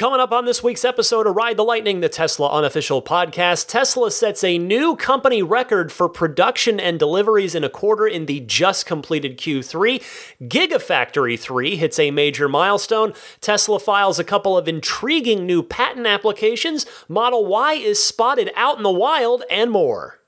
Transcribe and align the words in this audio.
Coming 0.00 0.20
up 0.20 0.32
on 0.32 0.46
this 0.46 0.62
week's 0.62 0.86
episode 0.86 1.26
of 1.26 1.36
Ride 1.36 1.58
the 1.58 1.62
Lightning, 1.62 2.00
the 2.00 2.08
Tesla 2.08 2.48
unofficial 2.48 3.02
podcast, 3.02 3.66
Tesla 3.66 4.10
sets 4.10 4.42
a 4.42 4.56
new 4.56 4.96
company 4.96 5.42
record 5.42 5.92
for 5.92 6.08
production 6.08 6.80
and 6.80 6.98
deliveries 6.98 7.54
in 7.54 7.64
a 7.64 7.68
quarter 7.68 8.06
in 8.06 8.24
the 8.24 8.40
just 8.40 8.86
completed 8.86 9.36
Q3. 9.36 10.02
Gigafactory 10.40 11.38
3 11.38 11.76
hits 11.76 11.98
a 11.98 12.12
major 12.12 12.48
milestone. 12.48 13.12
Tesla 13.42 13.78
files 13.78 14.18
a 14.18 14.24
couple 14.24 14.56
of 14.56 14.66
intriguing 14.66 15.44
new 15.44 15.62
patent 15.62 16.06
applications. 16.06 16.86
Model 17.06 17.44
Y 17.44 17.74
is 17.74 18.02
spotted 18.02 18.50
out 18.56 18.78
in 18.78 18.82
the 18.82 18.90
wild, 18.90 19.42
and 19.50 19.70
more. 19.70 20.18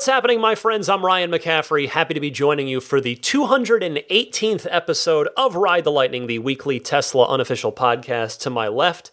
What's 0.00 0.08
happening, 0.08 0.40
my 0.40 0.54
friends? 0.54 0.88
I'm 0.88 1.04
Ryan 1.04 1.30
McCaffrey. 1.30 1.86
Happy 1.86 2.14
to 2.14 2.20
be 2.20 2.30
joining 2.30 2.66
you 2.66 2.80
for 2.80 3.02
the 3.02 3.16
218th 3.16 4.66
episode 4.70 5.28
of 5.36 5.56
Ride 5.56 5.84
the 5.84 5.92
Lightning, 5.92 6.26
the 6.26 6.38
weekly 6.38 6.80
Tesla 6.80 7.28
unofficial 7.28 7.70
podcast. 7.70 8.40
To 8.40 8.48
my 8.48 8.66
left, 8.66 9.10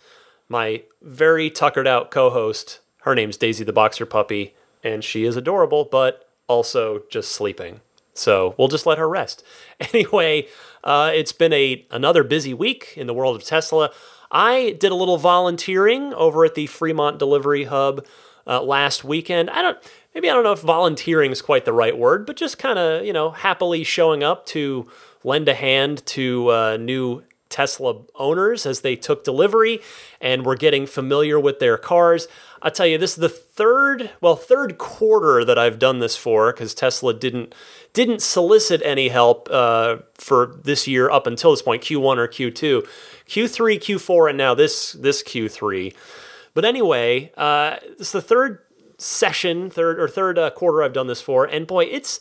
my 0.48 0.84
very 1.02 1.50
tuckered 1.50 1.88
out 1.88 2.10
co 2.10 2.30
host. 2.30 2.80
Her 3.00 3.14
name's 3.14 3.36
Daisy 3.36 3.66
the 3.66 3.74
Boxer 3.74 4.06
Puppy, 4.06 4.56
and 4.82 5.04
she 5.04 5.26
is 5.26 5.36
adorable, 5.36 5.84
but 5.84 6.30
also 6.48 7.04
just 7.10 7.34
sleeping. 7.34 7.82
So 8.14 8.56
we'll 8.58 8.70
just 8.70 8.86
let 8.86 8.98
her 8.98 9.10
rest. 9.10 9.44
Anyway, 9.94 10.48
uh, 10.86 11.12
it's 11.14 11.34
been 11.34 11.52
a 11.52 11.86
another 11.92 12.24
busy 12.24 12.54
week 12.54 12.94
in 12.96 13.08
the 13.08 13.14
world 13.14 13.36
of 13.36 13.44
Tesla. 13.44 13.92
I 14.32 14.78
did 14.80 14.94
a 14.94 14.96
little 14.96 15.18
volunteering 15.18 16.14
over 16.14 16.46
at 16.46 16.56
the 16.56 16.68
Fremont 16.68 17.20
Delivery 17.20 17.66
Hub 17.66 18.06
uh, 18.48 18.62
last 18.62 19.04
weekend. 19.04 19.50
I 19.50 19.62
don't 19.62 19.78
maybe 20.18 20.32
I 20.32 20.34
don't 20.34 20.44
know 20.44 20.54
if 20.54 20.62
volunteering 20.62 21.30
is 21.30 21.44
quite 21.44 21.66
the 21.66 21.74
right 21.74 21.96
word, 21.96 22.26
but 22.26 22.38
just 22.38 22.58
kind 22.58 22.80
of, 22.80 23.06
you 23.06 23.14
know, 23.14 23.30
happily 23.30 23.84
showing 23.84 24.24
up 24.24 24.48
to 24.48 24.90
lend 25.24 25.48
a 25.48 25.54
hand 25.54 26.04
to 26.08 26.52
uh, 26.52 26.78
new 26.78 27.24
Tesla 27.50 28.02
owners 28.16 28.66
as 28.66 28.82
they 28.82 28.96
took 28.96 29.24
delivery 29.24 29.80
and 30.20 30.44
were 30.44 30.56
getting 30.56 30.88
familiar 30.88 31.40
with 31.40 31.60
their 31.60 31.78
cars. 31.78 32.28
I'll 32.64 32.72
tell 32.72 32.88
you, 32.88 32.98
this 32.98 33.12
is 33.12 33.18
the 33.18 33.30
third, 33.30 34.10
well, 34.20 34.36
third 34.36 34.80
quarter 34.80 35.46
that 35.46 35.60
I've 35.60 35.78
done 35.78 36.00
this 36.00 36.16
for 36.16 36.52
because 36.52 36.74
Tesla 36.74 37.14
didn't 37.14 37.54
didn't 37.94 38.24
solicit 38.24 38.82
any 38.84 39.10
help 39.10 39.48
uh, 39.52 39.98
for 40.16 40.56
this 40.64 40.88
year 40.88 41.12
up 41.12 41.28
until 41.28 41.52
this 41.52 41.62
point, 41.62 41.84
Q1 41.84 42.18
or 42.18 42.28
Q2, 42.28 42.88
Q3, 43.28 43.78
Q4, 43.78 44.30
and 44.30 44.38
now 44.40 44.56
this 44.56 44.94
this 44.94 45.22
Q3. 45.22 45.94
But 46.56 46.66
anyway, 46.66 47.32
uh, 47.38 47.76
it's 48.00 48.12
the 48.12 48.22
third 48.22 48.62
session, 48.98 49.70
third 49.70 50.00
or 50.00 50.08
third 50.08 50.38
uh, 50.38 50.50
quarter 50.52 50.84
I've 50.84 50.94
done 50.94 51.08
this 51.08 51.22
for, 51.22 51.46
and 51.46 51.68
boy, 51.68 51.86
it's 51.86 52.20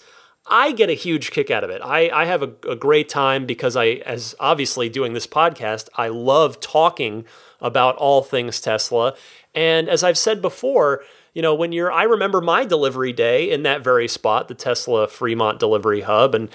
I 0.48 0.72
get 0.72 0.91
a 0.91 0.94
huge 0.94 1.32
kick 1.32 1.50
out 1.50 1.64
of 1.64 1.70
it. 1.70 1.82
I, 1.82 2.08
I 2.10 2.24
have 2.27 2.42
a, 2.42 2.52
a 2.69 2.77
great 2.77 3.08
time 3.08 3.46
because 3.46 3.74
I, 3.77 4.02
as 4.06 4.34
obviously 4.38 4.88
doing 4.88 5.12
this 5.12 5.27
podcast, 5.27 5.88
I 5.97 6.08
love 6.08 6.60
talking 6.60 7.24
about 7.60 7.97
all 7.97 8.22
things 8.22 8.60
Tesla. 8.60 9.14
And 9.54 9.88
as 9.88 10.04
I've 10.04 10.19
said 10.19 10.41
before, 10.41 11.02
you 11.34 11.42
know, 11.42 11.54
when 11.54 11.72
you're, 11.72 11.91
I 11.91 12.04
remember 12.04 12.41
my 12.41 12.64
delivery 12.64 13.12
day 13.12 13.50
in 13.50 13.62
that 13.64 13.82
very 13.82 14.06
spot, 14.06 14.48
the 14.48 14.54
Tesla 14.54 15.08
Fremont 15.08 15.58
Delivery 15.58 16.02
Hub, 16.02 16.34
and 16.34 16.48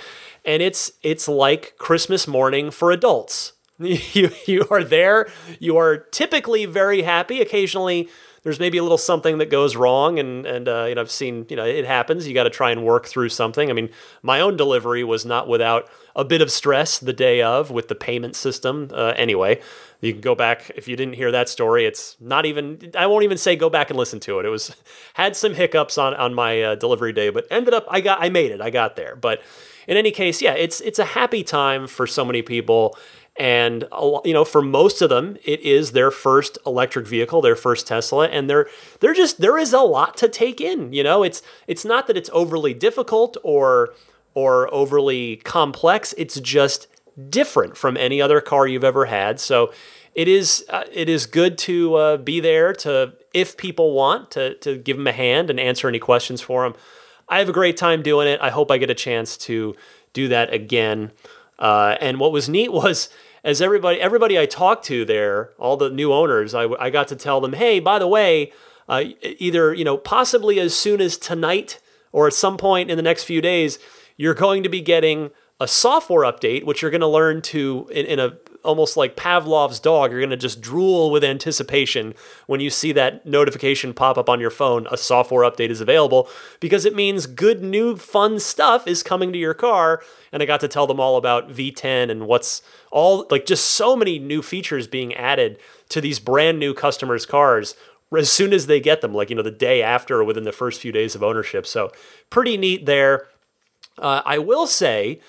and 0.44 0.64
it's 0.64 0.94
it's 1.04 1.28
like 1.28 1.76
Christmas 1.78 2.28
morning 2.28 2.72
for 2.72 2.92
adults. 2.92 3.54
You 3.80 4.30
you 4.46 4.68
are 4.70 4.84
there. 4.84 5.28
You 5.60 5.78
are 5.78 5.98
typically 5.98 6.66
very 6.66 7.02
happy. 7.02 7.42
Occasionally, 7.42 8.10
there's 8.44 8.60
maybe 8.60 8.78
a 8.78 8.84
little 8.84 8.98
something 8.98 9.38
that 9.38 9.50
goes 9.50 9.76
wrong 9.76 10.18
and 10.18 10.46
and 10.46 10.68
uh, 10.68 10.86
you 10.88 10.96
know 10.96 11.02
I've 11.02 11.12
seen 11.12 11.46
you 11.50 11.56
know 11.56 11.66
it 11.66 11.86
happens. 11.86 12.28
You 12.28 12.34
got 12.34 12.44
to 12.44 12.50
try 12.50 12.72
and 12.72 12.84
work 12.84 13.06
through 13.06 13.30
something. 13.30 13.70
I 13.70 13.74
mean 13.74 13.90
my 14.22 14.42
own 14.42 14.58
delivery 14.58 15.04
was 15.04 15.26
not 15.26 15.48
without 15.48 15.90
a 16.16 16.26
bit 16.26 16.42
of 16.42 16.52
stress 16.52 17.00
the 17.00 17.14
day 17.14 17.42
of 17.42 17.72
with 17.72 17.88
the 17.88 17.96
payment 17.96 18.36
system 18.36 18.90
uh, 18.94 19.14
anyway. 19.16 19.62
You 20.02 20.14
can 20.14 20.22
go 20.22 20.34
back 20.34 20.72
if 20.76 20.88
you 20.88 20.96
didn't 20.96 21.14
hear 21.14 21.32
that 21.32 21.50
story 21.50 21.86
it's 21.86 22.18
not 22.20 22.46
even 22.46 22.92
I 22.98 23.08
won't 23.08 23.24
even 23.24 23.38
say 23.38 23.56
go 23.56 23.70
back 23.70 23.90
and 23.90 23.98
listen 23.98 24.20
to 24.22 24.40
it. 24.40 24.46
It 24.46 24.50
was 24.50 24.76
had 25.14 25.36
some 25.36 25.54
hiccups 25.54 25.98
on 25.98 26.14
on 26.16 26.34
my 26.34 26.62
uh, 26.62 26.76
delivery 26.76 27.14
day 27.14 27.30
but 27.30 27.46
ended 27.52 27.74
up 27.74 27.86
I 27.90 28.02
got 28.02 28.22
I 28.22 28.30
made 28.30 28.52
it. 28.52 28.62
I 28.62 28.70
got 28.70 28.96
there. 28.96 29.16
But 29.16 29.42
in 29.88 29.98
any 29.98 30.12
case 30.12 30.42
yeah 30.42 30.54
it's 30.54 30.82
it's 30.82 31.00
a 31.00 31.06
happy 31.06 31.44
time 31.44 31.88
for 31.88 32.08
so 32.08 32.26
many 32.26 32.42
people 32.42 32.98
and 33.40 33.86
you 34.26 34.34
know 34.34 34.44
for 34.44 34.62
most 34.62 35.02
of 35.02 35.10
them 35.10 35.38
it 35.46 35.62
is 35.62 35.94
their 35.94 36.12
first 36.12 36.58
electric 36.66 37.08
vehicle 37.08 37.42
their 37.42 37.56
first 37.56 37.88
tesla 37.88 38.28
and 38.28 38.50
they're 38.50 38.68
they're 39.00 39.14
just 39.14 39.40
there 39.40 39.58
is 39.58 39.72
a 39.72 39.80
lot 39.80 40.18
to 40.18 40.28
take 40.28 40.60
in 40.60 40.92
you 40.92 41.04
know? 41.04 41.24
It's 41.24 41.42
it's 41.68 41.86
not 41.86 42.08
that 42.08 42.18
it's 42.18 42.30
overly 42.34 42.74
difficult 42.74 43.38
or 43.44 43.94
or 44.34 44.74
overly 44.74 45.38
complex. 45.38 46.14
It's 46.18 46.40
just 46.40 46.88
different 47.30 47.76
from 47.76 47.98
any 47.98 48.22
other 48.22 48.40
car 48.40 48.68
you've 48.68 48.84
ever 48.84 49.06
had. 49.06 49.40
So 49.40 49.74
it 50.16 50.28
is 50.28 50.66
uh, 50.70 50.84
it 50.92 51.10
is 51.10 51.26
good 51.26 51.58
to 51.60 51.96
uh, 51.96 52.18
be 52.18 52.40
there 52.40 52.74
to 52.74 53.14
if 53.34 53.58
people 53.58 53.94
want 53.94 54.32
to 54.32 54.56
to 54.56 54.78
give 54.78 54.98
them 54.98 55.08
a 55.08 55.12
hand 55.12 55.50
and 55.50 55.60
answer 55.60 55.88
any 55.88 56.00
questions 56.00 56.42
for 56.42 56.64
them 56.64 56.76
i 57.30 57.40
have 57.40 57.48
a 57.48 57.54
great 57.54 57.78
time 57.78 58.02
doing 58.02 58.28
it. 58.28 58.40
I 58.42 58.50
hope 58.50 58.70
i 58.72 58.78
get 58.78 58.90
a 58.90 58.96
chance 58.96 59.38
to 59.38 59.76
do 60.12 60.28
that 60.28 60.54
again 60.54 61.12
uh, 61.62 61.96
and 62.02 62.20
what 62.20 62.34
was 62.34 62.50
neat 62.50 62.74
was 62.74 63.10
as 63.44 63.62
everybody 63.62 64.02
everybody 64.02 64.38
I 64.38 64.46
talked 64.46 64.86
to 64.86 65.06
there, 65.06 65.52
all 65.58 65.78
the 65.78 65.90
new 65.90 66.12
owners, 66.12 66.54
I, 66.54 66.66
I 66.80 66.90
got 66.90 67.08
to 67.10 67.16
tell 67.16 67.40
them, 67.40 67.54
hey, 67.54 67.80
by 67.80 68.00
the 68.00 68.08
way, 68.08 68.52
uh, 68.90 69.04
either 69.22 69.74
you 69.74 69.86
know 69.86 69.98
possibly 69.98 70.60
as 70.60 70.76
soon 70.76 71.00
as 71.00 71.18
tonight 71.18 71.80
or 72.12 72.28
at 72.28 72.34
some 72.34 72.58
point 72.58 72.92
in 72.92 72.98
the 72.98 73.04
next 73.04 73.24
few 73.24 73.40
days, 73.40 73.80
you're 74.18 74.34
going 74.34 74.64
to 74.64 74.70
be 74.70 74.82
getting 74.82 75.32
a 75.60 75.68
software 75.68 76.30
update, 76.30 76.66
which 76.66 76.82
you're 76.82 76.92
going 76.92 77.02
to 77.02 77.08
learn 77.08 77.42
to 77.42 77.88
in, 77.92 78.06
in 78.06 78.20
a 78.20 78.38
almost 78.64 78.98
like 78.98 79.16
Pavlov's 79.16 79.80
dog. 79.80 80.12
You're 80.12 80.20
going 80.20 80.30
to 80.30 80.38
just 80.38 80.62
drool 80.62 81.12
with 81.12 81.24
anticipation 81.24 82.14
when 82.48 82.60
you 82.60 82.70
see 82.70 82.92
that 82.94 83.26
notification 83.26 83.94
pop 83.94 84.18
up 84.18 84.30
on 84.30 84.40
your 84.40 84.50
phone. 84.50 84.88
A 84.92 84.98
software 84.98 85.50
update 85.50 85.70
is 85.70 85.82
available 85.82 86.30
because 86.60 86.86
it 86.86 86.96
means 86.96 87.26
good, 87.26 87.64
new, 87.64 87.96
fun 87.98 88.40
stuff 88.40 88.88
is 88.88 89.04
coming 89.04 89.32
to 89.34 89.40
your 89.40 89.54
car. 89.54 90.02
And 90.32 90.42
I 90.42 90.46
got 90.46 90.60
to 90.62 90.68
tell 90.68 90.88
them 90.88 91.00
all 91.00 91.18
about 91.18 91.50
V10 91.50 92.10
and 92.10 92.28
what's 92.28 92.62
all 92.92 93.28
like 93.30 93.46
just 93.46 93.66
so 93.66 93.96
many 93.96 94.20
new 94.20 94.42
features 94.42 94.88
being 94.88 95.14
added 95.14 95.60
to 95.90 96.02
these 96.02 96.20
brand 96.20 96.60
new 96.60 96.74
customers' 96.74 97.26
cars 97.26 97.76
as 98.18 98.32
soon 98.32 98.54
as 98.54 98.68
they 98.68 98.80
get 98.80 99.02
them, 99.02 99.14
like, 99.14 99.30
you 99.30 99.36
know, 99.36 99.42
the 99.42 99.52
day 99.52 99.82
after 99.82 100.20
or 100.20 100.24
within 100.24 100.44
the 100.44 100.52
first 100.52 100.82
few 100.82 100.92
days 100.92 101.16
of 101.16 101.24
ownership. 101.24 101.66
So, 101.66 101.92
pretty 102.30 102.58
neat 102.58 102.86
there. 102.86 103.28
Uh, 103.98 104.22
I 104.26 104.38
will 104.38 104.68
say 104.68 105.22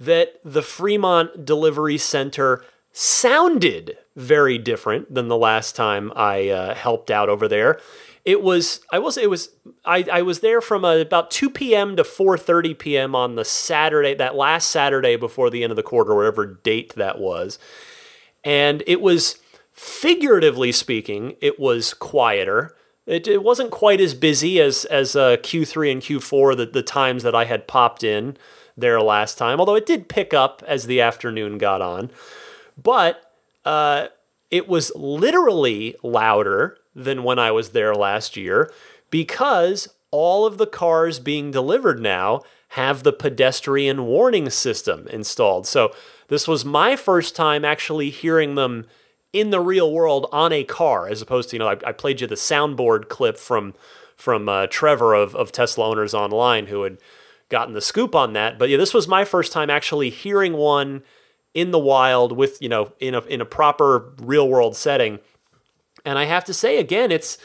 that 0.00 0.40
the 0.44 0.62
Fremont 0.62 1.44
Delivery 1.44 1.98
Center 1.98 2.64
sounded 2.92 3.96
very 4.14 4.58
different 4.58 5.12
than 5.14 5.28
the 5.28 5.36
last 5.36 5.74
time 5.74 6.12
I 6.14 6.48
uh, 6.48 6.74
helped 6.74 7.10
out 7.10 7.28
over 7.28 7.48
there. 7.48 7.80
It 8.24 8.42
was 8.42 8.80
I 8.92 8.98
was 8.98 9.16
it 9.16 9.28
was 9.28 9.50
I, 9.84 10.04
I 10.12 10.22
was 10.22 10.40
there 10.40 10.60
from 10.60 10.84
uh, 10.84 10.96
about 10.96 11.30
2 11.30 11.50
p.m. 11.50 11.96
to 11.96 12.04
4:30 12.04 12.78
p.m. 12.78 13.14
on 13.16 13.34
the 13.34 13.44
Saturday 13.44 14.14
that 14.14 14.36
last 14.36 14.70
Saturday 14.70 15.16
before 15.16 15.50
the 15.50 15.64
end 15.64 15.72
of 15.72 15.76
the 15.76 15.82
quarter 15.82 16.14
whatever 16.14 16.46
date 16.46 16.94
that 16.94 17.18
was. 17.18 17.58
And 18.44 18.82
it 18.86 19.00
was 19.00 19.38
figuratively 19.72 20.70
speaking, 20.70 21.36
it 21.40 21.58
was 21.58 21.94
quieter. 21.94 22.76
It, 23.04 23.26
it 23.26 23.42
wasn't 23.42 23.72
quite 23.72 24.00
as 24.00 24.14
busy 24.14 24.60
as 24.60 24.84
as 24.84 25.16
uh, 25.16 25.38
Q3 25.38 25.90
and 25.90 26.02
Q4 26.02 26.56
the, 26.56 26.66
the 26.66 26.82
times 26.82 27.24
that 27.24 27.34
I 27.34 27.46
had 27.46 27.66
popped 27.66 28.04
in 28.04 28.36
there 28.76 29.00
last 29.00 29.36
time, 29.36 29.58
although 29.58 29.74
it 29.74 29.86
did 29.86 30.08
pick 30.08 30.32
up 30.32 30.62
as 30.66 30.86
the 30.86 31.00
afternoon 31.00 31.58
got 31.58 31.82
on. 31.82 32.10
But 32.82 33.22
uh, 33.64 34.08
it 34.50 34.68
was 34.68 34.92
literally 34.94 35.96
louder 36.02 36.78
than 36.94 37.22
when 37.22 37.38
I 37.38 37.50
was 37.50 37.70
there 37.70 37.94
last 37.94 38.36
year 38.36 38.72
because 39.10 39.88
all 40.10 40.44
of 40.46 40.58
the 40.58 40.66
cars 40.66 41.18
being 41.18 41.50
delivered 41.50 42.00
now 42.00 42.42
have 42.70 43.02
the 43.02 43.12
pedestrian 43.12 44.06
warning 44.06 44.48
system 44.50 45.06
installed. 45.08 45.66
So 45.66 45.92
this 46.28 46.48
was 46.48 46.64
my 46.64 46.96
first 46.96 47.36
time 47.36 47.64
actually 47.64 48.10
hearing 48.10 48.54
them 48.54 48.86
in 49.32 49.50
the 49.50 49.60
real 49.60 49.90
world 49.90 50.26
on 50.32 50.52
a 50.52 50.64
car, 50.64 51.08
as 51.08 51.22
opposed 51.22 51.50
to 51.50 51.56
you 51.56 51.58
know 51.58 51.68
I, 51.68 51.78
I 51.86 51.92
played 51.92 52.20
you 52.20 52.26
the 52.26 52.34
soundboard 52.34 53.08
clip 53.08 53.38
from 53.38 53.74
from 54.16 54.48
uh, 54.48 54.66
Trevor 54.68 55.14
of, 55.14 55.34
of 55.34 55.52
Tesla 55.52 55.88
owners 55.88 56.14
online 56.14 56.66
who 56.66 56.82
had 56.82 56.98
gotten 57.48 57.74
the 57.74 57.80
scoop 57.80 58.14
on 58.14 58.34
that. 58.34 58.58
But 58.58 58.68
yeah, 58.68 58.76
this 58.76 58.94
was 58.94 59.08
my 59.08 59.24
first 59.24 59.52
time 59.52 59.68
actually 59.68 60.10
hearing 60.10 60.54
one 60.54 61.02
in 61.54 61.70
the 61.70 61.78
wild 61.78 62.32
with 62.32 62.60
you 62.60 62.68
know 62.68 62.92
in 62.98 63.14
a 63.14 63.20
in 63.22 63.40
a 63.40 63.46
proper 63.46 64.12
real 64.18 64.48
world 64.48 64.76
setting. 64.76 65.18
And 66.04 66.18
I 66.18 66.24
have 66.24 66.44
to 66.46 66.54
say 66.54 66.78
again, 66.78 67.12
it's 67.12 67.38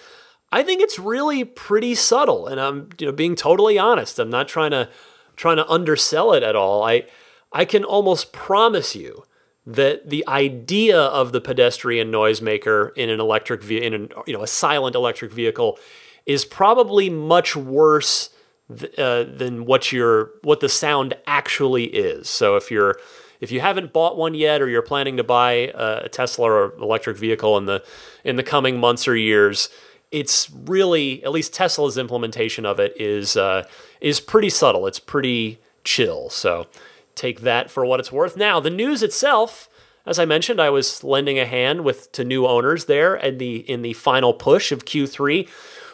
I 0.51 0.63
think 0.63 0.81
it's 0.81 0.97
really 0.97 1.43
pretty 1.43 1.95
subtle, 1.95 2.47
and 2.47 2.59
I'm 2.59 2.89
you 2.99 3.05
know 3.05 3.11
being 3.11 3.35
totally 3.35 3.77
honest. 3.77 4.19
I'm 4.19 4.29
not 4.29 4.47
trying 4.47 4.71
to 4.71 4.89
trying 5.35 5.57
to 5.57 5.69
undersell 5.69 6.33
it 6.33 6.43
at 6.43 6.55
all. 6.55 6.83
I 6.83 7.03
I 7.51 7.65
can 7.65 7.83
almost 7.83 8.31
promise 8.31 8.95
you 8.95 9.23
that 9.65 10.09
the 10.09 10.25
idea 10.27 10.97
of 10.97 11.33
the 11.33 11.41
pedestrian 11.41 12.09
noisemaker 12.09 12.91
in 12.95 13.09
an 13.09 13.19
electric 13.19 13.61
ve- 13.61 13.83
in 13.83 13.93
an, 13.93 14.09
you 14.25 14.33
know 14.33 14.43
a 14.43 14.47
silent 14.47 14.95
electric 14.95 15.31
vehicle 15.31 15.77
is 16.25 16.45
probably 16.45 17.09
much 17.09 17.55
worse 17.55 18.29
th- 18.75 18.97
uh, 18.97 19.23
than 19.23 19.65
what 19.65 19.91
your 19.91 20.31
what 20.43 20.61
the 20.61 20.69
sound 20.69 21.13
actually 21.27 21.85
is. 21.85 22.29
So 22.29 22.55
if 22.55 22.71
you're 22.71 22.97
if 23.39 23.51
you 23.51 23.59
haven't 23.59 23.93
bought 23.93 24.17
one 24.17 24.33
yet 24.33 24.61
or 24.61 24.69
you're 24.69 24.81
planning 24.81 25.17
to 25.17 25.23
buy 25.23 25.71
a 25.73 26.09
Tesla 26.09 26.45
or 26.45 26.73
electric 26.75 27.17
vehicle 27.17 27.57
in 27.57 27.65
the 27.65 27.83
in 28.23 28.35
the 28.35 28.43
coming 28.43 28.79
months 28.79 29.07
or 29.07 29.15
years, 29.15 29.69
it's 30.11 30.49
really 30.49 31.23
at 31.23 31.31
least 31.31 31.53
Tesla's 31.53 31.97
implementation 31.97 32.65
of 32.65 32.79
it 32.79 32.93
is 32.99 33.37
uh, 33.37 33.67
is 34.01 34.19
pretty 34.19 34.49
subtle. 34.49 34.87
It's 34.87 34.99
pretty 34.99 35.59
chill. 35.83 36.29
So 36.29 36.67
take 37.15 37.41
that 37.41 37.69
for 37.69 37.85
what 37.85 37.99
it's 37.99 38.11
worth. 38.11 38.37
Now 38.37 38.59
the 38.59 38.69
news 38.69 39.03
itself. 39.03 39.69
As 40.05 40.19
I 40.19 40.23
mentioned, 40.25 40.61
I 40.61 40.69
was 40.69 41.03
lending 41.03 41.37
a 41.37 41.45
hand 41.45 41.83
with 41.83 42.13
to 42.13 42.23
new 42.23 42.47
owners 42.47 42.85
there 42.85 43.15
in 43.15 43.39
the 43.39 43.57
in 43.69 43.81
the 43.81 43.91
final 43.93 44.33
push 44.33 44.71
of 44.71 44.85
Q3. 44.85 45.49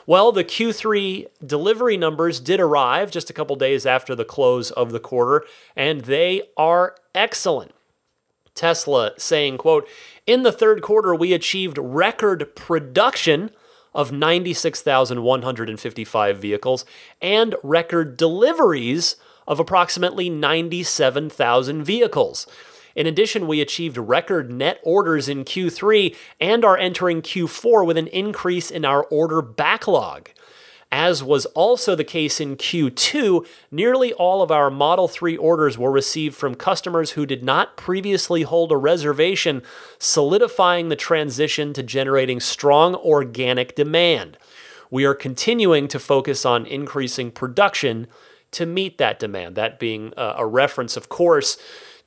Well, 0.06 0.32
the 0.32 0.44
Q3 0.44 1.28
delivery 1.46 1.96
numbers 1.96 2.40
did 2.40 2.60
arrive 2.60 3.12
just 3.12 3.30
a 3.30 3.34
couple 3.34 3.56
days 3.56 3.86
after 3.86 4.16
the 4.16 4.26
close 4.26 4.72
of 4.72 4.92
the 4.92 5.00
quarter, 5.00 5.46
and 5.76 6.02
they 6.02 6.42
are 6.58 6.96
excellent. 7.16 7.72
Tesla 8.54 9.14
saying, 9.18 9.58
quote, 9.58 9.88
in 10.28 10.44
the 10.44 10.52
third 10.52 10.82
quarter, 10.82 11.16
we 11.16 11.32
achieved 11.34 11.78
record 11.80 12.54
production 12.56 13.50
of 13.96 14.12
96,155 14.12 16.38
vehicles 16.38 16.86
and 17.22 17.56
record 17.64 18.18
deliveries 18.18 19.16
of 19.48 19.60
approximately 19.60 20.30
97,000 20.30 21.84
vehicles. 21.84 22.46
In 22.96 23.08
addition, 23.08 23.48
we 23.48 23.62
achieved 23.62 23.98
record 23.98 24.52
net 24.52 24.80
orders 24.84 25.28
in 25.28 25.46
Q3 25.46 26.16
and 26.40 26.64
are 26.64 26.78
entering 26.78 27.22
Q4 27.22 27.86
with 27.86 27.98
an 27.98 28.08
increase 28.08 28.70
in 28.70 28.86
our 28.86 29.04
order 29.06 29.42
backlog. 29.42 30.30
As 30.92 31.24
was 31.24 31.48
also 31.48 31.96
the 31.96 32.04
case 32.04 32.40
in 32.40 32.56
Q2, 32.56 33.48
nearly 33.72 34.14
all 34.14 34.44
of 34.44 34.52
our 34.52 34.70
Model 34.70 35.08
3 35.08 35.36
orders 35.38 35.76
were 35.76 35.92
received 35.92 36.36
from 36.36 36.54
customers 36.54 37.12
who 37.12 37.26
did 37.26 37.44
not 37.44 37.78
previously 37.78 38.44
hold 38.44 38.72
a 38.72 38.78
reservation, 38.78 39.64
solidifying 39.98 40.90
the 40.90 40.96
transition 40.96 41.74
to 41.74 41.82
generating 41.82 42.40
strong 42.40 42.94
organic 42.94 43.76
demand. 43.76 44.38
We 44.92 45.04
are 45.06 45.16
continuing 45.16 45.88
to 45.88 45.98
focus 45.98 46.46
on 46.46 46.68
increasing 46.68 47.32
production 47.32 48.06
to 48.52 48.68
meet 48.68 49.00
that 49.00 49.18
demand, 49.18 49.56
that 49.56 49.80
being 49.80 50.14
uh, 50.16 50.36
a 50.38 50.46
reference, 50.46 50.96
of 50.96 51.10
course, 51.10 51.58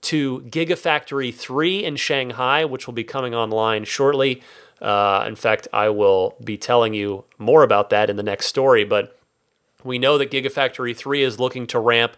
to 0.07 0.41
Gigafactory 0.43 1.35
3 1.35 1.85
in 1.85 1.97
Shanghai, 1.97 2.65
which 2.65 2.87
will 2.87 2.95
be 2.95 3.05
coming 3.05 3.35
online 3.35 3.85
shortly. 3.85 4.41
Uh, 4.81 5.25
in 5.27 5.35
fact, 5.35 5.67
I 5.73 5.89
will 5.89 6.37
be 6.43 6.57
telling 6.57 6.95
you 6.95 7.25
more 7.39 7.63
about 7.63 7.91
that 7.91 8.09
in 8.09 8.17
the 8.17 8.23
next 8.23 8.47
story, 8.47 8.85
but 8.85 9.19
we 9.83 9.99
know 9.99 10.17
that 10.19 10.31
Gigafactory 10.31 10.97
3 10.97 11.23
is 11.23 11.41
looking 11.41 11.67
to 11.69 11.81
ramp 11.81 12.17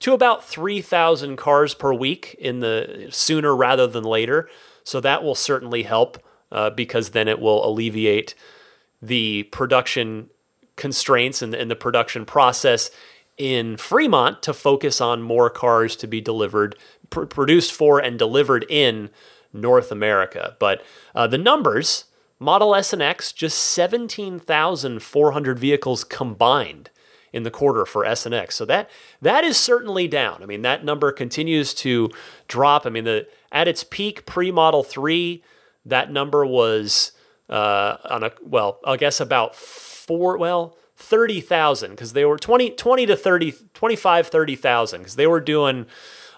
to 0.00 0.14
about 0.14 0.44
3,000 0.44 1.36
cars 1.36 1.74
per 1.74 1.92
week 1.92 2.34
in 2.40 2.60
the 2.60 3.08
sooner 3.10 3.54
rather 3.54 3.86
than 3.86 4.04
later. 4.04 4.48
So 4.82 5.00
that 5.00 5.22
will 5.22 5.34
certainly 5.34 5.84
help 5.84 6.18
uh, 6.50 6.70
because 6.70 7.10
then 7.10 7.28
it 7.28 7.40
will 7.40 7.64
alleviate 7.64 8.34
the 9.00 9.44
production 9.44 10.30
constraints 10.76 11.42
and, 11.42 11.54
and 11.54 11.70
the 11.70 11.76
production 11.76 12.24
process 12.24 12.90
in 13.38 13.76
Fremont 13.76 14.42
to 14.42 14.52
focus 14.52 15.00
on 15.00 15.22
more 15.22 15.48
cars 15.48 15.96
to 15.96 16.06
be 16.06 16.20
delivered, 16.20 16.76
pr- 17.10 17.24
produced 17.24 17.72
for, 17.72 17.98
and 17.98 18.18
delivered 18.18 18.66
in 18.68 19.10
North 19.52 19.90
America. 19.90 20.56
But 20.58 20.82
uh, 21.14 21.26
the 21.26 21.38
numbers 21.38 22.04
Model 22.40 22.74
S 22.74 22.92
and 22.92 23.00
X, 23.02 23.32
just 23.32 23.58
17,400 23.58 25.58
vehicles 25.58 26.04
combined 26.04 26.90
in 27.32 27.42
the 27.42 27.50
quarter 27.50 27.84
for 27.84 28.04
S 28.04 28.24
and 28.26 28.34
X. 28.34 28.54
So 28.54 28.64
that 28.66 28.88
that 29.20 29.42
is 29.44 29.56
certainly 29.56 30.06
down. 30.06 30.40
I 30.42 30.46
mean, 30.46 30.62
that 30.62 30.84
number 30.84 31.10
continues 31.12 31.74
to 31.74 32.10
drop. 32.46 32.86
I 32.86 32.90
mean, 32.90 33.04
the 33.04 33.26
at 33.50 33.66
its 33.68 33.84
peak 33.84 34.24
pre 34.24 34.52
Model 34.52 34.84
3, 34.84 35.42
that 35.84 36.12
number 36.12 36.46
was 36.46 37.12
uh, 37.48 37.96
on 38.08 38.22
a 38.22 38.30
well, 38.42 38.78
I 38.86 38.96
guess 38.96 39.20
about 39.20 39.56
four, 39.56 40.38
well, 40.38 40.77
30,000 40.98 41.92
because 41.92 42.12
they 42.12 42.24
were 42.24 42.36
20, 42.36 42.70
20 42.70 43.06
to 43.06 43.14
30, 43.16 43.54
25, 43.72 44.26
30,000 44.26 45.00
because 45.00 45.14
they 45.14 45.28
were 45.28 45.40
doing 45.40 45.86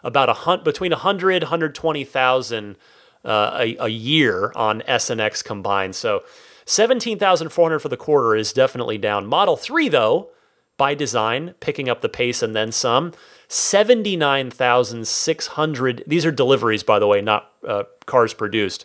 about 0.04 0.28
a 0.28 0.34
hunt 0.34 0.64
between 0.64 0.92
100, 0.92 1.44
120,000 1.44 2.76
uh, 3.24 3.58
a, 3.58 3.76
a 3.80 3.88
year 3.88 4.52
on 4.54 4.82
S 4.82 5.08
and 5.08 5.18
X 5.20 5.42
combined. 5.42 5.96
So 5.96 6.22
17,400 6.66 7.78
for 7.78 7.88
the 7.88 7.96
quarter 7.96 8.36
is 8.36 8.52
definitely 8.52 8.98
down. 8.98 9.24
Model 9.26 9.56
3, 9.56 9.88
though, 9.88 10.28
by 10.76 10.94
design, 10.94 11.54
picking 11.60 11.88
up 11.88 12.02
the 12.02 12.10
pace 12.10 12.42
and 12.42 12.54
then 12.54 12.70
some. 12.70 13.14
79,600. 13.48 16.04
These 16.06 16.26
are 16.26 16.30
deliveries, 16.30 16.82
by 16.82 16.98
the 16.98 17.06
way, 17.06 17.22
not 17.22 17.50
uh, 17.66 17.84
cars 18.04 18.34
produced. 18.34 18.84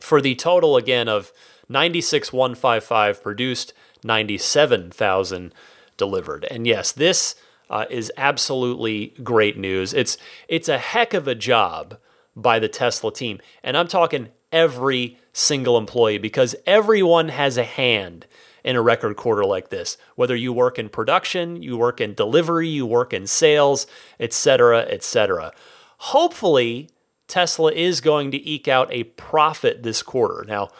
For 0.00 0.20
the 0.20 0.34
total, 0.34 0.76
again, 0.76 1.08
of 1.08 1.30
96,155 1.68 3.22
produced, 3.22 3.72
97,000 4.04 5.52
delivered. 5.96 6.44
And 6.50 6.66
yes, 6.66 6.92
this 6.92 7.34
uh, 7.70 7.86
is 7.90 8.12
absolutely 8.16 9.14
great 9.22 9.56
news. 9.58 9.92
It's 9.94 10.16
it's 10.48 10.68
a 10.68 10.78
heck 10.78 11.14
of 11.14 11.26
a 11.26 11.34
job 11.34 11.98
by 12.36 12.58
the 12.58 12.68
Tesla 12.68 13.12
team, 13.12 13.40
and 13.62 13.76
I'm 13.76 13.88
talking 13.88 14.28
every 14.52 15.18
single 15.32 15.76
employee 15.76 16.18
because 16.18 16.54
everyone 16.66 17.28
has 17.28 17.56
a 17.56 17.64
hand 17.64 18.26
in 18.62 18.76
a 18.76 18.82
record 18.82 19.16
quarter 19.16 19.44
like 19.44 19.68
this. 19.68 19.96
Whether 20.14 20.36
you 20.36 20.52
work 20.52 20.78
in 20.78 20.88
production, 20.88 21.62
you 21.62 21.76
work 21.76 22.00
in 22.00 22.14
delivery, 22.14 22.68
you 22.68 22.86
work 22.86 23.12
in 23.12 23.26
sales, 23.26 23.86
etc., 24.20 24.80
etc. 24.82 25.52
Hopefully, 25.98 26.88
Tesla 27.26 27.72
is 27.72 28.00
going 28.00 28.30
to 28.30 28.48
eke 28.48 28.68
out 28.68 28.92
a 28.92 29.04
profit 29.04 29.82
this 29.82 30.02
quarter. 30.02 30.44
Now, 30.46 30.70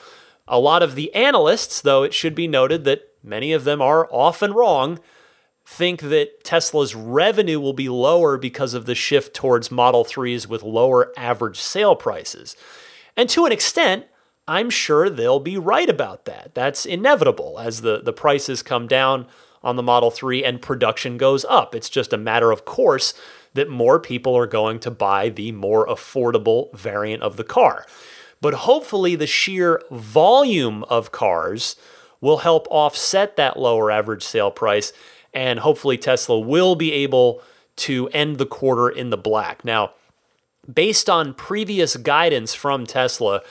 a 0.46 0.58
lot 0.58 0.82
of 0.82 0.94
the 0.94 1.14
analysts, 1.14 1.80
though 1.80 2.02
it 2.02 2.14
should 2.14 2.34
be 2.34 2.46
noted 2.46 2.84
that 2.84 3.13
many 3.24 3.52
of 3.52 3.64
them 3.64 3.80
are 3.80 4.08
often 4.10 4.52
wrong, 4.52 5.00
think 5.66 6.02
that 6.02 6.44
Tesla's 6.44 6.94
revenue 6.94 7.58
will 7.58 7.72
be 7.72 7.88
lower 7.88 8.36
because 8.36 8.74
of 8.74 8.86
the 8.86 8.94
shift 8.94 9.34
towards 9.34 9.70
Model 9.70 10.04
3s 10.04 10.46
with 10.46 10.62
lower 10.62 11.12
average 11.16 11.58
sale 11.58 11.96
prices. 11.96 12.54
And 13.16 13.28
to 13.30 13.46
an 13.46 13.52
extent, 13.52 14.06
I'm 14.46 14.68
sure 14.68 15.08
they'll 15.08 15.40
be 15.40 15.56
right 15.56 15.88
about 15.88 16.26
that. 16.26 16.54
That's 16.54 16.84
inevitable 16.84 17.58
as 17.58 17.80
the, 17.80 18.02
the 18.02 18.12
prices 18.12 18.62
come 18.62 18.86
down 18.86 19.26
on 19.62 19.76
the 19.76 19.82
Model 19.82 20.10
3 20.10 20.44
and 20.44 20.60
production 20.60 21.16
goes 21.16 21.46
up. 21.46 21.74
It's 21.74 21.88
just 21.88 22.12
a 22.12 22.18
matter 22.18 22.50
of 22.50 22.66
course 22.66 23.14
that 23.54 23.70
more 23.70 23.98
people 23.98 24.36
are 24.36 24.46
going 24.46 24.80
to 24.80 24.90
buy 24.90 25.30
the 25.30 25.52
more 25.52 25.86
affordable 25.86 26.74
variant 26.74 27.22
of 27.22 27.36
the 27.36 27.44
car. 27.44 27.86
But 28.40 28.54
hopefully, 28.54 29.16
the 29.16 29.26
sheer 29.26 29.80
volume 29.90 30.84
of 30.84 31.12
cars 31.12 31.76
will 32.24 32.38
help 32.38 32.66
offset 32.70 33.36
that 33.36 33.58
lower 33.58 33.90
average 33.90 34.24
sale 34.24 34.50
price 34.50 34.92
and 35.34 35.58
hopefully 35.58 35.98
Tesla 35.98 36.38
will 36.38 36.74
be 36.74 36.92
able 36.92 37.42
to 37.76 38.08
end 38.08 38.38
the 38.38 38.46
quarter 38.46 38.88
in 38.88 39.10
the 39.10 39.16
black. 39.16 39.64
Now, 39.64 39.90
based 40.72 41.10
on 41.10 41.34
previous 41.34 41.96
guidance 41.96 42.54
from 42.54 42.86
Tesla, 42.86 43.42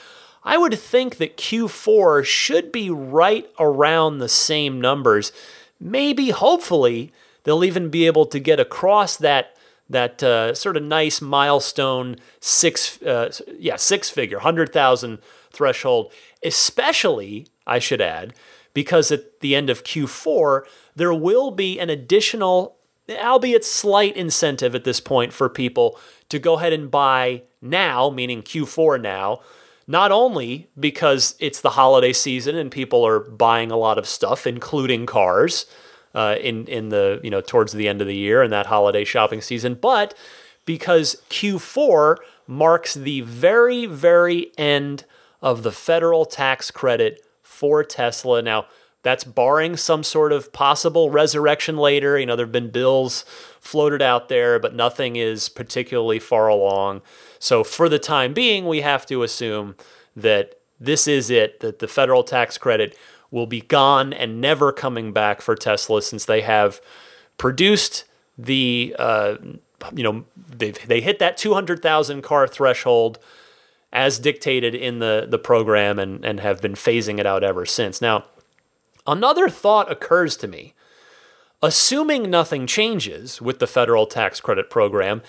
I 0.42 0.56
would 0.56 0.78
think 0.78 1.18
that 1.18 1.36
Q4 1.36 2.24
should 2.24 2.72
be 2.72 2.90
right 2.90 3.48
around 3.60 4.18
the 4.18 4.28
same 4.28 4.80
numbers. 4.80 5.30
Maybe, 5.78 6.30
hopefully, 6.30 7.12
they'll 7.44 7.64
even 7.64 7.90
be 7.90 8.06
able 8.06 8.26
to 8.26 8.40
get 8.40 8.58
across 8.58 9.16
that 9.18 9.56
that 9.90 10.22
uh, 10.22 10.54
sort 10.54 10.78
of 10.78 10.82
nice 10.82 11.20
milestone 11.20 12.16
six, 12.40 13.00
uh, 13.02 13.30
yeah, 13.58 13.76
six 13.76 14.08
figure, 14.08 14.38
hundred 14.38 14.72
thousand 14.72 15.18
threshold. 15.50 16.10
Especially, 16.42 17.46
I 17.66 17.78
should 17.78 18.00
add, 18.00 18.32
because 18.74 19.10
at 19.10 19.40
the 19.40 19.54
end 19.54 19.70
of 19.70 19.84
Q4 19.84 20.62
there 20.94 21.14
will 21.14 21.50
be 21.50 21.80
an 21.80 21.88
additional, 21.88 22.76
albeit 23.10 23.64
slight 23.64 24.16
incentive 24.16 24.74
at 24.74 24.84
this 24.84 25.00
point 25.00 25.32
for 25.32 25.48
people 25.48 25.98
to 26.28 26.38
go 26.38 26.58
ahead 26.58 26.72
and 26.72 26.90
buy 26.90 27.42
now, 27.62 28.10
meaning 28.10 28.42
Q4 28.42 29.00
now, 29.00 29.40
not 29.86 30.12
only 30.12 30.68
because 30.78 31.34
it's 31.38 31.60
the 31.60 31.70
holiday 31.70 32.12
season 32.12 32.56
and 32.56 32.70
people 32.70 33.06
are 33.06 33.20
buying 33.20 33.70
a 33.70 33.76
lot 33.76 33.98
of 33.98 34.06
stuff, 34.06 34.46
including 34.46 35.06
cars, 35.06 35.66
uh, 36.14 36.36
in 36.40 36.66
in 36.66 36.90
the 36.90 37.20
you 37.22 37.30
know 37.30 37.40
towards 37.40 37.72
the 37.72 37.88
end 37.88 38.00
of 38.00 38.06
the 38.06 38.14
year 38.14 38.42
and 38.42 38.52
that 38.52 38.66
holiday 38.66 39.04
shopping 39.04 39.40
season, 39.40 39.74
but 39.74 40.14
because 40.64 41.16
Q4 41.28 42.16
marks 42.46 42.94
the 42.94 43.22
very 43.22 43.86
very 43.86 44.52
end 44.56 45.04
of 45.42 45.62
the 45.62 45.72
federal 45.72 46.24
tax 46.24 46.70
credit 46.70 47.24
for 47.54 47.84
Tesla. 47.84 48.42
Now, 48.42 48.66
That's 49.02 49.24
barring 49.24 49.76
some 49.76 50.02
sort 50.02 50.32
of 50.32 50.50
possible 50.52 51.10
resurrection 51.10 51.76
later. 51.76 52.18
You 52.18 52.24
know, 52.26 52.36
there 52.36 52.46
have 52.46 52.52
been 52.52 52.70
bills 52.70 53.24
floated 53.60 54.00
out 54.00 54.28
there, 54.28 54.58
but 54.58 54.74
nothing 54.74 55.16
is 55.16 55.50
particularly 55.50 56.18
far 56.18 56.48
along. 56.48 57.02
So, 57.38 57.62
for 57.64 57.88
the 57.90 57.98
time 57.98 58.32
being, 58.32 58.66
we 58.66 58.80
have 58.80 59.04
to 59.06 59.22
assume 59.22 59.76
that 60.16 60.54
this 60.80 61.06
is 61.06 61.28
it, 61.30 61.60
that 61.60 61.80
the 61.80 61.88
federal 61.88 62.24
tax 62.24 62.56
credit 62.58 62.96
will 63.30 63.46
be 63.46 63.60
gone 63.60 64.12
and 64.12 64.40
never 64.40 64.72
coming 64.72 65.12
back 65.12 65.42
for 65.42 65.54
Tesla 65.54 66.00
since 66.00 66.24
they 66.24 66.40
have 66.40 66.80
produced 67.36 68.04
the, 68.38 68.96
uh, 68.98 69.36
you 69.94 70.02
know, 70.02 70.24
they've, 70.56 70.78
they 70.88 71.00
hit 71.00 71.18
that 71.18 71.36
200,000 71.36 72.22
car 72.22 72.46
threshold 72.46 73.18
as 73.94 74.18
dictated 74.18 74.74
in 74.74 74.98
the, 74.98 75.26
the 75.28 75.38
program 75.38 76.00
and, 76.00 76.24
and 76.24 76.40
have 76.40 76.60
been 76.60 76.74
phasing 76.74 77.20
it 77.20 77.26
out 77.26 77.44
ever 77.44 77.64
since. 77.64 78.02
Now, 78.02 78.24
another 79.06 79.48
thought 79.48 79.90
occurs 79.90 80.36
to 80.38 80.48
me. 80.48 80.74
Assuming 81.62 82.28
nothing 82.28 82.66
changes 82.66 83.40
with 83.40 83.60
the 83.60 83.68
federal 83.68 84.06
tax 84.06 84.40
credit 84.40 84.68
program, 84.68 85.22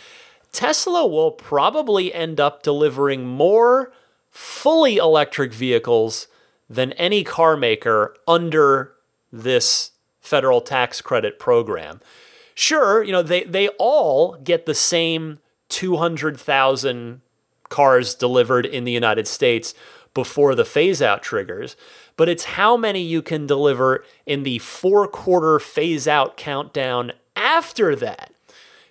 Tesla 0.52 1.06
will 1.06 1.32
probably 1.32 2.14
end 2.14 2.40
up 2.40 2.64
delivering 2.64 3.26
more 3.26 3.94
fully 4.32 4.98
electric 4.98 5.54
vehicles 5.54 6.28
than 6.68 6.92
any 6.94 7.24
car 7.24 7.56
maker 7.56 8.16
under 8.28 8.94
this 9.32 9.92
federal 10.20 10.60
tax 10.60 11.02
credit 11.02 11.38
program. 11.38 12.02
Sure, 12.56 13.04
you 13.04 13.12
know, 13.12 13.22
they, 13.22 13.44
they 13.44 13.68
all 13.78 14.36
get 14.38 14.66
the 14.66 14.74
same 14.74 15.40
200,000 15.70 17.22
cars 17.76 18.16
delivered 18.16 18.66
in 18.66 18.86
the 18.86 18.92
United 18.94 19.28
States 19.28 19.74
before 20.14 20.56
the 20.56 20.64
phase 20.64 21.02
out 21.02 21.22
triggers, 21.22 21.76
but 22.16 22.30
it's 22.30 22.46
how 22.46 22.78
many 22.78 23.02
you 23.02 23.22
can 23.22 23.46
deliver 23.46 24.06
in 24.26 24.44
the 24.44 24.60
four 24.60 25.10
quarter 25.10 25.60
phase 25.60 26.08
out 26.08 26.38
countdown 26.38 27.12
after 27.36 27.94
that. 27.94 28.32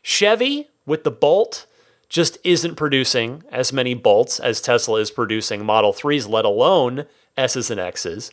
Chevy 0.03 0.69
with 0.85 1.03
the 1.03 1.11
Bolt 1.11 1.65
just 2.11 2.37
isn't 2.45 2.75
producing 2.75 3.43
as 3.51 3.73
many 3.73 3.95
Bolts 3.95 4.39
as 4.39 4.61
Tesla 4.61 5.01
is 5.01 5.11
producing 5.11 5.65
Model 5.65 5.95
3s, 5.95 6.29
let 6.29 6.45
alone 6.45 7.07
S's 7.39 7.71
and 7.71 7.81
X's. 7.81 8.33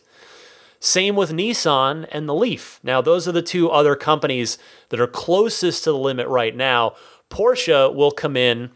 Same 0.78 1.16
with 1.16 1.30
Nissan 1.32 2.06
and 2.12 2.28
the 2.28 2.34
Leaf. 2.34 2.78
Now, 2.82 3.00
those 3.00 3.26
are 3.26 3.32
the 3.32 3.40
two 3.40 3.70
other 3.70 3.96
companies 3.96 4.58
that 4.90 5.00
are 5.00 5.06
closest 5.06 5.84
to 5.84 5.92
the 5.92 5.98
limit 5.98 6.28
right 6.28 6.54
now. 6.54 6.94
Porsche 7.30 7.94
will 7.94 8.10
come 8.10 8.36
in 8.36 8.70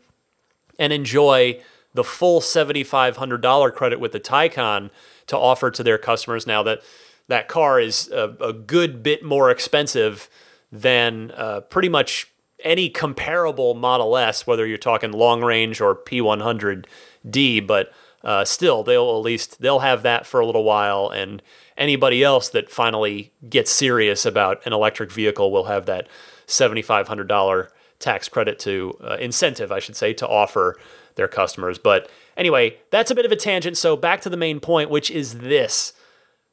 and 0.78 0.92
enjoy 0.92 1.60
the 1.94 2.04
full 2.04 2.40
$7,500 2.40 3.74
credit 3.74 4.00
with 4.00 4.12
the 4.12 4.20
Taycan 4.20 4.90
to 5.26 5.36
offer 5.36 5.70
to 5.70 5.82
their 5.82 5.98
customers 5.98 6.46
now 6.46 6.62
that 6.62 6.82
that 7.28 7.48
car 7.48 7.80
is 7.80 8.08
a, 8.10 8.36
a 8.40 8.52
good 8.52 9.02
bit 9.02 9.24
more 9.24 9.50
expensive 9.50 10.28
than 10.70 11.32
uh, 11.32 11.60
pretty 11.62 11.88
much 11.88 12.30
any 12.60 12.88
comparable 12.88 13.74
Model 13.74 14.16
S, 14.16 14.46
whether 14.46 14.66
you're 14.66 14.78
talking 14.78 15.12
long 15.12 15.42
range 15.42 15.80
or 15.80 15.94
P100D, 15.94 17.66
but 17.66 17.92
uh, 18.24 18.44
still 18.44 18.82
they'll 18.82 19.16
at 19.16 19.22
least 19.22 19.60
they'll 19.60 19.80
have 19.80 20.02
that 20.02 20.26
for 20.26 20.40
a 20.40 20.46
little 20.46 20.64
while 20.64 21.08
and 21.10 21.40
anybody 21.76 22.24
else 22.24 22.48
that 22.48 22.70
finally 22.70 23.32
gets 23.48 23.70
serious 23.70 24.26
about 24.26 24.64
an 24.66 24.72
electric 24.72 25.12
vehicle 25.12 25.52
will 25.52 25.64
have 25.64 25.86
that 25.86 26.08
$7500 26.48 27.68
tax 27.98 28.28
credit 28.28 28.58
to 28.58 28.96
uh, 29.02 29.16
incentive 29.20 29.72
i 29.72 29.78
should 29.78 29.96
say 29.96 30.12
to 30.12 30.26
offer 30.26 30.76
their 31.16 31.28
customers. 31.28 31.78
But 31.78 32.08
anyway 32.36 32.76
that's 32.90 33.10
a 33.10 33.14
bit 33.14 33.24
of 33.24 33.32
a 33.32 33.36
tangent. 33.36 33.76
So 33.76 33.96
back 33.96 34.20
to 34.20 34.30
the 34.30 34.36
main 34.36 34.60
point 34.60 34.90
which 34.90 35.10
is 35.10 35.38
this. 35.38 35.92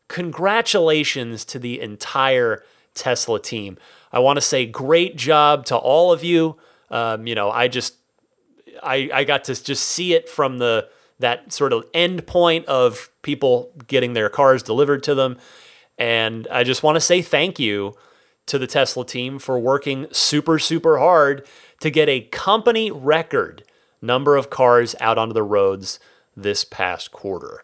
Congratulations 0.07 1.45
to 1.45 1.59
the 1.59 1.79
entire 1.79 2.63
tesla 2.95 3.39
team. 3.39 3.77
I 4.11 4.19
want 4.19 4.37
to 4.37 4.41
say 4.41 4.65
great 4.65 5.15
job 5.15 5.65
to 5.67 5.77
all 5.77 6.11
of 6.11 6.23
you. 6.23 6.57
Um, 6.89 7.27
you 7.27 7.35
know 7.35 7.51
i 7.51 7.67
just 7.67 7.95
I, 8.81 9.09
I 9.13 9.23
got 9.23 9.43
to 9.45 9.63
just 9.63 9.85
see 9.85 10.13
it 10.13 10.27
from 10.27 10.57
the 10.57 10.89
that 11.19 11.53
sort 11.53 11.73
of 11.73 11.85
end 11.93 12.25
point 12.25 12.65
of 12.65 13.09
people 13.21 13.71
getting 13.87 14.13
their 14.13 14.29
cars 14.29 14.63
delivered 14.63 15.03
to 15.03 15.15
them. 15.15 15.37
And 15.97 16.47
I 16.49 16.63
just 16.63 16.83
want 16.83 16.95
to 16.95 16.99
say 17.01 17.21
thank 17.21 17.59
you 17.59 17.95
to 18.45 18.57
the 18.57 18.67
Tesla 18.67 19.05
team 19.05 19.39
for 19.39 19.59
working 19.59 20.07
super, 20.11 20.59
super 20.59 20.99
hard 20.99 21.45
to 21.79 21.89
get 21.89 22.09
a 22.09 22.21
company 22.21 22.91
record 22.91 23.63
number 24.01 24.35
of 24.35 24.49
cars 24.49 24.95
out 24.99 25.17
onto 25.17 25.33
the 25.33 25.43
roads 25.43 25.99
this 26.35 26.63
past 26.63 27.11
quarter. 27.11 27.63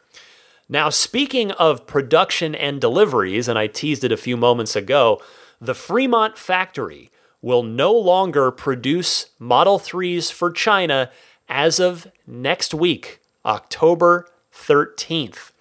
Now, 0.67 0.89
speaking 0.89 1.51
of 1.51 1.87
production 1.87 2.53
and 2.53 2.79
deliveries, 2.79 3.47
and 3.47 3.57
I 3.57 3.67
teased 3.67 4.03
it 4.03 4.11
a 4.11 4.17
few 4.17 4.37
moments 4.37 4.75
ago, 4.75 5.21
the 5.59 5.73
Fremont 5.73 6.37
factory 6.37 7.11
will 7.41 7.63
no 7.63 7.91
longer 7.91 8.51
produce 8.51 9.27
Model 9.39 9.79
3s 9.79 10.31
for 10.31 10.51
China 10.51 11.09
as 11.47 11.79
of 11.79 12.11
next 12.27 12.73
week. 12.73 13.19
October 13.45 14.27
13th. 14.53 15.51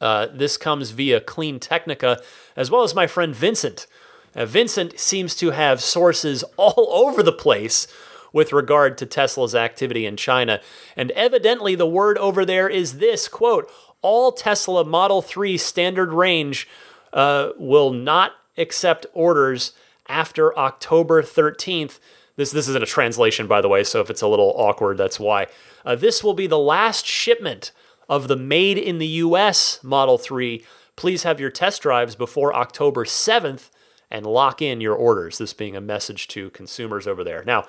Uh, 0.00 0.26
this 0.32 0.56
comes 0.56 0.90
via 0.90 1.20
Clean 1.20 1.60
Technica, 1.60 2.20
as 2.56 2.70
well 2.70 2.82
as 2.82 2.94
my 2.94 3.06
friend 3.06 3.34
Vincent. 3.34 3.86
Uh, 4.34 4.46
Vincent 4.46 4.98
seems 4.98 5.34
to 5.36 5.50
have 5.50 5.80
sources 5.80 6.44
all 6.56 6.88
over 6.92 7.22
the 7.22 7.32
place 7.32 7.86
with 8.32 8.52
regard 8.52 8.96
to 8.98 9.06
Tesla's 9.06 9.54
activity 9.54 10.06
in 10.06 10.16
China. 10.16 10.60
And 10.96 11.10
evidently, 11.12 11.74
the 11.74 11.86
word 11.86 12.16
over 12.18 12.44
there 12.44 12.68
is 12.68 12.98
this 12.98 13.28
quote, 13.28 13.70
all 14.02 14.32
Tesla 14.32 14.84
Model 14.84 15.20
3 15.20 15.58
standard 15.58 16.12
range 16.12 16.68
uh, 17.12 17.50
will 17.58 17.92
not 17.92 18.32
accept 18.56 19.06
orders 19.12 19.72
after 20.08 20.56
October 20.56 21.22
13th. 21.22 21.98
This, 22.36 22.50
this 22.52 22.68
isn't 22.68 22.82
a 22.82 22.86
translation, 22.86 23.46
by 23.46 23.60
the 23.60 23.68
way, 23.68 23.84
so 23.84 24.00
if 24.00 24.10
it's 24.10 24.22
a 24.22 24.28
little 24.28 24.54
awkward, 24.56 24.96
that's 24.96 25.20
why. 25.20 25.46
Uh, 25.84 25.96
this 25.96 26.24
will 26.24 26.34
be 26.34 26.46
the 26.46 26.58
last 26.58 27.04
shipment 27.04 27.72
of 28.08 28.28
the 28.28 28.36
made 28.36 28.78
in 28.78 28.98
the 28.98 29.06
US 29.06 29.82
Model 29.82 30.18
3. 30.18 30.64
Please 30.96 31.22
have 31.22 31.40
your 31.40 31.50
test 31.50 31.82
drives 31.82 32.14
before 32.14 32.54
October 32.54 33.04
7th 33.04 33.70
and 34.10 34.26
lock 34.26 34.60
in 34.60 34.80
your 34.80 34.94
orders. 34.94 35.38
This 35.38 35.52
being 35.52 35.76
a 35.76 35.80
message 35.80 36.28
to 36.28 36.50
consumers 36.50 37.06
over 37.06 37.22
there. 37.22 37.44
Now, 37.44 37.66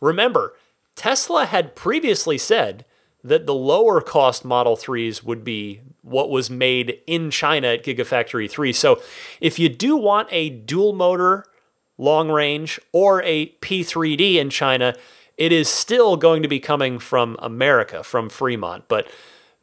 remember, 0.00 0.54
Tesla 0.94 1.46
had 1.46 1.74
previously 1.74 2.38
said 2.38 2.84
that 3.24 3.46
the 3.46 3.54
lower 3.54 4.00
cost 4.00 4.44
Model 4.44 4.76
3s 4.76 5.22
would 5.22 5.44
be 5.44 5.80
what 6.02 6.30
was 6.30 6.50
made 6.50 6.98
in 7.06 7.30
China 7.30 7.68
at 7.68 7.84
Gigafactory 7.84 8.50
3. 8.50 8.72
So 8.72 9.00
if 9.40 9.58
you 9.58 9.68
do 9.68 9.96
want 9.96 10.28
a 10.30 10.50
dual 10.50 10.92
motor 10.92 11.44
long 11.98 12.30
range 12.30 12.80
or 12.92 13.22
a 13.22 13.46
P3D 13.60 14.36
in 14.36 14.50
China, 14.50 14.94
it 15.36 15.52
is 15.52 15.68
still 15.68 16.16
going 16.16 16.42
to 16.42 16.48
be 16.48 16.60
coming 16.60 16.98
from 16.98 17.36
America, 17.38 18.02
from 18.02 18.28
Fremont. 18.28 18.84
But 18.88 19.08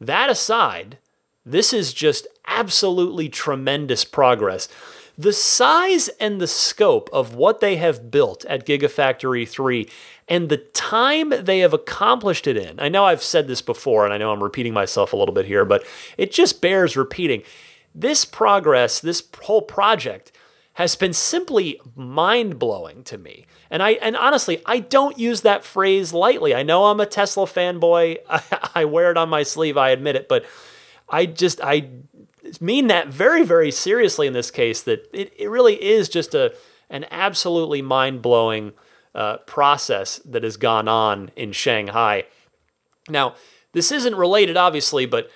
that 0.00 0.30
aside, 0.30 0.98
this 1.44 1.72
is 1.72 1.92
just 1.92 2.26
absolutely 2.46 3.28
tremendous 3.28 4.04
progress. 4.04 4.68
The 5.20 5.34
size 5.34 6.08
and 6.18 6.40
the 6.40 6.46
scope 6.46 7.10
of 7.12 7.34
what 7.34 7.60
they 7.60 7.76
have 7.76 8.10
built 8.10 8.46
at 8.46 8.64
Gigafactory 8.64 9.46
3 9.46 9.86
and 10.28 10.48
the 10.48 10.56
time 10.56 11.28
they 11.28 11.58
have 11.58 11.74
accomplished 11.74 12.46
it 12.46 12.56
in. 12.56 12.80
I 12.80 12.88
know 12.88 13.04
I've 13.04 13.22
said 13.22 13.46
this 13.46 13.60
before 13.60 14.06
and 14.06 14.14
I 14.14 14.16
know 14.16 14.32
I'm 14.32 14.42
repeating 14.42 14.72
myself 14.72 15.12
a 15.12 15.18
little 15.18 15.34
bit 15.34 15.44
here, 15.44 15.66
but 15.66 15.84
it 16.16 16.32
just 16.32 16.62
bears 16.62 16.96
repeating. 16.96 17.42
This 17.94 18.24
progress, 18.24 18.98
this 18.98 19.22
whole 19.42 19.60
project, 19.60 20.32
has 20.74 20.96
been 20.96 21.12
simply 21.12 21.78
mind 21.94 22.58
blowing 22.58 23.04
to 23.04 23.18
me. 23.18 23.44
And 23.68 23.82
I 23.82 23.90
and 24.00 24.16
honestly, 24.16 24.62
I 24.64 24.78
don't 24.78 25.18
use 25.18 25.42
that 25.42 25.64
phrase 25.64 26.14
lightly. 26.14 26.54
I 26.54 26.62
know 26.62 26.86
I'm 26.86 26.98
a 26.98 27.04
Tesla 27.04 27.44
fanboy. 27.44 28.16
I, 28.26 28.70
I 28.74 28.84
wear 28.86 29.10
it 29.10 29.18
on 29.18 29.28
my 29.28 29.42
sleeve. 29.42 29.76
I 29.76 29.90
admit 29.90 30.16
it, 30.16 30.30
but 30.30 30.46
I 31.10 31.26
just 31.26 31.60
I 31.62 31.90
mean 32.58 32.86
that 32.86 33.08
very 33.08 33.44
very 33.44 33.70
seriously 33.70 34.26
in 34.26 34.32
this 34.32 34.50
case. 34.50 34.82
That 34.82 35.08
it, 35.12 35.32
it 35.38 35.50
really 35.50 35.74
is 35.82 36.08
just 36.08 36.34
a 36.34 36.54
an 36.88 37.06
absolutely 37.10 37.82
mind 37.82 38.22
blowing 38.22 38.72
uh, 39.14 39.38
process 39.38 40.18
that 40.24 40.42
has 40.42 40.56
gone 40.56 40.88
on 40.88 41.30
in 41.36 41.52
Shanghai. 41.52 42.24
Now, 43.08 43.34
this 43.72 43.92
isn't 43.92 44.16
related, 44.16 44.56
obviously, 44.56 45.06
but 45.06 45.30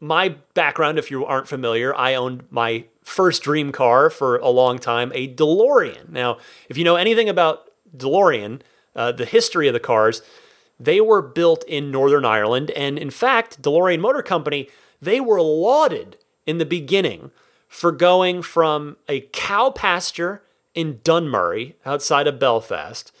my 0.00 0.36
background, 0.54 0.98
if 0.98 1.10
you 1.10 1.24
aren't 1.24 1.48
familiar, 1.48 1.94
I 1.94 2.14
owned 2.14 2.44
my 2.50 2.84
first 3.02 3.42
dream 3.42 3.72
car 3.72 4.10
for 4.10 4.36
a 4.38 4.48
long 4.48 4.78
time, 4.78 5.12
a 5.14 5.32
DeLorean. 5.32 6.10
Now, 6.10 6.38
if 6.68 6.76
you 6.76 6.84
know 6.84 6.96
anything 6.96 7.28
about 7.28 7.70
DeLorean, 7.96 8.60
uh, 8.94 9.12
the 9.12 9.24
history 9.24 9.68
of 9.68 9.74
the 9.74 9.80
cars, 9.80 10.22
they 10.78 11.00
were 11.00 11.22
built 11.22 11.64
in 11.64 11.90
Northern 11.90 12.24
Ireland. 12.24 12.70
And 12.72 12.98
in 12.98 13.10
fact, 13.10 13.62
DeLorean 13.62 14.00
Motor 14.00 14.22
Company, 14.22 14.68
they 15.00 15.20
were 15.20 15.40
lauded 15.40 16.18
in 16.46 16.58
the 16.58 16.64
beginning 16.64 17.30
for 17.68 17.92
going 17.92 18.42
from 18.42 18.96
a 19.08 19.22
cow 19.32 19.70
pasture 19.70 20.42
in 20.74 20.98
Dunmurry 20.98 21.74
outside 21.84 22.26
of 22.26 22.38
Belfast 22.38 23.12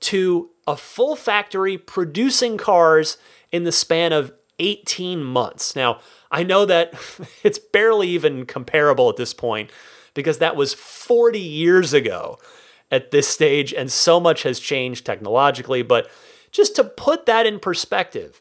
to 0.00 0.50
a 0.66 0.76
full 0.76 1.16
factory 1.16 1.76
producing 1.76 2.56
cars 2.56 3.18
in 3.50 3.64
the 3.64 3.72
span 3.72 4.12
of 4.12 4.32
18 4.58 5.22
months. 5.24 5.74
Now, 5.74 6.00
I 6.30 6.42
know 6.42 6.64
that 6.66 6.94
it's 7.42 7.58
barely 7.58 8.08
even 8.08 8.46
comparable 8.46 9.08
at 9.08 9.16
this 9.16 9.34
point 9.34 9.70
because 10.14 10.38
that 10.38 10.56
was 10.56 10.74
40 10.74 11.40
years 11.40 11.92
ago 11.92 12.38
at 12.90 13.10
this 13.10 13.28
stage, 13.28 13.72
and 13.72 13.90
so 13.90 14.18
much 14.18 14.42
has 14.42 14.58
changed 14.58 15.06
technologically. 15.06 15.82
But 15.82 16.10
just 16.50 16.74
to 16.76 16.84
put 16.84 17.26
that 17.26 17.46
in 17.46 17.60
perspective, 17.60 18.40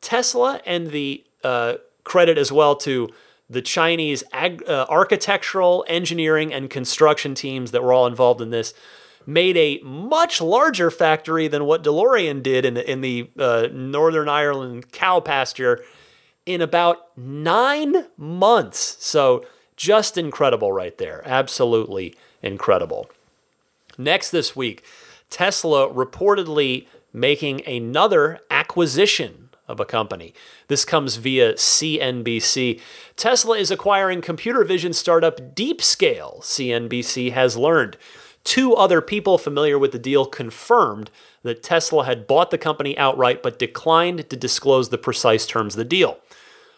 Tesla 0.00 0.60
and 0.66 0.88
the 0.90 1.24
uh, 1.42 1.74
credit 2.04 2.38
as 2.38 2.52
well 2.52 2.76
to 2.76 3.08
the 3.50 3.62
Chinese 3.62 4.22
ag- 4.32 4.62
uh, 4.68 4.86
architectural, 4.88 5.84
engineering, 5.88 6.52
and 6.52 6.68
construction 6.68 7.34
teams 7.34 7.70
that 7.70 7.82
were 7.82 7.92
all 7.92 8.06
involved 8.06 8.40
in 8.40 8.50
this 8.50 8.74
made 9.26 9.56
a 9.56 9.78
much 9.82 10.40
larger 10.40 10.90
factory 10.90 11.48
than 11.48 11.66
what 11.66 11.84
DeLorean 11.84 12.42
did 12.42 12.64
in 12.64 12.74
the, 12.74 12.90
in 12.90 13.02
the 13.02 13.30
uh, 13.38 13.68
Northern 13.72 14.28
Ireland 14.28 14.90
cow 14.90 15.20
pasture 15.20 15.84
in 16.46 16.62
about 16.62 17.16
nine 17.16 18.06
months. 18.16 18.96
So 19.04 19.44
just 19.76 20.16
incredible 20.16 20.72
right 20.72 20.96
there. 20.96 21.22
Absolutely 21.26 22.14
incredible. 22.42 23.10
Next 23.98 24.30
this 24.30 24.56
week, 24.56 24.82
Tesla 25.28 25.92
reportedly 25.92 26.86
making 27.12 27.66
another 27.66 28.40
acquisition 28.50 29.47
of 29.68 29.78
a 29.78 29.84
company. 29.84 30.34
This 30.68 30.84
comes 30.84 31.16
via 31.16 31.54
CNBC. 31.54 32.80
Tesla 33.16 33.56
is 33.56 33.70
acquiring 33.70 34.20
computer 34.20 34.64
vision 34.64 34.92
startup 34.92 35.54
DeepScale, 35.54 36.40
CNBC 36.40 37.32
has 37.32 37.56
learned. 37.56 37.96
Two 38.44 38.74
other 38.74 39.02
people 39.02 39.36
familiar 39.36 39.78
with 39.78 39.92
the 39.92 39.98
deal 39.98 40.24
confirmed 40.24 41.10
that 41.42 41.62
Tesla 41.62 42.06
had 42.06 42.26
bought 42.26 42.50
the 42.50 42.58
company 42.58 42.96
outright 42.96 43.42
but 43.42 43.58
declined 43.58 44.30
to 44.30 44.36
disclose 44.36 44.88
the 44.88 44.98
precise 44.98 45.46
terms 45.46 45.74
of 45.74 45.78
the 45.78 45.84
deal. 45.84 46.18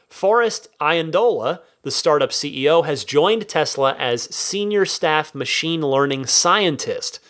Forrest 0.08 0.68
Iandola, 0.80 1.60
the 1.82 1.92
startup 1.92 2.30
CEO, 2.30 2.84
has 2.84 3.04
joined 3.04 3.48
Tesla 3.48 3.94
as 3.96 4.34
senior 4.34 4.84
staff 4.84 5.34
machine 5.34 5.82
learning 5.82 6.26
scientist. 6.26 7.20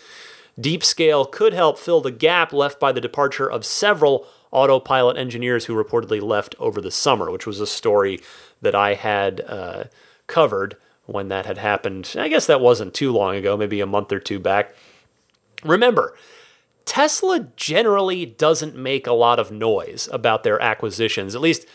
DeepScale 0.58 1.30
could 1.30 1.52
help 1.52 1.78
fill 1.78 2.00
the 2.00 2.10
gap 2.10 2.52
left 2.52 2.80
by 2.80 2.92
the 2.92 3.00
departure 3.00 3.50
of 3.50 3.66
several 3.66 4.26
autopilot 4.50 5.16
engineers 5.16 5.66
who 5.66 5.74
reportedly 5.74 6.20
left 6.20 6.54
over 6.58 6.80
the 6.80 6.90
summer, 6.90 7.30
which 7.30 7.46
was 7.46 7.60
a 7.60 7.66
story 7.66 8.20
that 8.60 8.74
I 8.74 8.94
had 8.94 9.40
uh, 9.46 9.84
covered 10.26 10.76
when 11.06 11.28
that 11.28 11.46
had 11.46 11.58
happened. 11.58 12.14
I 12.16 12.28
guess 12.28 12.46
that 12.46 12.60
wasn't 12.60 12.94
too 12.94 13.12
long 13.12 13.36
ago, 13.36 13.56
maybe 13.56 13.80
a 13.80 13.86
month 13.86 14.12
or 14.12 14.20
two 14.20 14.38
back. 14.38 14.74
Remember, 15.64 16.16
Tesla 16.84 17.48
generally 17.56 18.26
doesn't 18.26 18.76
make 18.76 19.06
a 19.06 19.12
lot 19.12 19.38
of 19.38 19.52
noise 19.52 20.08
about 20.12 20.42
their 20.42 20.60
acquisitions, 20.60 21.34
at 21.34 21.40
least 21.40 21.66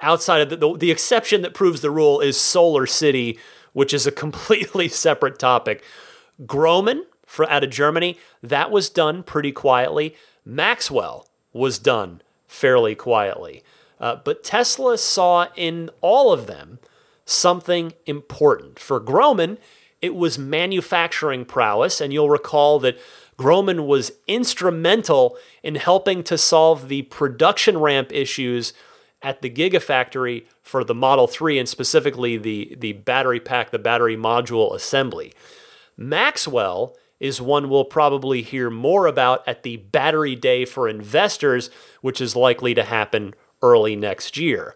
outside 0.00 0.40
of 0.40 0.50
the, 0.50 0.56
the, 0.56 0.76
the 0.76 0.90
exception 0.90 1.42
that 1.42 1.54
proves 1.54 1.80
the 1.80 1.90
rule 1.90 2.20
is 2.20 2.36
Solar 2.38 2.86
City, 2.86 3.38
which 3.72 3.94
is 3.94 4.06
a 4.06 4.12
completely 4.24 4.88
separate 4.88 5.38
topic. 5.38 5.82
Grohmann, 6.46 7.04
for, 7.26 7.48
out 7.48 7.64
of 7.64 7.70
Germany, 7.70 8.18
that 8.42 8.70
was 8.70 8.90
done 8.90 9.22
pretty 9.22 9.52
quietly. 9.52 10.16
Maxwell 10.44 11.26
was 11.52 11.78
done 11.78 12.22
fairly 12.46 12.94
quietly. 12.94 13.62
Uh, 13.98 14.16
but 14.16 14.42
Tesla 14.42 14.96
saw 14.96 15.46
in 15.56 15.90
all 16.00 16.32
of 16.32 16.46
them 16.46 16.78
something 17.24 17.92
important. 18.06 18.78
For 18.78 19.00
Grohmann, 19.00 19.58
it 20.00 20.14
was 20.14 20.38
manufacturing 20.38 21.44
prowess, 21.44 22.00
and 22.00 22.12
you'll 22.12 22.30
recall 22.30 22.78
that 22.80 22.98
Grohmann 23.36 23.86
was 23.86 24.12
instrumental 24.26 25.36
in 25.62 25.74
helping 25.74 26.22
to 26.24 26.38
solve 26.38 26.88
the 26.88 27.02
production 27.02 27.78
ramp 27.78 28.10
issues 28.12 28.72
at 29.22 29.42
the 29.42 29.50
Gigafactory 29.50 30.44
for 30.62 30.82
the 30.82 30.94
Model 30.94 31.26
3 31.26 31.58
and 31.58 31.68
specifically 31.68 32.36
the, 32.36 32.76
the 32.78 32.94
battery 32.94 33.40
pack, 33.40 33.70
the 33.70 33.78
battery 33.78 34.16
module 34.16 34.74
assembly. 34.74 35.32
Maxwell 35.96 36.96
is 37.20 37.40
one 37.40 37.68
we'll 37.68 37.84
probably 37.84 38.42
hear 38.42 38.70
more 38.70 39.06
about 39.06 39.46
at 39.46 39.62
the 39.62 39.76
Battery 39.76 40.34
Day 40.34 40.64
for 40.64 40.88
Investors, 40.88 41.70
which 42.00 42.20
is 42.20 42.34
likely 42.34 42.74
to 42.74 42.82
happen 42.82 43.34
early 43.62 43.94
next 43.94 44.36
year. 44.36 44.74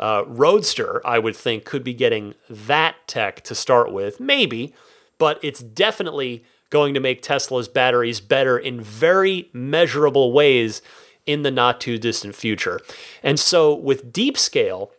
Uh, 0.00 0.24
Roadster, 0.26 1.06
I 1.06 1.18
would 1.18 1.36
think, 1.36 1.64
could 1.64 1.84
be 1.84 1.94
getting 1.94 2.34
that 2.48 2.96
tech 3.06 3.42
to 3.42 3.54
start 3.54 3.92
with, 3.92 4.18
maybe, 4.18 4.74
but 5.18 5.38
it's 5.42 5.60
definitely 5.60 6.42
going 6.70 6.94
to 6.94 7.00
make 7.00 7.22
Tesla's 7.22 7.68
batteries 7.68 8.20
better 8.20 8.58
in 8.58 8.80
very 8.80 9.50
measurable 9.52 10.32
ways 10.32 10.80
in 11.26 11.42
the 11.42 11.50
not 11.50 11.80
too 11.80 11.98
distant 11.98 12.34
future. 12.34 12.80
And 13.22 13.38
so 13.38 13.74
with 13.74 14.12
DeepScale, 14.12 14.90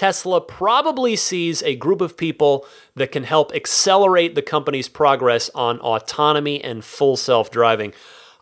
Tesla 0.00 0.40
probably 0.40 1.14
sees 1.14 1.62
a 1.62 1.76
group 1.76 2.00
of 2.00 2.16
people 2.16 2.64
that 2.94 3.12
can 3.12 3.24
help 3.24 3.54
accelerate 3.54 4.34
the 4.34 4.40
company's 4.40 4.88
progress 4.88 5.50
on 5.54 5.78
autonomy 5.80 6.64
and 6.64 6.82
full 6.82 7.18
self 7.18 7.50
driving. 7.50 7.92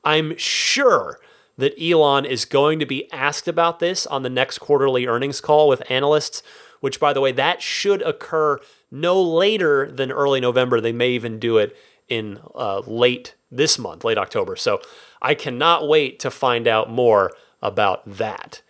I'm 0.05 0.37
sure 0.37 1.18
that 1.57 1.75
Elon 1.77 2.25
is 2.25 2.44
going 2.44 2.79
to 2.79 2.87
be 2.87 3.12
asked 3.12 3.49
about 3.49 3.81
this 3.81 4.07
on 4.07 4.23
the 4.23 4.31
next 4.31 4.59
quarterly 4.59 5.09
earnings 5.09 5.40
call 5.40 5.66
with 5.66 5.83
analysts, 5.90 6.44
which, 6.79 7.01
by 7.01 7.12
the 7.12 7.21
way, 7.21 7.33
that 7.33 7.61
should 7.61 8.03
occur 8.03 8.61
no 8.92 9.21
later 9.21 9.90
than 9.90 10.12
early 10.12 10.40
November. 10.40 10.81
They 10.81 10.92
may 10.92 11.11
even 11.11 11.40
do 11.40 11.59
it 11.59 11.77
in 12.09 12.38
uh, 12.55 12.83
late 12.87 13.35
this 13.51 13.81
month, 13.81 14.05
late 14.05 14.16
October. 14.16 14.55
So 14.55 14.81
I 15.21 15.35
cannot 15.35 15.88
wait 15.88 16.21
to 16.21 16.31
find 16.31 16.68
out 16.68 16.88
more 16.88 17.33
about 17.61 18.09
that. 18.09 18.62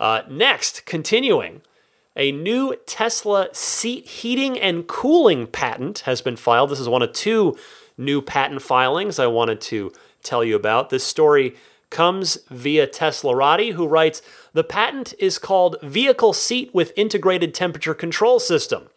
Uh, 0.00 0.22
next, 0.30 0.86
continuing, 0.86 1.60
a 2.16 2.32
new 2.32 2.76
Tesla 2.86 3.48
seat 3.52 4.06
heating 4.06 4.58
and 4.58 4.86
cooling 4.86 5.46
patent 5.46 6.00
has 6.00 6.20
been 6.20 6.36
filed. 6.36 6.70
This 6.70 6.80
is 6.80 6.88
one 6.88 7.02
of 7.02 7.12
two 7.12 7.56
new 7.96 8.22
patent 8.22 8.62
filings 8.62 9.18
I 9.18 9.26
wanted 9.26 9.60
to 9.62 9.92
tell 10.22 10.44
you 10.44 10.56
about. 10.56 10.90
This 10.90 11.04
story 11.04 11.56
comes 11.90 12.38
via 12.50 12.86
Teslarati, 12.86 13.72
who 13.72 13.86
writes 13.86 14.22
The 14.52 14.64
patent 14.64 15.14
is 15.18 15.38
called 15.38 15.76
Vehicle 15.82 16.32
Seat 16.32 16.74
with 16.74 16.92
Integrated 16.96 17.54
Temperature 17.54 17.94
Control 17.94 18.40
System. 18.40 18.88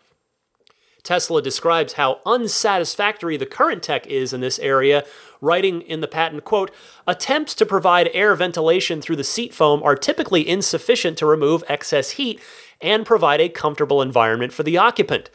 Tesla 1.04 1.42
describes 1.42 1.94
how 1.94 2.20
unsatisfactory 2.26 3.38
the 3.38 3.46
current 3.46 3.82
tech 3.82 4.06
is 4.08 4.34
in 4.34 4.42
this 4.42 4.60
area, 4.60 5.06
writing 5.40 5.82
in 5.82 6.02
the 6.02 6.08
patent, 6.08 6.44
quote, 6.44 6.70
attempts 7.08 7.54
to 7.56 7.66
provide 7.66 8.10
air 8.14 8.36
ventilation 8.36 9.02
through 9.02 9.16
the 9.16 9.24
seat 9.24 9.54
foam 9.54 9.82
are 9.84 9.96
typically 9.96 10.46
insufficient 10.46 11.18
to 11.18 11.26
remove 11.26 11.64
excess 11.70 12.12
heat 12.12 12.42
and 12.82 13.06
provide 13.06 13.42
a 13.42 13.50
comfortable 13.50 14.02
environment 14.02 14.54
for 14.54 14.64
the 14.64 14.78
occupant. 14.78 15.30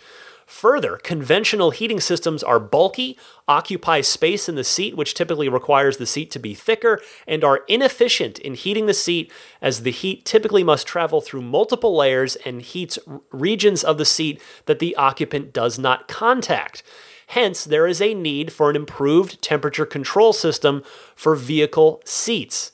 Further, 0.46 0.96
conventional 0.98 1.70
heating 1.70 1.98
systems 1.98 2.42
are 2.42 2.60
bulky, 2.60 3.16
occupy 3.48 4.02
space 4.02 4.48
in 4.48 4.54
the 4.54 4.64
seat, 4.64 4.96
which 4.96 5.14
typically 5.14 5.48
requires 5.48 5.96
the 5.96 6.06
seat 6.06 6.30
to 6.32 6.38
be 6.38 6.54
thicker, 6.54 7.00
and 7.26 7.42
are 7.42 7.62
inefficient 7.68 8.38
in 8.38 8.54
heating 8.54 8.86
the 8.86 8.92
seat, 8.92 9.32
as 9.62 9.82
the 9.82 9.90
heat 9.90 10.24
typically 10.26 10.62
must 10.62 10.86
travel 10.86 11.20
through 11.20 11.42
multiple 11.42 11.96
layers 11.96 12.36
and 12.36 12.60
heats 12.60 12.98
regions 13.30 13.82
of 13.82 13.98
the 13.98 14.04
seat 14.04 14.42
that 14.66 14.78
the 14.78 14.94
occupant 14.96 15.52
does 15.54 15.78
not 15.78 16.06
contact. 16.06 16.82
Hence, 17.28 17.64
there 17.64 17.86
is 17.86 18.02
a 18.02 18.12
need 18.12 18.52
for 18.52 18.68
an 18.68 18.76
improved 18.76 19.40
temperature 19.40 19.86
control 19.86 20.34
system 20.34 20.82
for 21.14 21.34
vehicle 21.34 22.02
seats. 22.04 22.72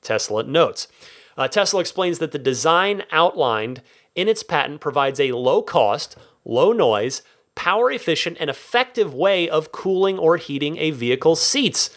Tesla 0.00 0.42
notes. 0.42 0.88
Uh, 1.36 1.46
Tesla 1.46 1.80
explains 1.80 2.18
that 2.18 2.32
the 2.32 2.38
design 2.38 3.04
outlined 3.12 3.80
in 4.14 4.28
its 4.28 4.42
patent 4.42 4.80
provides 4.80 5.20
a 5.20 5.32
low 5.32 5.62
cost, 5.62 6.16
low 6.44 6.72
noise, 6.72 7.22
power 7.54 7.90
efficient, 7.90 8.36
and 8.40 8.50
effective 8.50 9.14
way 9.14 9.48
of 9.48 9.72
cooling 9.72 10.18
or 10.18 10.36
heating 10.36 10.78
a 10.78 10.90
vehicle's 10.90 11.40
seats. 11.40 11.90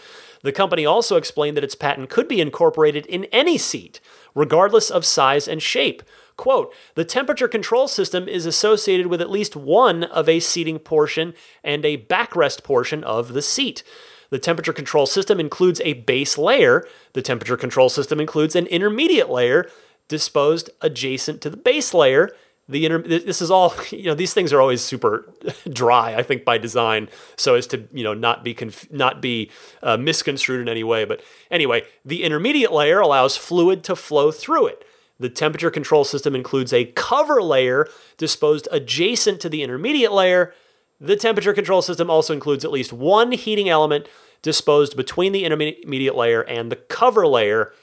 The 0.43 0.51
company 0.51 0.85
also 0.85 1.15
explained 1.15 1.57
that 1.57 1.63
its 1.63 1.75
patent 1.75 2.09
could 2.09 2.27
be 2.27 2.39
incorporated 2.39 3.05
in 3.07 3.25
any 3.25 3.57
seat, 3.57 3.99
regardless 4.35 4.91
of 4.91 5.03
size 5.03 5.47
and 5.47 5.61
shape. 5.61 6.03
Quote, 6.37 6.73
the 6.95 7.05
temperature 7.05 7.47
control 7.47 7.87
system 7.87 8.27
is 8.27 8.45
associated 8.45 9.07
with 9.07 9.21
at 9.21 9.29
least 9.31 9.55
one 9.55 10.03
of 10.03 10.29
a 10.29 10.39
seating 10.39 10.79
portion 10.79 11.33
and 11.63 11.83
a 11.85 11.97
backrest 11.97 12.63
portion 12.63 13.03
of 13.03 13.33
the 13.33 13.41
seat. 13.41 13.83
The 14.29 14.39
temperature 14.39 14.73
control 14.73 15.05
system 15.05 15.39
includes 15.39 15.81
a 15.83 15.93
base 15.93 16.37
layer. 16.37 16.85
The 17.13 17.21
temperature 17.21 17.57
control 17.57 17.89
system 17.89 18.19
includes 18.19 18.55
an 18.55 18.67
intermediate 18.67 19.29
layer 19.29 19.69
disposed 20.07 20.69
adjacent 20.81 21.41
to 21.41 21.49
the 21.49 21.57
base 21.57 21.93
layer 21.93 22.29
the 22.67 22.83
inter- 22.83 23.01
this 23.01 23.41
is 23.41 23.51
all 23.51 23.73
you 23.91 24.05
know 24.05 24.15
these 24.15 24.33
things 24.33 24.51
are 24.51 24.61
always 24.61 24.81
super 24.81 25.31
dry 25.69 26.15
i 26.15 26.23
think 26.23 26.43
by 26.43 26.57
design 26.57 27.07
so 27.35 27.55
as 27.55 27.67
to 27.67 27.87
you 27.91 28.03
know 28.03 28.13
not 28.13 28.43
be 28.43 28.53
conf- 28.53 28.91
not 28.91 29.21
be 29.21 29.51
uh, 29.83 29.97
misconstrued 29.97 30.61
in 30.61 30.69
any 30.69 30.83
way 30.83 31.05
but 31.05 31.21
anyway 31.51 31.83
the 32.03 32.23
intermediate 32.23 32.71
layer 32.71 32.99
allows 32.99 33.37
fluid 33.37 33.83
to 33.83 33.95
flow 33.95 34.31
through 34.31 34.67
it. 34.67 34.85
The 35.19 35.29
temperature 35.29 35.71
control 35.71 36.03
system 36.03 36.35
includes 36.35 36.73
a 36.73 36.85
cover 36.85 37.41
layer 37.41 37.87
disposed 38.17 38.67
adjacent 38.71 39.39
to 39.41 39.49
the 39.49 39.63
intermediate 39.63 40.11
layer. 40.11 40.53
The 40.99 41.15
temperature 41.15 41.53
control 41.53 41.81
system 41.81 42.09
also 42.09 42.33
includes 42.33 42.65
at 42.65 42.71
least 42.71 42.91
one 42.91 43.31
heating 43.31 43.69
element 43.69 44.07
disposed 44.41 44.97
between 44.97 45.31
the 45.31 45.45
intermediate 45.45 46.15
layer 46.15 46.41
and 46.41 46.71
the 46.71 46.75
cover 46.75 47.25
layer 47.25 47.73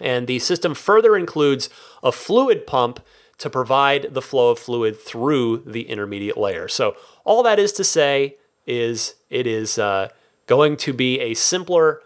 And 0.00 0.26
the 0.26 0.38
system 0.38 0.74
further 0.74 1.16
includes 1.16 1.68
a 2.02 2.12
fluid 2.12 2.66
pump 2.66 3.00
to 3.38 3.50
provide 3.50 4.14
the 4.14 4.22
flow 4.22 4.50
of 4.50 4.58
fluid 4.58 4.98
through 4.98 5.58
the 5.66 5.88
intermediate 5.88 6.36
layer. 6.36 6.68
So, 6.68 6.96
all 7.24 7.42
that 7.42 7.58
is 7.58 7.72
to 7.72 7.84
say 7.84 8.36
is 8.66 9.14
it 9.30 9.46
is 9.46 9.78
uh, 9.78 10.08
going 10.46 10.76
to 10.78 10.92
be 10.92 11.20
a 11.20 11.34
simpler, 11.34 12.02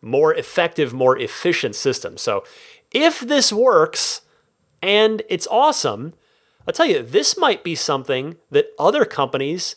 more 0.00 0.34
effective, 0.34 0.92
more 0.92 1.18
efficient 1.18 1.74
system. 1.74 2.16
So, 2.16 2.44
if 2.90 3.20
this 3.20 3.52
works 3.52 4.22
and 4.82 5.22
it's 5.28 5.46
awesome, 5.48 6.14
I'll 6.66 6.74
tell 6.74 6.86
you, 6.86 7.02
this 7.02 7.36
might 7.36 7.62
be 7.62 7.74
something 7.74 8.36
that 8.50 8.72
other 8.78 9.04
companies 9.04 9.76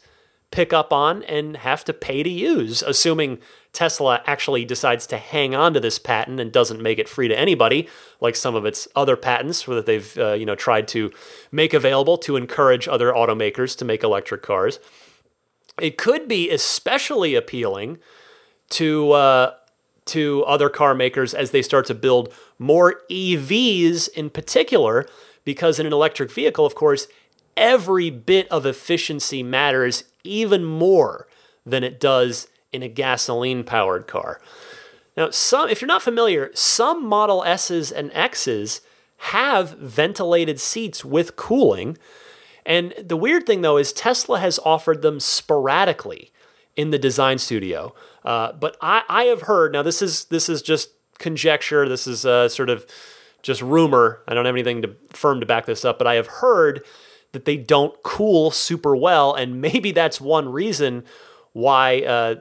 pick 0.54 0.72
up 0.72 0.94
on 0.94 1.24
and 1.24 1.58
have 1.58 1.84
to 1.84 1.92
pay 1.92 2.22
to 2.22 2.30
use, 2.30 2.84
assuming 2.84 3.40
Tesla 3.74 4.22
actually 4.28 4.64
decides 4.64 5.08
to 5.08 5.18
hang 5.18 5.56
on 5.56 5.74
to 5.74 5.80
this 5.80 5.98
patent 5.98 6.40
and 6.40 6.52
doesn't 6.52 6.80
make 6.80 7.00
it 7.00 7.10
free 7.10 7.28
to 7.28 7.38
anybody, 7.38 7.90
like 8.22 8.36
some 8.36 8.54
of 8.54 8.64
its 8.64 8.88
other 8.96 9.16
patents 9.18 9.64
that 9.64 9.88
they've 9.88 10.16
uh, 10.20 10.34
you 10.34 10.46
know 10.46 10.54
tried 10.54 10.88
to 10.90 11.12
make 11.52 11.74
available 11.74 12.20
to 12.20 12.36
encourage 12.36 12.88
other 12.88 13.12
automakers 13.12 13.76
to 13.76 13.84
make 13.84 14.04
electric 14.04 14.44
cars. 14.44 14.80
It 15.82 15.98
could 15.98 16.28
be 16.28 16.52
especially 16.52 17.34
appealing 17.34 17.98
to 18.70 19.12
uh, 19.14 19.54
to 20.06 20.44
other 20.46 20.70
car 20.70 20.94
makers 20.94 21.34
as 21.34 21.50
they 21.50 21.64
start 21.64 21.88
to 21.88 21.96
build 21.96 22.32
more 22.60 23.02
EVs 23.10 24.08
in 24.10 24.30
particular, 24.30 25.08
because 25.46 25.80
in 25.80 25.88
an 25.88 25.94
electric 25.94 26.32
vehicle, 26.32 26.64
of 26.64 26.76
course, 26.76 27.08
every 27.58 28.10
bit 28.10 28.48
of 28.50 28.66
efficiency 28.66 29.44
matters 29.44 30.06
even 30.24 30.64
more 30.64 31.28
than 31.66 31.84
it 31.84 32.00
does 32.00 32.48
in 32.72 32.84
a 32.84 32.88
gasoline 32.88 33.64
powered 33.64 34.08
car. 34.08 34.42
Now, 35.16 35.30
some 35.30 35.70
if 35.70 35.82
you're 35.82 35.88
not 35.88 36.02
familiar, 36.02 36.50
some 36.54 37.06
Model 37.06 37.44
S's 37.44 37.92
and 37.92 38.12
X's 38.14 38.82
have 39.18 39.78
ventilated 39.78 40.60
seats 40.60 41.06
with 41.06 41.36
cooling. 41.36 41.98
And 42.66 42.94
the 43.00 43.18
weird 43.18 43.46
thing 43.46 43.62
though 43.62 43.78
is 43.78 43.94
Tesla 43.94 44.40
has 44.40 44.60
offered 44.66 45.02
them 45.02 45.20
sporadically 45.20 46.32
in 46.76 46.90
the 46.90 47.00
design 47.00 47.38
studio. 47.38 47.94
Uh, 48.26 48.54
but 48.54 48.76
I, 48.82 49.04
I 49.08 49.24
have 49.26 49.44
heard 49.44 49.74
now 49.74 49.84
this 49.84 50.02
is 50.02 50.26
this 50.26 50.50
is 50.50 50.62
just 50.62 50.90
conjecture. 51.20 51.88
This 51.88 52.08
is 52.08 52.26
uh, 52.26 52.50
sort 52.50 52.70
of 52.70 52.86
just 53.44 53.62
rumor. 53.62 54.22
I 54.28 54.34
don't 54.34 54.46
have 54.46 54.56
anything 54.56 54.82
to, 54.82 54.96
firm 55.12 55.40
to 55.42 55.46
back 55.46 55.66
this 55.66 55.86
up, 55.86 55.98
but 55.98 56.08
I 56.08 56.16
have 56.16 56.28
heard 56.28 56.84
that 57.34 57.46
they 57.46 57.58
don't 57.58 58.02
cool 58.04 58.50
super 58.50 58.96
well, 58.96 59.34
and 59.34 59.62
maybe 59.62 59.92
that's 59.92 60.22
one 60.22 60.50
reason 60.50 61.04
why 61.52 62.02
uh, 62.02 62.36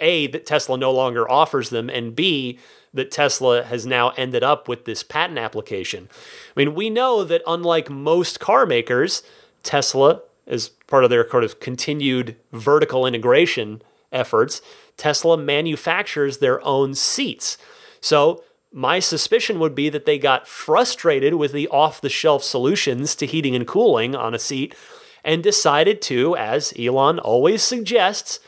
a 0.00 0.28
that 0.28 0.46
Tesla 0.46 0.78
no 0.78 0.92
longer 0.92 1.28
offers 1.30 1.70
them, 1.70 1.90
and 1.90 2.14
b 2.14 2.58
that 2.92 3.10
Tesla 3.10 3.64
has 3.64 3.84
now 3.84 4.10
ended 4.10 4.44
up 4.44 4.68
with 4.68 4.84
this 4.84 5.02
patent 5.02 5.38
application. 5.38 6.08
I 6.56 6.60
mean, 6.60 6.74
we 6.76 6.88
know 6.88 7.24
that 7.24 7.42
unlike 7.44 7.90
most 7.90 8.38
car 8.38 8.66
makers, 8.66 9.24
Tesla, 9.64 10.20
as 10.46 10.68
part 10.68 11.02
of 11.02 11.10
their 11.10 11.24
kind 11.24 11.44
of 11.44 11.58
continued 11.58 12.36
vertical 12.52 13.04
integration 13.04 13.82
efforts, 14.12 14.62
Tesla 14.96 15.36
manufactures 15.36 16.38
their 16.38 16.64
own 16.64 16.94
seats. 16.94 17.58
So 18.00 18.44
my 18.74 18.98
suspicion 18.98 19.60
would 19.60 19.74
be 19.74 19.88
that 19.88 20.04
they 20.04 20.18
got 20.18 20.48
frustrated 20.48 21.34
with 21.34 21.52
the 21.52 21.68
off 21.68 22.00
the 22.00 22.08
shelf 22.08 22.42
solutions 22.42 23.14
to 23.14 23.24
heating 23.24 23.54
and 23.54 23.68
cooling 23.68 24.16
on 24.16 24.34
a 24.34 24.38
seat 24.38 24.74
and 25.22 25.44
decided 25.44 26.02
to, 26.02 26.36
as 26.36 26.74
Elon 26.76 27.20
always 27.20 27.62
suggests, 27.62 28.40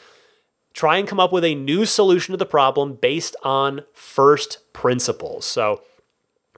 try 0.74 0.96
and 0.98 1.06
come 1.06 1.20
up 1.20 1.32
with 1.32 1.44
a 1.44 1.54
new 1.54 1.86
solution 1.86 2.32
to 2.32 2.36
the 2.36 2.44
problem 2.44 2.94
based 2.94 3.36
on 3.44 3.84
first 3.92 4.58
principles. 4.72 5.46
So 5.46 5.82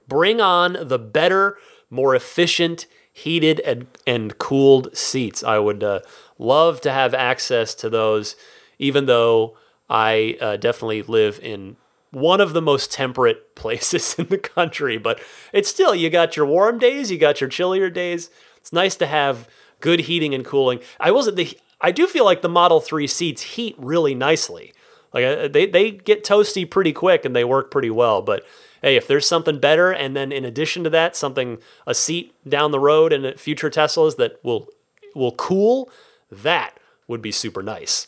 bring 0.07 0.41
on 0.41 0.75
the 0.81 0.99
better, 0.99 1.59
more 1.91 2.15
efficient, 2.15 2.87
heated 3.13 3.59
and, 3.59 3.85
and 4.07 4.35
cooled 4.39 4.97
seats. 4.97 5.43
I 5.43 5.59
would 5.59 5.83
uh, 5.83 5.99
love 6.39 6.81
to 6.81 6.91
have 6.91 7.13
access 7.13 7.75
to 7.75 7.89
those, 7.89 8.35
even 8.79 9.05
though 9.05 9.55
I 9.87 10.37
uh, 10.41 10.57
definitely 10.57 11.03
live 11.03 11.39
in 11.43 11.77
one 12.11 12.41
of 12.41 12.53
the 12.53 12.61
most 12.61 12.91
temperate 12.91 13.55
places 13.55 14.15
in 14.17 14.27
the 14.27 14.37
country, 14.37 14.97
but 14.97 15.19
it's 15.53 15.69
still, 15.69 15.93
you 15.93 16.09
got 16.09 16.35
your 16.35 16.45
warm 16.45 16.79
days, 16.79 17.11
you 17.11 17.17
got 17.17 17.41
your 17.41 17.49
chillier 17.49 17.89
days. 17.89 18.29
It's 18.57 18.73
nice 18.73 18.95
to 18.97 19.07
have 19.07 19.47
good 19.79 20.01
heating 20.01 20.33
and 20.33 20.45
cooling. 20.45 20.79
I 20.99 21.11
wasn't 21.11 21.37
the, 21.37 21.57
I 21.81 21.91
do 21.91 22.07
feel 22.07 22.25
like 22.25 22.41
the 22.41 22.49
Model 22.49 22.79
3 22.81 23.07
seats 23.07 23.41
heat 23.41 23.75
really 23.77 24.13
nicely. 24.13 24.73
Like 25.13 25.25
uh, 25.25 25.47
they, 25.47 25.65
they 25.65 25.91
get 25.91 26.23
toasty 26.23 26.69
pretty 26.69 26.93
quick 26.93 27.25
and 27.25 27.35
they 27.35 27.43
work 27.43 27.71
pretty 27.71 27.89
well. 27.89 28.21
But 28.21 28.45
hey, 28.81 28.95
if 28.95 29.07
there's 29.07 29.27
something 29.27 29.59
better, 29.59 29.91
and 29.91 30.15
then 30.15 30.31
in 30.31 30.45
addition 30.45 30.83
to 30.83 30.89
that, 30.91 31.15
something, 31.15 31.57
a 31.87 31.93
seat 31.93 32.33
down 32.47 32.71
the 32.71 32.79
road 32.79 33.11
in 33.11 33.35
future 33.37 33.69
Teslas 33.69 34.17
that 34.17 34.39
will, 34.43 34.69
will 35.15 35.31
cool, 35.31 35.89
that 36.31 36.77
would 37.07 37.21
be 37.21 37.31
super 37.31 37.63
nice. 37.63 38.07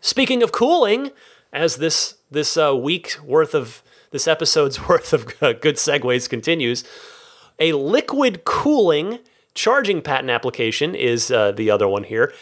Speaking 0.00 0.42
of 0.42 0.52
cooling, 0.52 1.10
as 1.52 1.76
this 1.76 2.15
this 2.30 2.56
uh, 2.56 2.76
week 2.76 3.16
worth 3.24 3.54
of 3.54 3.82
this 4.10 4.26
episode's 4.26 4.88
worth 4.88 5.12
of 5.12 5.42
uh, 5.42 5.52
good 5.52 5.76
segues 5.76 6.28
continues. 6.28 6.84
A 7.58 7.72
liquid 7.72 8.44
cooling 8.44 9.20
charging 9.54 10.02
patent 10.02 10.30
application 10.30 10.94
is 10.94 11.30
uh, 11.30 11.52
the 11.52 11.70
other 11.70 11.88
one 11.88 12.04
here 12.04 12.32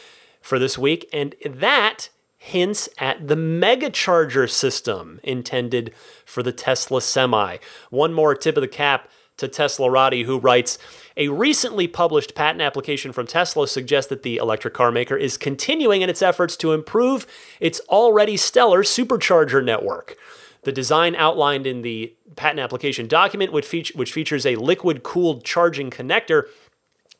for 0.40 0.58
this 0.58 0.76
week, 0.76 1.08
and 1.12 1.34
that 1.44 2.08
hints 2.36 2.88
at 2.98 3.26
the 3.26 3.36
megacharger 3.36 4.50
system 4.50 5.18
intended 5.22 5.94
for 6.26 6.42
the 6.42 6.52
Tesla 6.52 7.00
Semi. 7.00 7.56
One 7.88 8.12
more 8.12 8.34
tip 8.34 8.56
of 8.56 8.60
the 8.60 8.68
cap 8.68 9.08
to 9.38 9.48
Teslarati, 9.48 10.26
who 10.26 10.38
writes 10.38 10.78
A 11.16 11.28
recently 11.28 11.86
published 11.86 12.34
patent 12.34 12.60
application 12.60 13.12
from 13.12 13.26
Tesla 13.26 13.68
suggests 13.68 14.08
that 14.08 14.22
the 14.24 14.36
electric 14.38 14.74
car 14.74 14.90
maker 14.90 15.16
is 15.16 15.36
continuing 15.36 16.02
in 16.02 16.10
its 16.10 16.22
efforts 16.22 16.56
to 16.56 16.72
improve 16.72 17.26
its 17.60 17.80
already 17.88 18.36
stellar 18.36 18.82
supercharger 18.82 19.64
network. 19.64 20.16
The 20.62 20.72
design 20.72 21.14
outlined 21.14 21.66
in 21.66 21.82
the 21.82 22.14
patent 22.34 22.58
application 22.58 23.06
document, 23.06 23.52
which, 23.52 23.92
which 23.94 24.12
features 24.12 24.44
a 24.44 24.56
liquid 24.56 25.02
cooled 25.04 25.44
charging 25.44 25.90
connector, 25.90 26.44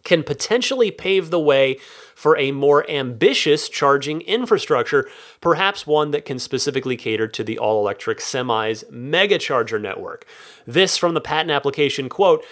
can 0.02 0.22
potentially 0.22 0.90
pave 0.90 1.30
the 1.30 1.40
way 1.40 1.78
for 2.14 2.37
a 2.37 2.52
more 2.52 2.88
ambitious 2.90 3.68
charging 3.68 4.20
infrastructure, 4.22 5.09
perhaps 5.40 5.87
one 5.87 6.11
that 6.11 6.24
can 6.24 6.38
specifically 6.38 6.96
cater 6.96 7.26
to 7.26 7.42
the 7.42 7.59
all 7.59 7.80
electric 7.80 8.18
semis 8.18 8.85
megacharger 8.90 9.80
network. 9.80 10.26
This 10.66 10.98
from 10.98 11.14
the 11.14 11.20
patent 11.20 11.50
application 11.50 12.09
quote, 12.09 12.44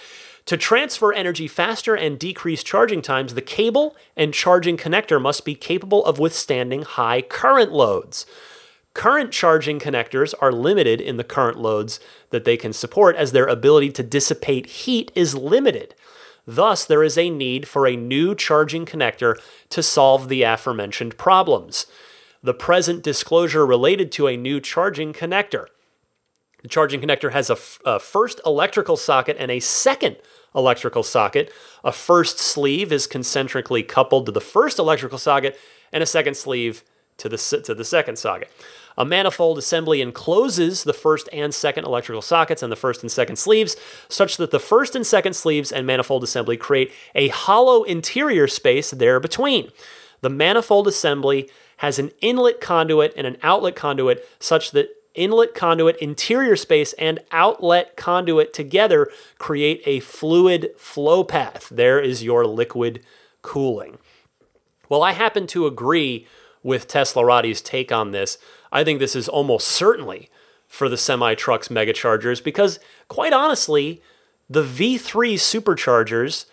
to 0.45 0.57
transfer 0.57 1.13
energy 1.13 1.47
faster 1.47 1.95
and 1.95 2.19
decrease 2.19 2.63
charging 2.63 3.01
times, 3.01 3.33
the 3.33 3.41
cable 3.41 3.95
and 4.17 4.33
charging 4.33 4.75
connector 4.75 5.21
must 5.21 5.45
be 5.45 5.55
capable 5.55 6.03
of 6.05 6.19
withstanding 6.19 6.81
high 6.81 7.21
current 7.21 7.71
loads. 7.71 8.25
Current 8.93 9.31
charging 9.31 9.79
connectors 9.79 10.33
are 10.39 10.51
limited 10.51 11.01
in 11.01 11.17
the 11.17 11.23
current 11.23 11.57
loads 11.57 11.99
that 12.29 12.45
they 12.45 12.57
can 12.57 12.73
support 12.73 13.15
as 13.15 13.31
their 13.31 13.47
ability 13.47 13.91
to 13.93 14.03
dissipate 14.03 14.67
heat 14.67 15.11
is 15.15 15.33
limited. 15.33 15.95
Thus, 16.45 16.85
there 16.85 17.03
is 17.03 17.17
a 17.17 17.29
need 17.29 17.67
for 17.67 17.87
a 17.87 17.95
new 17.95 18.35
charging 18.35 18.85
connector 18.85 19.35
to 19.69 19.81
solve 19.81 20.27
the 20.27 20.43
aforementioned 20.43 21.17
problems. 21.17 21.87
The 22.43 22.53
present 22.53 23.01
disclosure 23.01 23.65
related 23.65 24.11
to 24.13 24.27
a 24.27 24.35
new 24.35 24.59
charging 24.59 25.13
connector. 25.13 25.67
The 26.61 26.67
charging 26.67 27.01
connector 27.01 27.31
has 27.31 27.49
a, 27.49 27.53
f- 27.53 27.79
a 27.85 27.99
first 27.99 28.41
electrical 28.45 28.97
socket 28.97 29.37
and 29.39 29.49
a 29.49 29.59
second 29.59 30.17
electrical 30.55 31.03
socket. 31.03 31.51
A 31.83 31.91
first 31.91 32.39
sleeve 32.39 32.91
is 32.91 33.07
concentrically 33.07 33.83
coupled 33.83 34.25
to 34.27 34.31
the 34.31 34.41
first 34.41 34.79
electrical 34.79 35.17
socket, 35.17 35.59
and 35.91 36.01
a 36.01 36.07
second 36.07 36.35
sleeve 36.35 36.83
to 37.17 37.29
the, 37.29 37.61
to 37.63 37.73
the 37.73 37.85
second 37.85 38.17
socket. 38.17 38.49
A 38.97 39.05
manifold 39.05 39.57
assembly 39.57 40.01
encloses 40.01 40.83
the 40.83 40.93
first 40.93 41.27
and 41.33 41.53
second 41.53 41.85
electrical 41.85 42.21
sockets 42.21 42.61
and 42.61 42.71
the 42.71 42.75
first 42.75 43.01
and 43.01 43.11
second 43.11 43.37
sleeves, 43.37 43.75
such 44.07 44.37
that 44.37 44.51
the 44.51 44.59
first 44.59 44.95
and 44.95 45.05
second 45.05 45.33
sleeves 45.33 45.71
and 45.71 45.87
manifold 45.87 46.23
assembly 46.23 46.57
create 46.57 46.91
a 47.15 47.29
hollow 47.29 47.83
interior 47.83 48.47
space 48.47 48.91
there 48.91 49.19
between. 49.19 49.71
The 50.21 50.29
manifold 50.29 50.87
assembly 50.87 51.49
has 51.77 51.99
an 51.99 52.11
inlet 52.21 52.61
conduit 52.61 53.13
and 53.17 53.25
an 53.25 53.37
outlet 53.41 53.75
conduit 53.75 54.27
such 54.39 54.71
that 54.71 54.89
inlet 55.13 55.53
conduit 55.53 55.97
interior 55.97 56.55
space 56.55 56.93
and 56.93 57.19
outlet 57.31 57.95
conduit 57.95 58.53
together 58.53 59.09
create 59.37 59.81
a 59.85 59.99
fluid 59.99 60.71
flow 60.77 61.23
path. 61.23 61.69
There 61.69 61.99
is 61.99 62.23
your 62.23 62.45
liquid 62.45 63.01
cooling. 63.41 63.97
Well, 64.89 65.03
I 65.03 65.13
happen 65.13 65.47
to 65.47 65.65
agree 65.65 66.27
with 66.61 66.87
Teslarati's 66.87 67.61
take 67.61 67.91
on 67.91 68.11
this. 68.11 68.37
I 68.71 68.83
think 68.83 68.99
this 68.99 69.15
is 69.15 69.29
almost 69.29 69.67
certainly 69.67 70.29
for 70.67 70.89
the 70.89 70.97
semi 70.97 71.35
trucks 71.35 71.67
megachargers 71.67 72.43
because, 72.43 72.79
quite 73.07 73.33
honestly, 73.33 74.01
the 74.49 74.63
V3 74.63 75.35
superchargers 75.35 76.45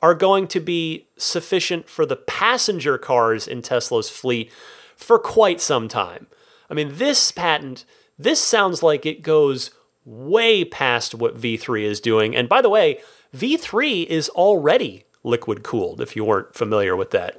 are 0.00 0.14
going 0.14 0.46
to 0.48 0.60
be 0.60 1.06
sufficient 1.16 1.88
for 1.88 2.06
the 2.06 2.16
passenger 2.16 2.98
cars 2.98 3.48
in 3.48 3.62
Tesla's 3.62 4.08
fleet 4.08 4.50
for 4.96 5.18
quite 5.18 5.60
some 5.60 5.88
time. 5.88 6.26
I 6.70 6.74
mean, 6.74 6.96
this 6.96 7.32
patent, 7.32 7.84
this 8.18 8.42
sounds 8.42 8.82
like 8.82 9.06
it 9.06 9.22
goes 9.22 9.70
way 10.04 10.64
past 10.64 11.14
what 11.14 11.36
V3 11.36 11.82
is 11.82 12.00
doing. 12.00 12.34
And 12.34 12.48
by 12.48 12.62
the 12.62 12.68
way, 12.68 13.00
V3 13.34 14.06
is 14.06 14.28
already 14.30 15.04
liquid 15.22 15.62
cooled, 15.62 16.00
if 16.00 16.16
you 16.16 16.24
weren't 16.24 16.54
familiar 16.54 16.96
with 16.96 17.10
that. 17.10 17.38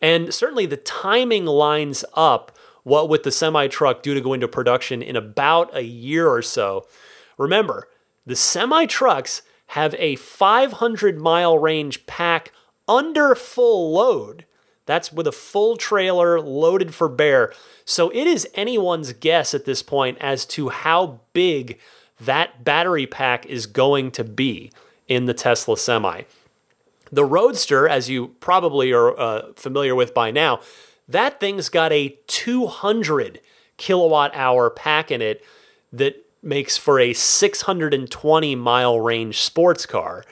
And 0.00 0.32
certainly 0.32 0.66
the 0.66 0.76
timing 0.76 1.46
lines 1.46 2.04
up 2.14 2.56
what 2.84 3.08
with 3.08 3.22
the 3.22 3.32
semi 3.32 3.66
truck 3.66 4.02
due 4.02 4.14
to 4.14 4.20
go 4.20 4.32
into 4.32 4.46
production 4.46 5.02
in 5.02 5.16
about 5.16 5.74
a 5.74 5.82
year 5.82 6.28
or 6.28 6.42
so. 6.42 6.86
Remember, 7.38 7.88
the 8.26 8.36
semi 8.36 8.86
trucks 8.86 9.42
have 9.68 9.94
a 9.98 10.16
500 10.16 11.18
mile 11.18 11.58
range 11.58 12.06
pack 12.06 12.52
under 12.86 13.34
full 13.34 13.92
load. 13.92 14.44
That's 14.86 15.12
with 15.12 15.26
a 15.26 15.32
full 15.32 15.76
trailer 15.76 16.40
loaded 16.40 16.94
for 16.94 17.08
bear. 17.08 17.52
So 17.84 18.10
it 18.10 18.26
is 18.26 18.48
anyone's 18.54 19.12
guess 19.12 19.54
at 19.54 19.64
this 19.64 19.82
point 19.82 20.18
as 20.20 20.44
to 20.46 20.68
how 20.68 21.20
big 21.32 21.78
that 22.20 22.64
battery 22.64 23.06
pack 23.06 23.46
is 23.46 23.66
going 23.66 24.10
to 24.12 24.24
be 24.24 24.70
in 25.08 25.26
the 25.26 25.34
Tesla 25.34 25.76
Semi. 25.76 26.22
The 27.10 27.24
Roadster, 27.24 27.88
as 27.88 28.10
you 28.10 28.28
probably 28.40 28.92
are 28.92 29.18
uh, 29.18 29.52
familiar 29.54 29.94
with 29.94 30.14
by 30.14 30.30
now, 30.30 30.60
that 31.08 31.38
thing's 31.38 31.68
got 31.68 31.92
a 31.92 32.18
200 32.26 33.40
kilowatt 33.76 34.34
hour 34.34 34.70
pack 34.70 35.10
in 35.10 35.20
it 35.20 35.44
that 35.92 36.16
makes 36.42 36.76
for 36.76 36.98
a 37.00 37.12
620 37.12 38.54
mile 38.54 39.00
range 39.00 39.40
sports 39.40 39.86
car. 39.86 40.24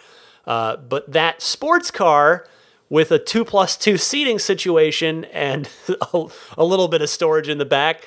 Uh, 0.46 0.76
but 0.76 1.10
that 1.12 1.40
sports 1.40 1.90
car 1.90 2.46
with 2.92 3.10
a 3.10 3.18
two 3.18 3.42
plus 3.42 3.74
two 3.74 3.96
seating 3.96 4.38
situation 4.38 5.24
and 5.32 5.66
a, 6.12 6.26
a 6.58 6.64
little 6.64 6.88
bit 6.88 7.00
of 7.00 7.08
storage 7.08 7.48
in 7.48 7.56
the 7.56 7.64
back 7.64 8.06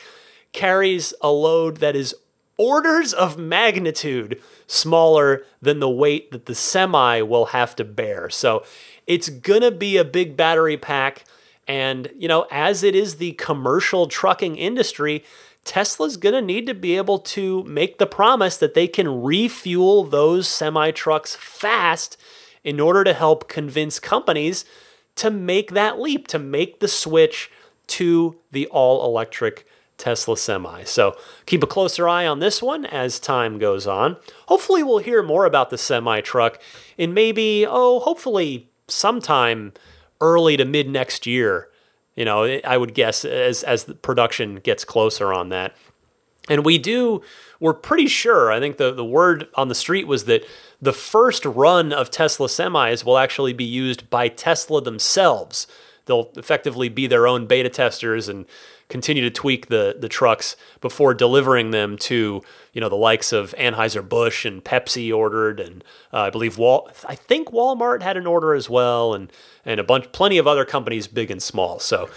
carries 0.54 1.12
a 1.22 1.32
load 1.32 1.78
that 1.78 1.96
is 1.96 2.14
orders 2.56 3.12
of 3.12 3.36
magnitude 3.36 4.40
smaller 4.68 5.44
than 5.60 5.80
the 5.80 5.90
weight 5.90 6.32
that 6.32 6.46
the 6.46 6.54
semi 6.54 7.20
will 7.24 7.48
have 7.48 7.76
to 7.76 7.84
bear. 7.84 8.30
So 8.30 8.64
it's 9.08 9.28
going 9.28 9.62
to 9.62 9.72
be 9.72 9.98
a 9.98 10.06
big 10.06 10.38
battery 10.38 10.78
pack. 10.78 11.26
And, 11.68 12.12
you 12.16 12.28
know, 12.28 12.46
as 12.52 12.84
it 12.84 12.94
is 12.94 13.16
the 13.16 13.32
commercial 13.34 14.06
trucking 14.06 14.56
industry, 14.56 15.24
Tesla's 15.64 16.16
going 16.16 16.36
to 16.36 16.42
need 16.44 16.68
to 16.68 16.76
be 16.76 16.96
able 16.96 17.18
to 17.18 17.64
make 17.64 17.98
the 17.98 18.06
promise 18.06 18.58
that 18.58 18.76
they 18.76 18.88
can 18.88 19.24
refuel 19.24 20.04
those 20.04 20.48
semi 20.48 20.92
trucks 20.92 21.36
fast 21.36 22.18
in 22.66 22.82
order 22.82 23.06
to 23.06 23.14
help 23.14 23.48
convince 23.48 23.98
companies 23.98 24.66
to 25.16 25.32
make 25.32 25.72
that 25.72 25.98
leap, 25.98 26.28
to 26.28 26.38
make 26.38 26.82
the 26.82 26.90
switch 26.90 27.50
to 27.88 28.36
the 28.52 28.68
all 28.68 29.06
electric 29.06 29.66
Tesla 29.98 30.36
Semi. 30.36 30.84
So 30.84 31.16
keep 31.46 31.64
a 31.64 31.68
closer 31.68 32.10
eye 32.10 32.28
on 32.28 32.40
this 32.40 32.62
one 32.62 32.86
as 32.86 33.18
time 33.18 33.58
goes 33.58 33.88
on. 33.88 34.18
Hopefully, 34.48 34.84
we'll 34.84 34.98
hear 34.98 35.24
more 35.24 35.46
about 35.46 35.70
the 35.70 35.78
semi 35.78 36.20
truck 36.20 36.62
in 36.98 37.14
maybe, 37.14 37.66
oh, 37.66 38.02
hopefully 38.02 38.68
sometime 38.90 39.72
early 40.20 40.58
to 40.58 40.66
mid 40.66 40.90
next 40.90 41.26
year 41.26 41.70
you 42.16 42.24
know, 42.24 42.60
I 42.64 42.78
would 42.78 42.94
guess 42.94 43.26
as 43.26 43.64
as 43.64 43.84
the 43.84 43.94
production 43.94 44.56
gets 44.56 44.86
closer 44.86 45.34
on 45.34 45.50
that. 45.50 45.76
And 46.48 46.64
we 46.64 46.78
do, 46.78 47.22
we're 47.60 47.74
pretty 47.74 48.08
sure, 48.08 48.52
I 48.52 48.60
think 48.60 48.78
the, 48.78 48.92
the 48.92 49.04
word 49.04 49.48
on 49.56 49.68
the 49.68 49.76
street 49.76 50.06
was 50.06 50.26
that 50.26 50.46
the 50.82 50.94
first 50.94 51.46
run 51.46 51.94
of 51.94 52.12
Tesla 52.12 52.48
semis 52.48 53.04
will 53.04 53.18
actually 53.18 53.54
be 53.54 53.64
used 53.64 54.10
by 54.10 54.28
Tesla 54.28 54.82
themselves. 54.82 55.68
They'll 56.06 56.32
effectively 56.36 56.90
be 56.90 57.08
their 57.08 57.28
own 57.28 57.48
beta 57.48 57.70
testers 57.70 58.30
and 58.30 58.46
continue 58.88 59.24
to 59.24 59.32
tweak 59.32 59.68
the 59.68 59.96
the 60.00 60.10
trucks 60.10 60.56
before 60.82 61.14
delivering 61.14 61.72
them 61.72 61.98
to 61.98 62.42
you 62.74 62.82
know 62.82 62.90
the 62.90 62.96
likes 62.96 63.34
of 63.34 63.54
Anheuser 63.58 64.08
Busch 64.08 64.46
and 64.46 64.64
Pepsi 64.64 65.16
ordered, 65.16 65.60
and 65.60 65.84
uh, 66.14 66.22
I 66.22 66.30
believe 66.30 66.58
Wal 66.58 66.90
I 67.08 67.16
think 67.16 67.50
Walmart 67.50 68.02
had 68.02 68.18
an 68.18 68.28
order 68.28 68.54
as 68.54 68.70
well, 68.70 69.14
and 69.14 69.32
and 69.66 69.80
a 69.80 69.84
bunch 69.84 70.12
plenty 70.12 70.38
of 70.38 70.48
other 70.48 70.66
companies, 70.66 71.08
big 71.08 71.32
and 71.32 71.42
small. 71.42 71.80
So 71.80 72.10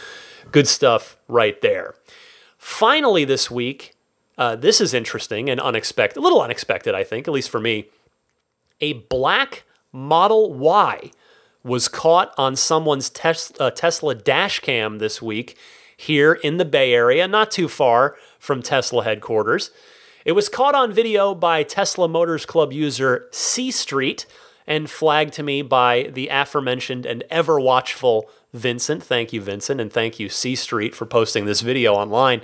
good 0.52 0.68
stuff 0.68 1.16
right 1.26 1.60
there. 1.60 1.94
Finally, 2.58 3.24
this 3.24 3.50
week, 3.50 3.94
uh, 4.36 4.56
this 4.56 4.80
is 4.80 4.92
interesting 4.92 5.48
and 5.48 5.60
unexpected, 5.60 6.18
a 6.18 6.22
little 6.22 6.42
unexpected, 6.42 6.94
I 6.94 7.04
think, 7.04 7.28
at 7.28 7.34
least 7.34 7.50
for 7.50 7.60
me. 7.60 7.86
A 8.80 8.94
black 8.94 9.64
Model 9.92 10.52
Y 10.54 11.10
was 11.64 11.88
caught 11.88 12.32
on 12.38 12.56
someone's 12.56 13.10
tes- 13.10 13.52
uh, 13.58 13.70
Tesla 13.70 14.14
dash 14.14 14.60
cam 14.60 14.98
this 14.98 15.20
week 15.20 15.56
here 15.96 16.32
in 16.32 16.56
the 16.56 16.64
Bay 16.64 16.94
Area, 16.94 17.26
not 17.26 17.50
too 17.50 17.68
far 17.68 18.16
from 18.38 18.62
Tesla 18.62 19.04
headquarters. 19.04 19.70
It 20.24 20.32
was 20.32 20.48
caught 20.48 20.74
on 20.74 20.92
video 20.92 21.34
by 21.34 21.62
Tesla 21.62 22.08
Motors 22.08 22.46
Club 22.46 22.72
user 22.72 23.28
C 23.32 23.70
Street 23.70 24.26
and 24.66 24.90
flagged 24.90 25.32
to 25.34 25.42
me 25.42 25.62
by 25.62 26.10
the 26.12 26.28
aforementioned 26.28 27.06
and 27.06 27.24
ever 27.30 27.58
watchful 27.58 28.30
Vincent. 28.52 29.02
Thank 29.02 29.32
you, 29.32 29.40
Vincent, 29.40 29.80
and 29.80 29.92
thank 29.92 30.20
you, 30.20 30.28
C 30.28 30.54
Street, 30.54 30.94
for 30.94 31.06
posting 31.06 31.46
this 31.46 31.62
video 31.62 31.94
online. 31.94 32.42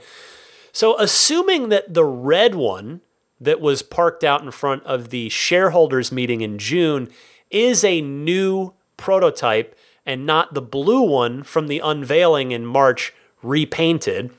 So, 0.72 0.98
assuming 0.98 1.68
that 1.68 1.94
the 1.94 2.04
red 2.04 2.54
one 2.54 3.02
that 3.44 3.60
was 3.60 3.82
parked 3.82 4.24
out 4.24 4.42
in 4.42 4.50
front 4.50 4.82
of 4.84 5.10
the 5.10 5.28
shareholders 5.28 6.10
meeting 6.10 6.40
in 6.40 6.58
June 6.58 7.08
is 7.50 7.84
a 7.84 8.00
new 8.00 8.72
prototype 8.96 9.78
and 10.06 10.26
not 10.26 10.54
the 10.54 10.62
blue 10.62 11.02
one 11.02 11.42
from 11.42 11.68
the 11.68 11.78
unveiling 11.78 12.50
in 12.50 12.66
March 12.66 13.12
repainted. 13.42 14.30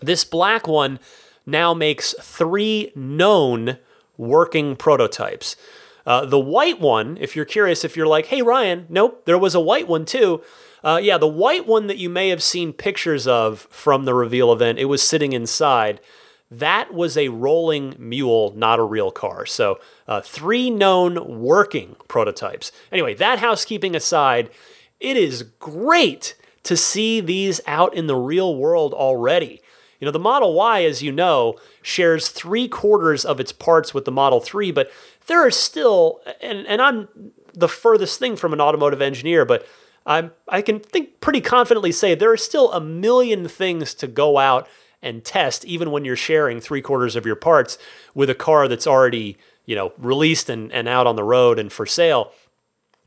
This 0.00 0.24
black 0.24 0.66
one 0.66 0.98
now 1.46 1.74
makes 1.74 2.14
three 2.20 2.92
known 2.94 3.78
working 4.16 4.76
prototypes. 4.76 5.56
Uh, 6.04 6.24
the 6.24 6.38
white 6.38 6.80
one, 6.80 7.16
if 7.20 7.36
you're 7.36 7.44
curious, 7.44 7.84
if 7.84 7.96
you're 7.96 8.06
like, 8.06 8.26
hey, 8.26 8.42
Ryan, 8.42 8.86
nope, 8.88 9.24
there 9.24 9.38
was 9.38 9.54
a 9.54 9.60
white 9.60 9.86
one 9.86 10.04
too. 10.04 10.42
Uh, 10.82 10.98
yeah, 11.00 11.16
the 11.16 11.28
white 11.28 11.66
one 11.66 11.86
that 11.86 11.98
you 11.98 12.10
may 12.10 12.28
have 12.30 12.42
seen 12.42 12.72
pictures 12.72 13.26
of 13.26 13.68
from 13.70 14.04
the 14.04 14.14
reveal 14.14 14.52
event, 14.52 14.78
it 14.78 14.86
was 14.86 15.02
sitting 15.02 15.32
inside. 15.32 16.00
That 16.58 16.92
was 16.92 17.16
a 17.16 17.28
rolling 17.28 17.94
mule, 17.98 18.52
not 18.54 18.78
a 18.78 18.84
real 18.84 19.10
car. 19.10 19.46
So, 19.46 19.80
uh, 20.06 20.20
three 20.20 20.68
known 20.68 21.40
working 21.40 21.96
prototypes. 22.08 22.72
Anyway, 22.90 23.14
that 23.14 23.38
housekeeping 23.38 23.96
aside, 23.96 24.50
it 25.00 25.16
is 25.16 25.44
great 25.58 26.34
to 26.64 26.76
see 26.76 27.20
these 27.20 27.60
out 27.66 27.94
in 27.94 28.06
the 28.06 28.16
real 28.16 28.54
world 28.54 28.92
already. 28.92 29.62
You 29.98 30.06
know, 30.06 30.12
the 30.12 30.18
Model 30.18 30.52
Y, 30.52 30.84
as 30.84 31.02
you 31.02 31.10
know, 31.10 31.56
shares 31.80 32.28
three 32.28 32.68
quarters 32.68 33.24
of 33.24 33.40
its 33.40 33.52
parts 33.52 33.94
with 33.94 34.04
the 34.04 34.12
Model 34.12 34.40
3, 34.40 34.72
but 34.72 34.90
there 35.28 35.46
are 35.46 35.50
still, 35.50 36.20
and, 36.40 36.66
and 36.66 36.82
I'm 36.82 37.08
the 37.54 37.68
furthest 37.68 38.18
thing 38.18 38.36
from 38.36 38.52
an 38.52 38.60
automotive 38.60 39.00
engineer, 39.00 39.44
but 39.44 39.66
I'm, 40.04 40.32
I 40.48 40.60
can 40.60 40.80
think 40.80 41.20
pretty 41.20 41.40
confidently 41.40 41.92
say 41.92 42.14
there 42.14 42.32
are 42.32 42.36
still 42.36 42.72
a 42.72 42.80
million 42.80 43.48
things 43.48 43.94
to 43.94 44.06
go 44.06 44.38
out 44.38 44.68
and 45.02 45.24
test, 45.24 45.64
even 45.64 45.90
when 45.90 46.04
you're 46.04 46.16
sharing 46.16 46.60
three 46.60 46.80
quarters 46.80 47.16
of 47.16 47.26
your 47.26 47.36
parts 47.36 47.76
with 48.14 48.30
a 48.30 48.34
car 48.34 48.68
that's 48.68 48.86
already, 48.86 49.36
you 49.64 49.74
know, 49.74 49.92
released 49.98 50.48
and, 50.48 50.72
and 50.72 50.88
out 50.88 51.06
on 51.06 51.16
the 51.16 51.24
road 51.24 51.58
and 51.58 51.72
for 51.72 51.86
sale. 51.86 52.32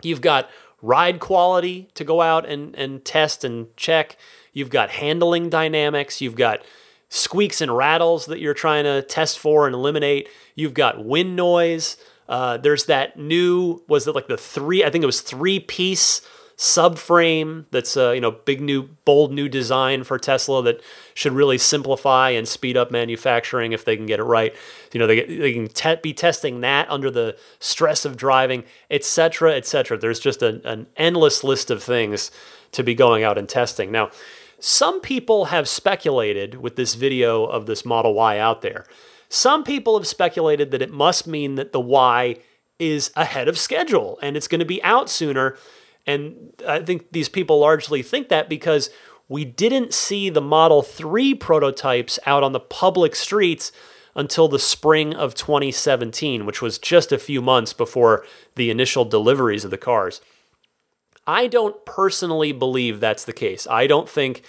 You've 0.02 0.22
got 0.22 0.50
ride 0.82 1.20
quality 1.20 1.90
to 1.96 2.04
go 2.04 2.22
out 2.22 2.48
and, 2.48 2.76
and 2.76 3.04
test 3.04 3.44
and 3.44 3.76
check. 3.78 4.18
You've 4.54 4.70
got 4.70 4.92
handling 4.92 5.50
dynamics. 5.50 6.22
You've 6.22 6.36
got 6.36 6.62
squeaks 7.10 7.62
and 7.62 7.76
rattles 7.76 8.26
that 8.26 8.40
you're 8.40 8.54
trying 8.54 8.84
to 8.84 9.02
test 9.02 9.40
for 9.40 9.66
and 9.66 9.74
eliminate. 9.74 10.28
You've 10.54 10.74
got 10.74 11.06
wind 11.06 11.36
noise. 11.36 11.98
Uh, 12.28 12.58
there's 12.58 12.86
that 12.86 13.18
new, 13.18 13.84
was 13.88 14.08
it 14.08 14.16
like 14.16 14.28
the 14.28 14.38
three, 14.38 14.84
I 14.84 14.90
think 14.90 15.04
it 15.04 15.08
was 15.08 15.22
three 15.22 15.60
piece 15.60 16.22
subframe 16.58 17.66
that's 17.72 17.98
a 17.98 18.16
you 18.16 18.22
know 18.22 18.32
big 18.32 18.62
new 18.62 18.84
bold 19.04 19.32
new 19.32 19.50
design 19.50 20.04
for 20.04 20.18
Tesla 20.18 20.64
that 20.64 20.82
should 21.14 21.34
really 21.34 21.58
simplify 21.58 22.30
and 22.30 22.48
speed 22.48 22.78
up 22.78 22.92
manufacturing 22.92 23.74
if 23.74 23.84
they 23.84 23.98
can 23.98 24.06
get 24.06 24.20
it 24.20 24.24
right. 24.24 24.56
You 24.94 25.00
know 25.00 25.08
they, 25.08 25.26
they 25.26 25.54
can 25.54 25.68
te- 25.68 26.00
be 26.02 26.14
testing 26.14 26.62
that 26.62 26.90
under 26.90 27.12
the 27.12 27.38
stress 27.60 28.06
of 28.06 28.16
driving, 28.16 28.64
etc., 28.90 29.54
etc. 29.56 29.98
There's 29.98 30.20
just 30.20 30.42
a, 30.42 30.62
an 30.70 30.88
endless 30.96 31.44
list 31.44 31.70
of 31.70 31.84
things 31.84 32.32
to 32.72 32.84
be 32.84 32.96
going 32.96 33.24
out 33.24 33.38
and 33.38 33.50
testing. 33.50 33.92
Now, 33.92 34.12
some 34.60 35.02
people 35.02 35.46
have 35.46 35.68
speculated 35.68 36.56
with 36.56 36.76
this 36.76 36.96
video 36.96 37.46
of 37.46 37.66
this 37.66 37.86
Model 37.86 38.14
Y 38.14 38.38
out 38.38 38.62
there. 38.62 38.86
Some 39.28 39.64
people 39.64 39.98
have 39.98 40.08
speculated 40.08 40.72
that 40.72 40.82
it 40.82 40.92
must 40.92 41.28
mean 41.28 41.56
that 41.56 41.72
the 41.74 41.80
Y 41.80 42.38
is 42.80 43.12
ahead 43.16 43.48
of 43.48 43.58
schedule 43.58 44.20
and 44.22 44.36
it's 44.36 44.48
going 44.48 44.60
to 44.60 44.66
be 44.66 44.84
out 44.84 45.10
sooner 45.10 45.58
and 46.06 46.54
I 46.68 46.80
think 46.80 47.12
these 47.12 47.30
people 47.30 47.60
largely 47.60 48.02
think 48.02 48.30
that 48.30 48.50
because 48.50 48.90
we 49.28 49.44
didn't 49.44 49.94
see 49.94 50.30
the 50.30 50.42
Model 50.42 50.84
3 50.84 51.34
prototypes 51.36 52.20
out 52.26 52.44
on 52.44 52.52
the 52.52 52.60
public 52.60 53.16
streets 53.16 53.72
until 54.16 54.48
the 54.48 54.60
spring 54.60 55.14
of 55.14 55.36
2017, 55.36 56.46
which 56.46 56.62
was 56.62 56.78
just 56.78 57.12
a 57.12 57.18
few 57.18 57.42
months 57.42 57.74
before 57.74 58.26
the 58.56 58.70
initial 58.70 59.04
deliveries 59.04 59.66
of 59.66 59.72
the 59.72 59.78
cars. 59.78 60.22
I 61.28 61.48
don't 61.48 61.86
personally 61.86 62.52
believe 62.52 63.00
that's 63.00 63.26
the 63.26 63.34
case. 63.34 63.68
I 63.68 63.88
don't 63.88 64.08
think 64.08 64.44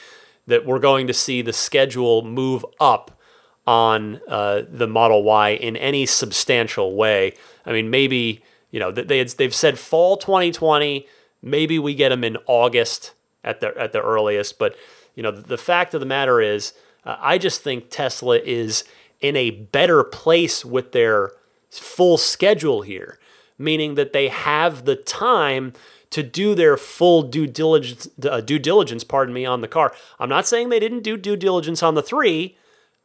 that 0.46 0.66
we're 0.66 0.78
going 0.78 1.06
to 1.06 1.14
see 1.14 1.42
the 1.42 1.52
schedule 1.52 2.22
move 2.22 2.64
up 2.78 3.18
on 3.66 4.20
uh, 4.28 4.62
the 4.68 4.86
Model 4.86 5.24
Y 5.24 5.50
in 5.50 5.76
any 5.76 6.06
substantial 6.06 6.94
way. 6.94 7.34
I 7.64 7.72
mean, 7.72 7.90
maybe 7.90 8.42
you 8.70 8.78
know 8.78 8.92
they 8.92 9.18
had, 9.18 9.28
they've 9.30 9.54
said 9.54 9.78
fall 9.78 10.16
2020. 10.16 11.06
Maybe 11.46 11.78
we 11.78 11.94
get 11.94 12.08
them 12.08 12.24
in 12.24 12.36
August 12.46 13.12
at 13.44 13.60
the 13.60 13.76
at 13.78 13.92
the 13.92 14.02
earliest. 14.02 14.58
But 14.58 14.76
you 15.14 15.22
know, 15.22 15.30
the, 15.30 15.56
fact 15.56 15.94
of 15.94 16.00
the 16.00 16.06
matter 16.06 16.42
is, 16.42 16.74
uh, 17.04 17.16
I 17.18 17.38
just 17.38 17.62
think 17.62 17.88
Tesla 17.88 18.38
is 18.38 18.84
in 19.20 19.34
a 19.36 19.50
better 19.50 20.04
place 20.04 20.64
with 20.64 20.92
their 20.92 21.32
full 21.70 22.18
schedule 22.18 22.82
here, 22.82 23.18
meaning 23.58 23.94
that 23.94 24.12
they 24.12 24.28
have 24.28 24.84
the 24.84 24.96
time 24.96 25.72
to 26.10 26.22
do 26.22 26.54
their 26.54 26.76
full 26.76 27.22
due 27.22 27.46
diligence, 27.46 28.08
uh, 28.28 28.40
due 28.40 28.58
diligence, 28.58 29.04
pardon 29.04 29.32
me, 29.32 29.46
on 29.46 29.60
the 29.60 29.68
car. 29.68 29.94
I'm 30.18 30.28
not 30.28 30.46
saying 30.46 30.68
they 30.68 30.80
didn't 30.80 31.02
do 31.02 31.16
due 31.16 31.36
diligence 31.36 31.82
on 31.82 31.94
the 31.94 32.02
three, 32.02 32.58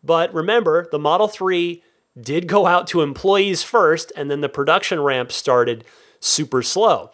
but 0.04 0.34
remember 0.34 0.88
the 0.91 0.99
Model 0.99 1.27
3 1.27 1.84
did 2.19 2.47
go 2.47 2.65
out 2.65 2.88
to 2.88 3.01
employees 3.01 3.63
first, 3.63 4.12
and 4.17 4.30
then 4.30 4.41
the 4.41 4.49
production 4.49 4.99
ramp 4.99 5.32
started 5.32 5.86
super 6.19 6.62
slow. 6.62 7.12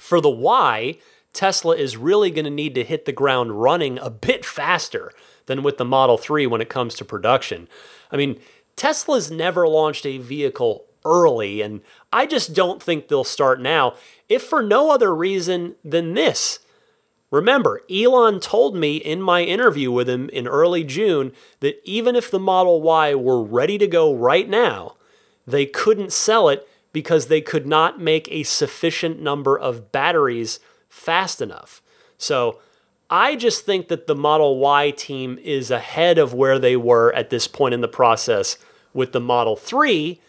For 0.00 0.18
the 0.20 0.30
Y, 0.30 0.96
Tesla 1.34 1.76
is 1.76 1.98
really 1.98 2.30
going 2.30 2.46
to 2.46 2.50
need 2.50 2.74
to 2.74 2.84
hit 2.84 3.04
the 3.04 3.12
ground 3.12 3.60
running 3.60 3.98
a 3.98 4.08
bit 4.08 4.46
faster 4.46 5.12
than 5.44 5.62
with 5.62 5.76
the 5.76 5.84
Model 5.84 6.16
3 6.16 6.46
when 6.46 6.62
it 6.62 6.70
comes 6.70 6.94
to 6.94 7.04
production. 7.04 7.68
I 8.10 8.16
mean, 8.16 8.40
Tesla's 8.76 9.30
never 9.30 9.68
launched 9.68 10.06
a 10.06 10.16
vehicle 10.16 10.86
early, 11.04 11.60
and 11.60 11.82
I 12.10 12.24
just 12.24 12.54
don't 12.54 12.82
think 12.82 13.08
they'll 13.08 13.24
start 13.24 13.60
now, 13.60 13.94
if 14.26 14.42
for 14.42 14.62
no 14.62 14.90
other 14.90 15.14
reason 15.14 15.76
than 15.84 16.14
this. 16.14 16.60
Remember, 17.30 17.82
Elon 17.90 18.40
told 18.40 18.74
me 18.74 18.96
in 18.96 19.20
my 19.20 19.42
interview 19.42 19.92
with 19.92 20.08
him 20.08 20.30
in 20.30 20.48
early 20.48 20.82
June 20.82 21.32
that 21.60 21.78
even 21.84 22.16
if 22.16 22.30
the 22.30 22.40
Model 22.40 22.80
Y 22.80 23.14
were 23.14 23.42
ready 23.42 23.76
to 23.76 23.86
go 23.86 24.14
right 24.14 24.48
now, 24.48 24.96
they 25.46 25.66
couldn't 25.66 26.12
sell 26.12 26.48
it 26.48 26.66
because 26.92 27.26
they 27.26 27.40
could 27.40 27.66
not 27.66 28.00
make 28.00 28.28
a 28.30 28.42
sufficient 28.42 29.20
number 29.20 29.58
of 29.58 29.92
batteries 29.92 30.60
fast 30.88 31.40
enough. 31.40 31.82
So 32.18 32.58
I 33.08 33.34
just 33.34 33.66
think 33.66 33.88
that 33.88 34.06
the 34.06 34.14
Model 34.14 34.58
Y 34.58 34.90
team 34.92 35.38
is 35.42 35.70
ahead 35.70 36.18
of 36.18 36.32
where 36.32 36.58
they 36.58 36.76
were 36.76 37.12
at 37.12 37.30
this 37.30 37.48
point 37.48 37.74
in 37.74 37.80
the 37.80 37.88
process 37.88 38.56
with 38.92 39.12
the 39.12 39.20
Model 39.20 39.56
3, 39.56 40.20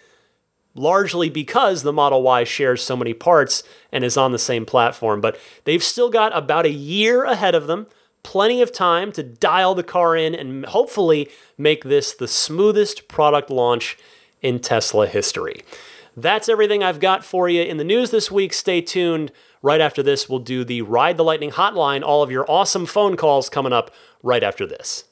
largely 0.74 1.30
because 1.30 1.84
the 1.84 1.94
Model 1.94 2.24
Y 2.24 2.44
shares 2.44 2.82
so 2.84 2.96
many 2.96 3.14
parts 3.14 3.62
and 3.92 4.04
is 4.04 4.18
on 4.18 4.32
the 4.32 4.40
same 4.40 4.66
platform. 4.66 5.22
But 5.22 5.40
they've 5.66 5.84
still 5.84 6.10
got 6.10 6.36
about 6.36 6.66
a 6.66 6.72
year 6.72 7.24
ahead 7.24 7.54
of 7.54 7.68
them, 7.68 7.88
plenty 8.24 8.62
of 8.62 8.72
time 8.72 9.12
to 9.12 9.24
dial 9.24 9.76
the 9.76 9.84
car 9.84 10.16
in 10.16 10.34
and 10.34 10.66
hopefully 10.68 11.30
make 11.58 11.84
this 11.84 12.14
the 12.14 12.28
smoothest 12.28 13.08
product 13.08 13.50
launch 13.50 13.98
in 14.42 14.60
Tesla 14.60 15.08
history. 15.08 15.62
That's 16.16 16.50
everything 16.50 16.84
I've 16.84 17.00
got 17.00 17.24
for 17.24 17.48
you 17.48 17.62
in 17.64 17.78
the 17.78 17.84
news 17.84 18.12
this 18.12 18.30
week. 18.30 18.54
Stay 18.54 18.82
tuned. 18.82 19.32
Right 19.62 19.82
after 19.82 20.04
this, 20.04 20.28
we'll 20.28 20.40
do 20.40 20.64
the 20.64 20.82
Ride 20.82 21.18
the 21.18 21.24
Lightning 21.24 21.52
hotline. 21.52 22.04
All 22.04 22.22
of 22.22 22.32
your 22.32 22.50
awesome 22.50 22.86
phone 22.86 23.16
calls 23.16 23.50
coming 23.50 23.74
up 23.74 23.92
right 24.22 24.44
after 24.44 24.66
this. 24.66 25.06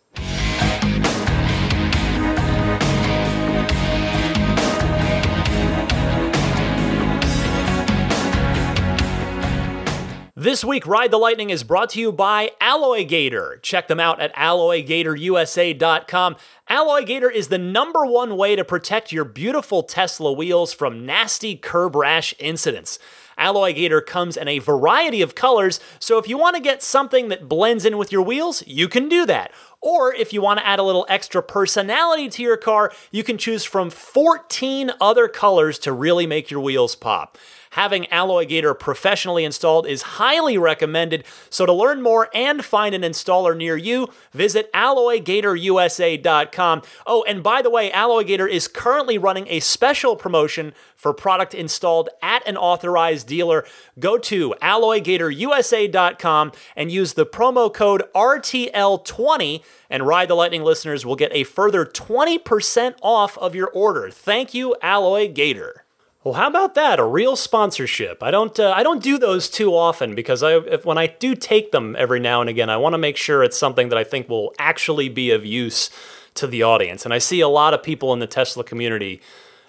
This 10.39 10.63
week, 10.63 10.88
Ride 10.88 11.12
the 11.12 11.17
Lightning 11.17 11.49
is 11.49 11.65
brought 11.65 11.89
to 11.89 11.99
you 11.99 12.13
by 12.13 12.52
Alloygator. 12.62 13.62
Check 13.62 13.89
them 13.89 13.99
out 13.99 14.21
at 14.21 14.34
alloygatorusa.com. 14.36 16.38
Alloygator 16.69 17.30
is 17.30 17.49
the 17.49 17.58
number 17.58 18.06
one 18.06 18.38
way 18.38 18.56
to 18.56 18.63
protect 18.63 19.12
your 19.12 19.25
beautiful 19.25 19.84
Tesla 19.84 20.32
wheels 20.32 20.71
from 20.71 21.06
nasty 21.06 21.58
curb 21.58 21.93
rash 21.93 22.34
incidents. 22.39 22.99
Alloygator 23.38 24.06
comes 24.06 24.38
in 24.38 24.47
a 24.47 24.60
variety 24.60 25.21
of 25.21 25.36
colors, 25.36 25.82
so 25.99 26.17
if 26.17 26.30
you 26.30 26.38
want 26.38 26.56
to 26.56 26.62
get 26.62 26.82
something 26.82 27.28
that 27.28 27.49
blends 27.49 27.84
in 27.84 27.97
with 27.97 28.13
your 28.13 28.21
wheels, 28.21 28.65
you 28.65 28.88
can 28.88 29.10
do 29.10 29.25
that. 29.25 29.52
Or 29.82 30.13
if 30.13 30.32
you 30.32 30.41
want 30.41 30.62
to 30.62 30.65
add 30.65 30.80
a 30.80 30.84
little 30.84 31.06
extra 31.10 31.43
personality 31.43 32.30
to 32.30 32.41
your 32.41 32.56
car, 32.56 32.93
you 33.12 33.25
can 33.25 33.38
choose 33.38 33.65
from 33.65 33.89
14 33.89 34.93
other 35.02 35.28
colors 35.28 35.78
to 35.80 35.91
really 35.91 36.25
make 36.25 36.49
your 36.49 36.62
wheels 36.62 36.95
pop 36.95 37.38
having 37.71 38.03
Alloygator 38.05 38.77
professionally 38.77 39.43
installed 39.43 39.88
is 39.88 40.01
highly 40.01 40.58
recommended. 40.58 41.23
So 41.49 41.65
to 41.65 41.73
learn 41.73 42.01
more 42.01 42.29
and 42.34 42.63
find 42.63 42.95
an 42.95 43.01
installer 43.01 43.55
near 43.55 43.77
you, 43.77 44.10
visit 44.32 44.71
alloygatorusa.com. 44.73 46.82
Oh, 47.05 47.23
and 47.27 47.43
by 47.43 47.62
the 47.62 47.69
way, 47.69 47.91
Alloygator 47.91 48.49
is 48.49 48.67
currently 48.67 49.17
running 49.17 49.47
a 49.47 49.60
special 49.60 50.15
promotion 50.15 50.73
for 50.95 51.13
product 51.13 51.53
installed 51.53 52.10
at 52.21 52.45
an 52.47 52.58
authorized 52.58 53.27
dealer. 53.27 53.65
Go 53.99 54.17
to 54.17 54.55
alloygatorusa.com 54.62 56.51
and 56.75 56.91
use 56.91 57.13
the 57.13 57.25
promo 57.25 57.73
code 57.73 58.03
RTL20 58.13 59.63
and 59.89 60.05
Ride 60.05 60.27
the 60.27 60.36
Lightning 60.36 60.63
listeners 60.63 61.05
will 61.05 61.15
get 61.15 61.32
a 61.34 61.43
further 61.43 61.86
20% 61.86 62.95
off 63.01 63.38
of 63.38 63.55
your 63.55 63.69
order. 63.69 64.10
Thank 64.10 64.53
you, 64.53 64.75
Alloy 64.82 65.32
Gator. 65.32 65.86
Well, 66.21 66.34
how 66.34 66.47
about 66.47 66.75
that? 66.75 66.99
A 66.99 67.05
real 67.05 67.38
sponsorship. 67.38 68.21
I 68.21 68.29
don't 68.29 68.60
uh, 68.60 68.73
I 68.75 68.84
don't 68.84 69.01
do 69.01 69.17
those 69.17 69.49
too 69.49 69.73
often 69.73 70.15
because 70.15 70.43
I 70.43 70.58
if, 70.58 70.86
when 70.86 70.97
I 70.97 71.08
do 71.08 71.34
take 71.34 71.71
them 71.71 71.95
every 71.97 72.19
now 72.19 72.41
and 72.41 72.49
again, 72.49 72.69
I 72.69 72.75
want 72.75 72.93
to 72.93 72.97
make 72.97 73.15
sure 73.15 73.41
it's 73.41 73.58
something 73.58 73.88
that 73.88 73.97
I 73.97 74.03
think 74.03 74.27
will 74.27 74.53
actually 74.60 75.08
be 75.08 75.32
of 75.32 75.45
use 75.45 75.89
to 76.34 76.45
the 76.45 76.62
audience. 76.62 77.05
And 77.05 77.13
I 77.13 77.19
see 77.19 77.39
a 77.39 77.47
lot 77.47 77.73
of 77.73 77.82
people 77.82 78.12
in 78.12 78.19
the 78.19 78.27
Tesla 78.27 78.65
community 78.65 79.21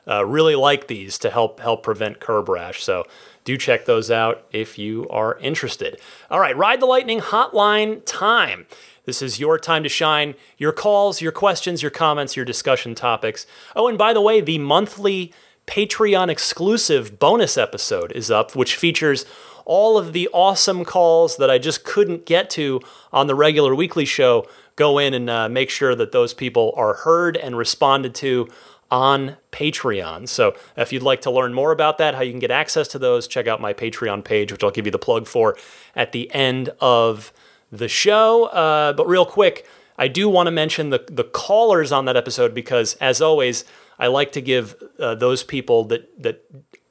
uh, 0.09 0.25
really 0.25 0.57
like 0.57 0.89
these 0.89 1.19
to 1.19 1.31
help 1.31 1.61
help 1.61 1.85
prevent 1.85 2.19
curb 2.19 2.49
rash. 2.49 2.83
So 2.83 3.07
do 3.45 3.57
check 3.57 3.85
those 3.85 4.11
out 4.11 4.45
if 4.51 4.77
you 4.77 5.09
are 5.09 5.39
interested. 5.39 6.01
All 6.33 6.41
right, 6.41 6.57
Ride 6.57 6.81
the 6.81 6.87
Lightning 6.87 7.21
hotline 7.21 8.03
time. 8.05 8.67
This 9.05 9.23
is 9.23 9.39
your 9.39 9.57
time 9.57 9.85
to 9.85 9.89
shine. 9.89 10.35
Your 10.59 10.73
calls, 10.73 11.21
your 11.21 11.33
questions, 11.33 11.81
your 11.81 11.91
comments, 11.91 12.35
your 12.35 12.45
discussion 12.45 12.97
topics. 12.97 13.47
Oh, 13.77 13.87
and 13.87 13.97
by 13.97 14.13
the 14.13 14.21
way, 14.21 14.41
the 14.41 14.59
monthly 14.59 15.33
Patreon 15.71 16.29
exclusive 16.31 17.21
bonus 17.21 17.57
episode 17.57 18.11
is 18.11 18.29
up, 18.29 18.57
which 18.57 18.75
features 18.75 19.25
all 19.65 19.97
of 19.97 20.13
the 20.13 20.29
awesome 20.33 20.85
calls 20.85 21.37
that 21.37 21.49
I 21.49 21.59
just 21.59 21.85
couldn't 21.85 22.27
get 22.27 22.51
to 22.51 22.81
on 23.13 23.29
the 23.29 23.37
regular 23.37 23.73
weekly 23.73 24.05
show. 24.05 24.49
Go 24.75 24.99
in 24.99 25.15
and 25.15 25.31
uh, 25.31 25.49
make 25.49 25.71
sure 25.71 25.95
that 25.95 26.11
those 26.11 26.35
people 26.35 26.75
are 26.77 26.95
heard 26.95 27.37
and 27.37 27.57
responded 27.57 28.17
to 28.17 28.49
on 28.91 29.37
Patreon. 29.53 30.27
So 30.29 30.57
if 30.77 30.93
you'd 30.93 31.05
like 31.05 31.21
to 31.21 31.31
learn 31.31 31.55
more 31.55 31.71
about 31.71 31.99
that, 31.99 32.17
how 32.17 32.23
you 32.23 32.33
can 32.33 32.41
get 32.41 32.51
access 32.51 32.89
to 32.89 32.99
those, 32.99 33.29
check 33.29 33.47
out 33.47 33.61
my 33.61 33.73
Patreon 33.73 34.25
page, 34.25 34.51
which 34.51 34.65
I'll 34.65 34.73
give 34.73 34.87
you 34.87 34.93
the 34.93 34.99
plug 34.99 35.29
for 35.29 35.57
at 35.95 36.11
the 36.11 36.35
end 36.35 36.71
of 36.81 37.33
the 37.71 37.87
show. 37.87 38.47
Uh, 38.47 38.93
but 38.93 39.07
real 39.07 39.25
quick, 39.25 39.65
I 40.01 40.09
do 40.09 40.31
want 40.31 40.47
to 40.47 40.51
mention 40.51 40.89
the 40.89 41.05
the 41.07 41.25
callers 41.25 41.93
on 41.93 42.07
that 42.07 42.17
episode 42.17 42.55
because, 42.55 42.95
as 42.97 43.21
always, 43.21 43.65
I 43.99 44.07
like 44.07 44.33
to 44.33 44.41
give 44.41 44.75
uh, 44.99 45.15
those 45.15 45.45
people 45.45 45.85
that 45.85 46.23
that 46.23 46.43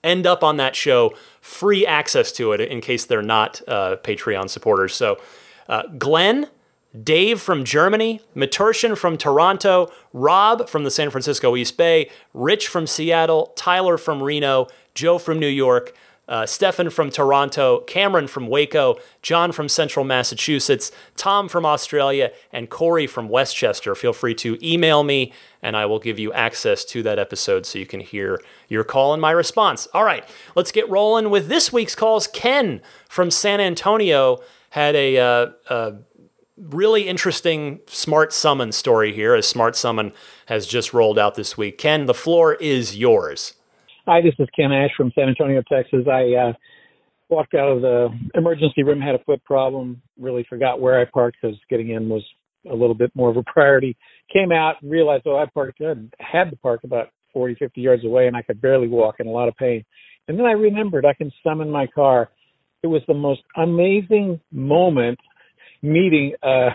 end 0.03 0.27
up 0.27 0.43
on 0.43 0.57
that 0.57 0.75
show 0.75 1.13
free 1.41 1.85
access 1.85 2.31
to 2.33 2.53
it 2.53 2.61
in 2.61 2.81
case 2.81 3.05
they're 3.05 3.23
not 3.23 3.61
uh, 3.67 3.97
Patreon 4.03 4.49
supporters. 4.49 4.93
So, 4.93 5.19
uh, 5.67 5.83
Glenn, 5.97 6.47
Dave 7.03 7.41
from 7.41 7.65
Germany, 7.65 8.21
Maturshan 8.35 8.95
from 8.95 9.17
Toronto, 9.17 9.91
Rob 10.13 10.69
from 10.69 10.83
the 10.83 10.91
San 10.91 11.09
Francisco 11.09 11.55
East 11.55 11.77
Bay, 11.77 12.11
Rich 12.33 12.67
from 12.67 12.85
Seattle, 12.85 13.51
Tyler 13.55 13.97
from 13.97 14.21
Reno, 14.21 14.67
Joe 14.93 15.17
from 15.17 15.39
New 15.39 15.47
York 15.47 15.95
uh, 16.29 16.45
Stefan 16.45 16.89
from 16.91 17.09
Toronto, 17.09 17.81
Cameron 17.81 18.27
from 18.27 18.47
Waco, 18.47 18.97
John 19.21 19.51
from 19.51 19.67
Central 19.67 20.05
Massachusetts, 20.05 20.91
Tom 21.17 21.49
from 21.49 21.65
Australia, 21.65 22.31
and 22.53 22.69
Corey 22.69 23.07
from 23.07 23.27
Westchester. 23.27 23.95
Feel 23.95 24.13
free 24.13 24.35
to 24.35 24.57
email 24.65 25.03
me 25.03 25.33
and 25.61 25.75
I 25.75 25.85
will 25.85 25.99
give 25.99 26.19
you 26.19 26.31
access 26.31 26.85
to 26.85 27.03
that 27.03 27.19
episode 27.19 27.65
so 27.65 27.79
you 27.79 27.85
can 27.85 27.99
hear 27.99 28.39
your 28.67 28.83
call 28.83 29.11
and 29.11 29.21
my 29.21 29.31
response. 29.31 29.87
All 29.93 30.03
right, 30.03 30.23
let's 30.55 30.71
get 30.71 30.89
rolling 30.89 31.29
with 31.29 31.47
this 31.47 31.73
week's 31.73 31.95
calls. 31.95 32.27
Ken 32.27 32.81
from 33.09 33.29
San 33.31 33.59
Antonio 33.59 34.39
had 34.69 34.95
a, 34.95 35.17
uh, 35.17 35.51
a 35.69 35.93
really 36.57 37.07
interesting 37.07 37.79
Smart 37.87 38.31
Summon 38.31 38.71
story 38.71 39.13
here, 39.13 39.33
as 39.33 39.47
Smart 39.47 39.75
Summon 39.75 40.13
has 40.45 40.67
just 40.67 40.93
rolled 40.93 41.17
out 41.17 41.35
this 41.35 41.58
week. 41.58 41.77
Ken, 41.77 42.06
the 42.06 42.13
floor 42.13 42.54
is 42.56 42.95
yours. 42.95 43.56
Hi, 44.12 44.21
this 44.21 44.33
is 44.39 44.47
Ken 44.55 44.71
Ash 44.71 44.89
from 44.97 45.12
San 45.13 45.29
Antonio, 45.29 45.62
Texas. 45.71 46.07
I 46.12 46.33
uh, 46.33 46.53
walked 47.29 47.53
out 47.53 47.69
of 47.69 47.83
the 47.83 48.07
emergency 48.33 48.81
room, 48.81 48.99
had 48.99 49.13
a 49.13 49.23
foot 49.23 49.43
problem, 49.43 50.01
really 50.19 50.43
forgot 50.49 50.81
where 50.81 50.99
I 50.99 51.05
parked 51.05 51.37
because 51.39 51.55
getting 51.69 51.91
in 51.91 52.10
was 52.10 52.23
a 52.67 52.73
little 52.73 52.95
bit 52.95 53.12
more 53.13 53.29
of 53.29 53.37
a 53.37 53.43
priority. 53.43 53.95
Came 54.33 54.51
out, 54.51 54.77
realized, 54.81 55.27
oh, 55.27 55.37
I 55.37 55.45
parked 55.53 55.77
good. 55.77 56.12
Had 56.17 56.49
to 56.49 56.55
park 56.55 56.79
about 56.83 57.10
40, 57.33 57.57
50 57.60 57.81
yards 57.81 58.03
away, 58.03 58.25
and 58.25 58.35
I 58.35 58.41
could 58.41 58.60
barely 58.60 58.87
walk 58.87 59.17
in 59.19 59.27
a 59.27 59.29
lot 59.29 59.47
of 59.47 59.55
pain. 59.57 59.85
And 60.27 60.39
then 60.39 60.47
I 60.47 60.53
remembered 60.53 61.05
I 61.05 61.13
can 61.13 61.31
summon 61.43 61.69
my 61.69 61.85
car. 61.85 62.31
It 62.81 62.87
was 62.87 63.03
the 63.07 63.13
most 63.13 63.41
amazing 63.55 64.41
moment 64.51 65.19
meeting 65.83 66.33
uh, 66.41 66.71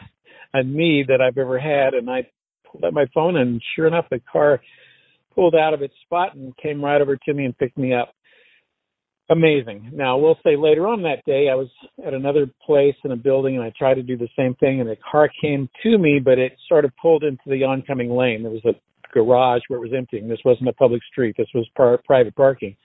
a 0.52 0.62
need 0.62 1.08
that 1.08 1.20
I've 1.20 1.36
ever 1.36 1.58
had, 1.58 1.94
and 1.94 2.08
I 2.08 2.28
pulled 2.70 2.84
out 2.84 2.92
my 2.92 3.06
phone, 3.12 3.36
and 3.36 3.60
sure 3.74 3.88
enough, 3.88 4.06
the 4.08 4.20
car 4.32 4.60
pulled 5.34 5.54
out 5.54 5.74
of 5.74 5.82
its 5.82 5.94
spot 6.04 6.34
and 6.34 6.56
came 6.56 6.84
right 6.84 7.00
over 7.00 7.16
to 7.16 7.34
me 7.34 7.44
and 7.44 7.56
picked 7.56 7.78
me 7.78 7.92
up. 7.92 8.12
Amazing. 9.30 9.90
Now, 9.94 10.18
we'll 10.18 10.38
say 10.44 10.54
later 10.54 10.86
on 10.86 11.02
that 11.02 11.24
day, 11.24 11.48
I 11.50 11.54
was 11.54 11.68
at 12.06 12.12
another 12.12 12.46
place 12.64 12.94
in 13.04 13.12
a 13.12 13.16
building 13.16 13.56
and 13.56 13.64
I 13.64 13.72
tried 13.76 13.94
to 13.94 14.02
do 14.02 14.18
the 14.18 14.28
same 14.36 14.54
thing, 14.56 14.80
and 14.80 14.88
the 14.88 14.96
car 14.96 15.30
came 15.40 15.68
to 15.82 15.96
me, 15.96 16.20
but 16.22 16.38
it 16.38 16.52
sort 16.68 16.84
of 16.84 16.92
pulled 17.00 17.24
into 17.24 17.42
the 17.46 17.64
oncoming 17.64 18.10
lane. 18.10 18.42
There 18.42 18.52
was 18.52 18.64
a 18.66 18.74
garage 19.14 19.62
where 19.68 19.78
it 19.78 19.88
was 19.88 19.94
emptying. 19.96 20.28
This 20.28 20.40
wasn't 20.44 20.68
a 20.68 20.74
public 20.74 21.00
street, 21.10 21.36
this 21.38 21.48
was 21.54 21.66
par- 21.74 22.00
private 22.04 22.36
parking. 22.36 22.76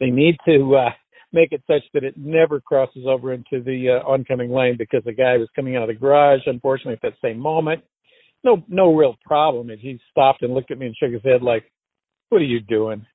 They 0.00 0.10
need 0.10 0.36
to 0.46 0.74
uh, 0.74 0.90
make 1.32 1.52
it 1.52 1.62
such 1.68 1.82
that 1.92 2.02
it 2.02 2.14
never 2.16 2.60
crosses 2.60 3.04
over 3.06 3.32
into 3.32 3.62
the 3.62 4.00
uh, 4.00 4.08
oncoming 4.08 4.50
lane 4.50 4.76
because 4.76 5.04
the 5.04 5.12
guy 5.12 5.36
was 5.36 5.48
coming 5.54 5.76
out 5.76 5.82
of 5.82 5.88
the 5.88 5.94
garage, 5.94 6.40
unfortunately, 6.46 6.94
at 6.94 7.02
that 7.02 7.18
same 7.22 7.38
moment. 7.38 7.84
No, 8.42 8.64
no 8.68 8.94
real 8.94 9.16
problem. 9.24 9.70
And 9.70 9.78
he 9.78 10.00
stopped 10.10 10.42
and 10.42 10.54
looked 10.54 10.72
at 10.72 10.78
me 10.78 10.86
and 10.86 10.96
shook 10.96 11.12
his 11.12 11.22
head 11.22 11.42
like, 11.42 11.64
"What 12.34 12.42
are 12.42 12.46
you 12.46 12.60
doing?" 12.60 13.06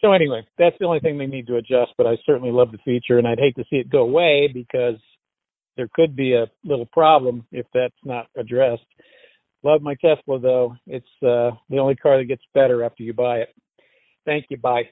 So 0.00 0.12
anyway, 0.12 0.46
that's 0.58 0.76
the 0.80 0.86
only 0.86 1.00
thing 1.00 1.18
they 1.18 1.26
need 1.26 1.46
to 1.48 1.56
adjust. 1.56 1.92
But 1.96 2.06
I 2.06 2.16
certainly 2.24 2.50
love 2.50 2.72
the 2.72 2.78
feature, 2.78 3.18
and 3.18 3.28
I'd 3.28 3.38
hate 3.38 3.56
to 3.56 3.64
see 3.70 3.76
it 3.76 3.90
go 3.90 4.00
away 4.00 4.50
because 4.52 4.96
there 5.76 5.88
could 5.94 6.16
be 6.16 6.34
a 6.34 6.46
little 6.64 6.86
problem 6.86 7.46
if 7.52 7.66
that's 7.74 7.94
not 8.04 8.26
addressed. 8.36 8.86
Love 9.62 9.82
my 9.82 9.94
Tesla 9.94 10.38
though. 10.40 10.76
It's 10.86 11.06
uh, 11.22 11.52
the 11.70 11.78
only 11.78 11.96
car 11.96 12.18
that 12.18 12.24
gets 12.24 12.42
better 12.54 12.82
after 12.82 13.02
you 13.02 13.12
buy 13.12 13.38
it. 13.38 13.48
Thank 14.24 14.46
you. 14.48 14.56
Bye. 14.56 14.90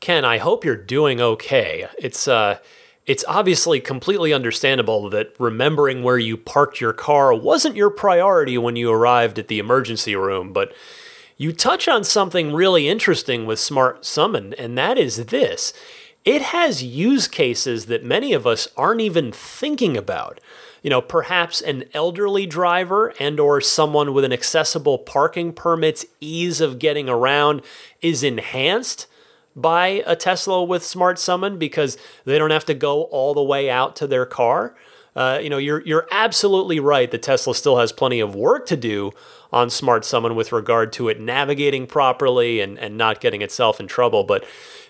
Ken, 0.00 0.24
I 0.24 0.38
hope 0.38 0.64
you're 0.64 0.76
doing 0.76 1.20
okay. 1.20 1.88
It's 1.98 2.28
uh 2.28 2.58
it's 3.06 3.24
obviously 3.28 3.80
completely 3.80 4.32
understandable 4.32 5.10
that 5.10 5.34
remembering 5.38 6.02
where 6.02 6.18
you 6.18 6.36
parked 6.36 6.80
your 6.80 6.92
car 6.94 7.34
wasn't 7.34 7.76
your 7.76 7.90
priority 7.90 8.56
when 8.56 8.76
you 8.76 8.90
arrived 8.90 9.38
at 9.38 9.48
the 9.48 9.58
emergency 9.58 10.16
room, 10.16 10.52
but 10.52 10.72
you 11.36 11.52
touch 11.52 11.88
on 11.88 12.04
something 12.04 12.52
really 12.52 12.88
interesting 12.88 13.44
with 13.46 13.58
Smart 13.58 14.04
Summon, 14.04 14.54
and 14.54 14.78
that 14.78 14.98
is 14.98 15.26
this. 15.26 15.72
It 16.24 16.40
has 16.40 16.82
use 16.82 17.28
cases 17.28 17.86
that 17.86 18.04
many 18.04 18.32
of 18.32 18.46
us 18.46 18.68
aren't 18.76 19.00
even 19.00 19.32
thinking 19.32 19.96
about. 19.96 20.40
You 20.82 20.90
know, 20.90 21.00
perhaps 21.00 21.60
an 21.60 21.84
elderly 21.92 22.46
driver 22.46 23.12
and 23.18 23.40
or 23.40 23.60
someone 23.60 24.14
with 24.14 24.24
an 24.24 24.32
accessible 24.32 24.98
parking 24.98 25.52
permit's 25.52 26.06
ease 26.20 26.60
of 26.60 26.78
getting 26.78 27.08
around 27.08 27.62
is 28.00 28.22
enhanced 28.22 29.06
by 29.56 30.02
a 30.06 30.16
Tesla 30.16 30.62
with 30.62 30.84
Smart 30.84 31.18
Summon 31.18 31.58
because 31.58 31.96
they 32.24 32.38
don't 32.38 32.50
have 32.50 32.66
to 32.66 32.74
go 32.74 33.04
all 33.04 33.34
the 33.34 33.42
way 33.42 33.70
out 33.70 33.96
to 33.96 34.06
their 34.06 34.26
car. 34.26 34.74
Uh, 35.16 35.38
you 35.42 35.48
know, 35.48 35.58
you're 35.58 35.82
you're 35.82 36.06
absolutely 36.10 36.80
right. 36.80 37.10
The 37.10 37.18
Tesla 37.18 37.54
still 37.54 37.78
has 37.78 37.92
plenty 37.92 38.20
of 38.20 38.34
work 38.34 38.66
to 38.66 38.76
do 38.76 39.12
on 39.52 39.70
Smart 39.70 40.04
Summon 40.04 40.34
with 40.34 40.50
regard 40.50 40.92
to 40.94 41.08
it 41.08 41.20
navigating 41.20 41.86
properly 41.86 42.60
and, 42.60 42.78
and 42.78 42.96
not 42.96 43.20
getting 43.20 43.40
itself 43.40 43.78
in 43.78 43.86
trouble. 43.86 44.24
But 44.24 44.44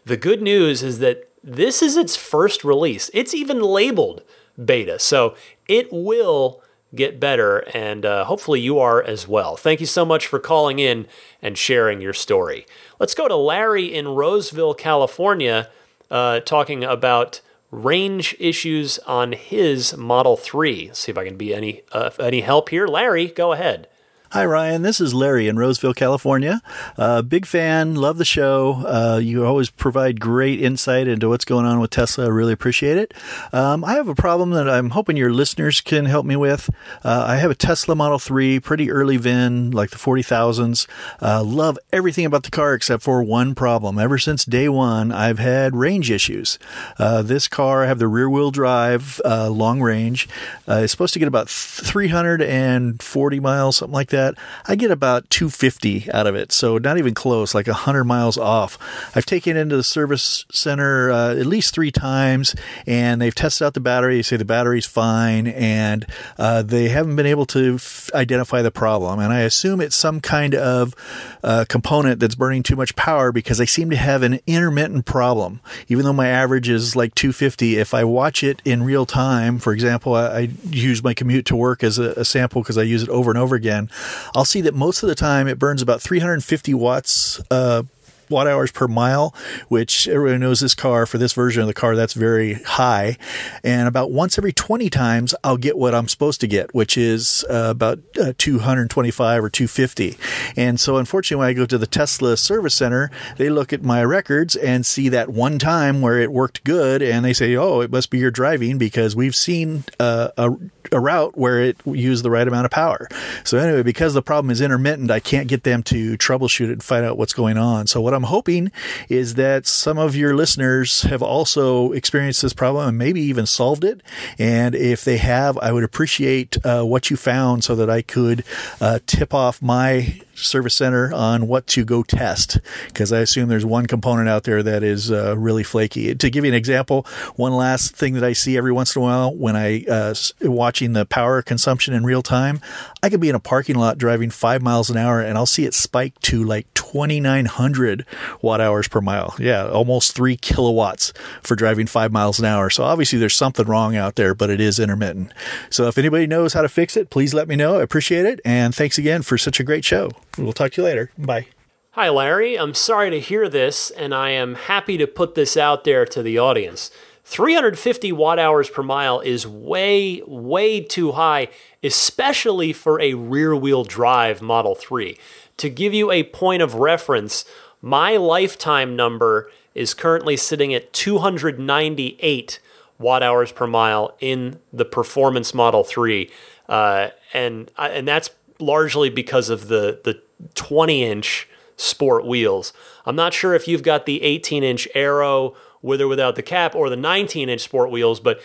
the 0.05 0.17
good 0.17 0.41
news 0.41 0.83
is 0.83 0.99
that 1.01 1.29
this 1.43 1.83
is 1.83 1.97
its 1.97 2.17
first 2.17 2.65
release. 2.65 3.11
It's 3.13 3.35
even 3.35 3.61
labeled 3.61 4.23
beta, 4.63 4.99
so 4.99 5.35
it 5.69 5.93
will 5.93 6.63
get 6.95 7.19
better, 7.19 7.59
and 7.75 8.07
uh, 8.07 8.25
hopefully 8.25 8.61
you 8.61 8.79
are 8.79 9.03
as 9.03 9.27
well. 9.27 9.57
Thank 9.57 9.81
you 9.81 9.87
so 9.87 10.05
much 10.05 10.27
for 10.27 10.39
calling 10.39 10.79
in 10.79 11.07
and 11.43 11.59
sharing 11.59 12.01
your 12.01 12.13
story. 12.13 12.67
Let's 12.99 13.15
go 13.15 13.27
to 13.29 13.35
Larry 13.35 13.93
in 13.93 14.09
Roseville, 14.09 14.75
California, 14.75 15.69
uh, 16.11 16.41
talking 16.41 16.85
about 16.85 17.41
range 17.71 18.37
issues 18.39 18.99
on 19.01 19.33
his 19.33 19.97
Model 19.97 20.37
3. 20.37 20.87
Let's 20.89 21.01
see 21.01 21.13
if 21.13 21.19
I 21.19 21.25
can 21.25 21.37
be 21.37 21.55
any 21.55 21.83
uh, 21.93 22.11
any 22.19 22.43
help 22.43 22.69
here. 22.69 22.87
Larry, 22.87 23.27
go 23.29 23.53
ahead. 23.53 23.89
Hi, 24.35 24.45
Ryan. 24.45 24.83
This 24.83 25.01
is 25.01 25.15
Larry 25.15 25.47
in 25.47 25.61
Roseville, 25.61 25.95
California. 25.95 26.61
Uh, 26.99 27.23
big 27.23 27.47
fan, 27.47 27.95
love 27.95 28.19
the 28.19 28.25
show. 28.25 28.83
Uh, 28.85 29.21
you 29.23 29.47
always 29.47 29.71
provide 29.71 30.19
great 30.19 30.61
insight 30.61 31.07
into 31.07 31.29
what's 31.29 31.45
going 31.45 31.65
on 31.67 31.79
with 31.79 31.91
Tesla. 31.91 32.25
I 32.25 32.31
really 32.31 32.53
appreciate 32.53 32.99
it. 32.99 33.15
Um, 33.53 33.85
I 33.85 33.93
have 33.93 34.09
a 34.09 34.15
problem 34.17 34.51
that 34.51 34.69
I'm 34.69 34.91
hoping 34.91 35.17
your 35.17 35.33
listeners 35.33 35.81
can 35.81 36.07
help 36.07 36.27
me 36.27 36.35
with. 36.35 36.69
Uh, 37.05 37.25
I 37.29 37.37
have 37.37 37.53
a 37.53 37.55
Tesla 37.55 37.95
Model 37.95 38.19
3, 38.19 38.59
pretty 38.59 38.91
early 38.91 39.19
VIN, 39.19 39.71
like 39.71 39.91
the 39.91 39.99
40,000s. 39.99 40.89
Uh, 41.23 41.45
love 41.45 41.79
everything 41.93 42.27
about 42.27 42.43
the 42.43 42.51
car 42.51 42.75
except 42.75 43.05
for 43.05 43.23
one 43.23 43.55
problem. 43.55 44.01
Ever 44.01 44.19
since 44.19 44.45
day 44.45 44.69
one, 44.69 45.13
I've 45.13 45.39
had 45.39 45.77
range 45.77 46.11
issues. 46.11 46.59
Uh, 46.99 47.23
this 47.23 47.47
car, 47.47 47.85
I 47.85 47.87
have 47.87 48.01
the 48.01 48.09
rear 48.09 48.29
wheel 48.29 48.51
drive, 48.51 49.21
uh, 49.25 49.49
long 49.49 49.81
range. 49.81 50.29
it's 50.67 50.91
supposed 50.91 51.13
to 51.13 51.21
get 51.21 51.29
about 51.29 51.49
340 51.49 53.39
miles, 53.39 53.77
something 53.77 53.95
like 53.95 54.11
that 54.11 54.24
that, 54.25 54.43
I 54.67 54.75
get 54.77 54.91
about 54.91 55.29
250 55.31 56.11
out 56.13 56.27
of 56.27 56.35
it. 56.35 56.53
So 56.53 56.79
not 56.79 56.99
even 56.99 57.15
close, 57.15 57.55
like 57.55 57.67
100 57.67 58.05
miles 58.05 58.39
off. 58.39 58.79
I've 59.15 59.27
taken 59.27 59.57
it 59.57 59.61
into 59.61 59.77
the 59.77 59.85
service 59.85 60.45
center 60.51 61.11
uh, 61.11 61.35
at 61.35 61.47
least 61.47 61.75
three 61.75 61.91
times, 61.91 62.55
and 62.87 63.21
they've 63.21 63.35
tested 63.35 63.67
out 63.67 63.75
the 63.75 63.81
battery. 63.81 64.17
They 64.17 64.23
say 64.23 64.37
the 64.37 64.45
battery's 64.45 64.87
fine, 64.87 65.47
and 65.47 66.07
uh, 66.39 66.63
they 66.63 66.89
haven't 66.89 67.17
been 67.17 67.27
able 67.27 67.47
to 67.47 67.75
f- 67.77 68.11
identify 68.15 68.63
the 68.63 68.71
problem. 68.71 69.21
And 69.21 69.33
I 69.33 69.41
assume 69.41 69.81
it's 69.81 69.97
some 69.97 70.21
kind 70.21 70.55
of 70.55 70.95
uh, 71.43 71.65
component 71.69 72.21
that's 72.21 72.35
burning 72.35 72.63
too 72.63 72.77
much 72.77 72.97
power 72.97 73.33
because 73.33 73.61
I 73.61 73.65
seem 73.65 73.91
to 73.91 73.97
have 73.97 74.23
an 74.23 74.41
intermittent 74.47 75.07
problem. 75.07 75.61
Even 75.89 76.05
though 76.05 76.13
my 76.13 76.29
average 76.29 76.69
is 76.69 76.97
like 76.97 77.15
250, 77.15 77.77
if 77.77 77.95
I 77.95 78.05
watch 78.05 78.43
it 78.43 78.63
in 78.65 78.83
real 78.83 79.07
time, 79.07 79.59
for 79.59 79.73
example, 79.73 80.15
I, 80.15 80.25
I 80.25 80.49
use 80.65 81.03
my 81.03 81.15
commute 81.15 81.47
to 81.47 81.57
work 81.57 81.83
as 81.85 81.99
a, 81.99 82.11
a 82.13 82.25
sample 82.25 82.63
because 82.63 82.79
I 82.79 82.83
use 82.83 83.03
it 83.03 83.09
over 83.09 83.31
and 83.31 83.39
over 83.39 83.55
again. 83.55 83.91
I'll 84.35 84.45
see 84.45 84.61
that 84.63 84.75
most 84.75 85.03
of 85.03 85.09
the 85.09 85.15
time 85.15 85.49
it 85.49 85.59
burns 85.59 85.83
about 85.83 86.01
350 86.03 86.75
watts 86.75 87.41
uh, 87.51 87.85
watt 88.29 88.47
hours 88.47 88.73
per 88.73 88.89
mile, 88.89 89.35
which 89.69 90.09
everyone 90.09 90.41
knows 90.41 90.61
this 90.61 90.75
car 90.75 91.07
for 91.07 91.19
this 91.19 91.33
version 91.33 91.63
of 91.63 91.69
the 91.69 91.75
car, 91.75 91.97
that's 91.97 92.15
very 92.15 92.55
high. 92.55 93.17
And 93.63 93.89
about 93.89 94.11
once 94.11 94.39
every 94.39 94.53
20 94.53 94.91
times, 94.91 95.35
I'll 95.45 95.57
get 95.57 95.77
what 95.77 95.95
I'm 95.95 96.09
supposed 96.09 96.41
to 96.41 96.47
get, 96.47 96.75
which 96.75 96.97
is 96.97 97.45
uh, 97.51 97.69
about 97.71 98.01
uh, 98.21 98.33
225 98.37 99.45
or 99.45 99.51
250. 99.51 100.17
And 100.57 100.79
so, 100.81 100.97
unfortunately, 100.97 101.41
when 101.41 101.49
I 101.49 101.53
go 101.53 101.67
to 101.67 101.79
the 101.79 101.87
Tesla 101.87 102.37
service 102.37 102.75
center, 102.75 103.11
they 103.37 103.51
look 103.51 103.73
at 103.73 103.83
my 103.83 104.03
records 104.05 104.57
and 104.57 104.85
see 104.85 105.09
that 105.11 105.31
one 105.31 105.59
time 105.59 106.01
where 106.01 106.19
it 106.19 106.33
worked 106.33 106.65
good, 106.65 107.03
and 107.03 107.25
they 107.25 107.33
say, 107.33 107.57
oh, 107.57 107.81
it 107.81 107.91
must 107.91 108.11
be 108.11 108.19
your 108.19 108.31
driving 108.31 108.79
because 108.79 109.15
we've 109.15 109.37
seen 109.37 109.85
uh, 110.01 110.29
a, 110.37 110.51
a 110.93 111.01
route 111.01 111.37
where 111.37 111.61
it 111.61 111.77
used 111.85 112.25
the 112.25 112.31
right 112.31 112.47
amount 112.47 112.65
of 112.65 112.71
power. 112.71 113.09
So, 113.45 113.59
anyway, 113.59 113.83
because 113.83 114.15
the 114.15 114.23
problem 114.23 114.51
is 114.51 114.61
intermittent, 114.61 115.11
I 115.11 115.21
can't 115.21 115.49
get 115.49 115.65
them 115.65 115.83
to 115.85 116.17
troubleshoot 116.17 116.69
it 116.69 116.73
and 116.73 116.83
find 116.83 117.05
out 117.05 117.19
what's 117.19 117.33
going 117.33 117.57
on. 117.57 117.87
So, 117.87 118.01
what 118.01 118.15
I'm 118.15 118.25
hoping 118.25 118.71
is 119.09 119.35
that 119.35 119.67
some 119.67 119.99
of 119.99 120.17
your 120.17 120.35
listeners 120.35 121.03
have 121.03 121.23
also 121.23 121.93
experienced 121.93 122.43
this 122.43 122.53
problem 122.53 122.89
and 122.89 122.99
maybe 122.99 123.21
even 123.21 123.47
solved 123.47 123.85
it. 123.85 124.03
And 124.39 124.75
if 124.75 125.05
they 125.05 125.19
have, 125.19 125.59
I 125.59 125.73
would 125.73 125.85
appreciate 125.85 126.57
uh, 126.65 126.83
what 126.83 127.11
you 127.11 127.17
found 127.17 127.65
so 127.65 127.75
that 127.77 127.91
I 127.91 128.03
could 128.03 128.45
uh, 128.81 128.99
tip 129.07 129.35
off 129.35 129.63
my 129.63 130.21
service 130.35 130.75
center 130.75 131.13
on 131.13 131.47
what 131.47 131.67
to 131.69 131.85
go 131.85 132.03
test 132.03 132.59
because 132.87 133.13
I 133.13 133.21
assume 133.21 133.49
there's 133.49 133.65
one 133.65 133.87
component 133.87 134.29
out 134.29 134.45
there 134.45 134.63
that 134.63 134.83
is 134.83 135.11
uh, 135.11 135.37
really 135.37 135.63
flaky. 135.63 136.15
To 136.15 136.31
give 136.31 136.45
you 136.45 136.51
an 136.51 136.57
example, 136.57 137.07
one 137.37 137.53
last 137.53 137.97
thing 137.97 138.15
that 138.15 138.25
I 138.25 138.33
see 138.33 138.57
every 138.57 138.73
once 138.73 138.95
in 138.95 139.03
a 139.03 139.05
while 139.05 139.35
when 139.35 139.57
I 139.57 139.85
uh, 139.85 140.15
watching 140.43 140.93
the 140.93 141.07
power 141.07 141.43
consumption 141.43 141.95
in 141.95 142.05
real 142.05 142.23
time, 142.23 142.61
I 143.03 143.11
could 143.11 143.21
be 143.21 143.29
in 143.29 143.35
a 143.35 143.41
parking 143.41 143.77
lot 143.77 143.99
driving 143.99 144.31
five 144.31 144.63
miles 144.63 144.91
an 144.91 144.97
hour 144.97 145.21
and 145.21 145.37
I'll 145.37 145.47
see 145.47 145.65
it 145.65 145.75
spike 145.75 146.19
to 146.23 146.43
like 146.43 146.73
2,900 146.75 148.07
watt 148.43 148.61
hours 148.61 148.89
per 148.89 149.01
mile. 149.01 149.35
Yeah, 149.39 149.69
almost 149.69 150.15
three 150.15 150.37
kilowatts 150.37 151.13
for 151.43 151.55
driving 151.55 151.87
five 151.87 152.13
miles 152.13 152.39
an 152.39 152.45
hour. 152.45 152.71
So 152.71 152.85
obviously 152.85 153.19
there's 153.19 153.37
something 153.37 153.67
wrong 153.67 153.97
out 153.97 154.17
there, 154.17 154.35
but 154.35 154.51
it 154.51 154.61
is 154.61 154.79
intermittent. 154.79 155.33
So 155.71 155.89
if 155.89 155.99
anybody 155.99 156.27
knows 156.27 156.53
how 156.53 156.63
to 156.63 156.69
fix 156.69 156.97
it, 156.97 157.11
please 157.11 157.35
let 157.35 157.49
me 157.49 157.57
know. 157.57 157.79
I 157.79 157.83
appreciate 157.83 158.25
it. 158.25 158.41
And 158.45 158.75
thanks 158.75 158.99
again 158.99 159.23
for 159.23 159.39
such 159.39 159.61
a 159.61 159.65
great 159.65 159.85
show. 159.85 160.11
We'll 160.39 160.53
talk 160.53 160.73
to 160.73 160.83
you 160.83 160.87
later. 160.87 161.11
Bye. 161.17 161.47
Hi, 161.93 162.09
Larry. 162.09 162.59
I'm 162.59 162.75
sorry 162.75 163.11
to 163.11 163.21
hear 163.21 163.49
this, 163.49 163.91
and 163.91 164.13
I 164.13 164.31
am 164.31 164.55
happy 164.55 164.97
to 164.99 165.07
put 165.07 165.35
this 165.35 165.57
out 165.57 165.85
there 165.85 166.05
to 166.07 166.23
the 166.23 166.39
audience. 166.39 166.91
350 167.25 168.13
watt 168.13 168.39
hours 168.39 168.69
per 168.69 168.83
mile 168.83 169.21
is 169.21 169.47
way, 169.47 170.21
way 170.27 170.81
too 170.81 171.13
high, 171.13 171.49
especially 171.83 172.73
for 172.73 173.01
a 173.01 173.15
rear 173.15 173.57
wheel 173.57 173.85
drive 173.85 174.43
Model 174.43 174.75
3. 174.75 175.17
To 175.59 175.71
give 175.71 175.95
you 175.95 176.11
a 176.11 176.25
point 176.25 176.63
of 176.63 176.75
reference, 176.75 177.45
my 177.81 178.17
lifetime 178.17 178.97
number 178.97 179.51
is 179.75 179.95
currently 179.95 180.37
sitting 180.37 180.75
at 180.75 180.93
298 180.93 182.61
watt 182.99 183.23
hours 183.23 183.53
per 183.53 183.67
mile 183.67 184.17
in 184.21 184.59
the 184.73 184.85
Performance 184.85 185.55
Model 185.55 185.85
3. 185.85 186.31
Uh, 186.69 187.09
and, 187.33 187.71
uh, 187.77 187.89
and 187.93 188.07
that's 188.07 188.31
largely 188.59 189.11
because 189.11 189.49
of 189.49 189.69
the, 189.69 190.01
the 190.05 190.21
20 190.55 191.03
inch 191.03 191.49
sport 191.77 192.27
wheels. 192.27 192.73
I'm 193.07 193.17
not 193.17 193.35
sure 193.35 193.55
if 193.55 193.67
you've 193.67 193.83
got 193.83 194.07
the 194.07 194.23
18 194.23 194.63
inch 194.63 194.89
Aero 194.95 195.55
with 195.83 196.01
or 196.01 196.09
without 196.09 196.37
the 196.37 196.43
cap 196.43 196.75
or 196.75 196.89
the 196.89 196.97
19 196.97 197.49
inch 197.49 197.61
sport 197.61 197.91
wheels, 197.91 198.21
but 198.21 198.41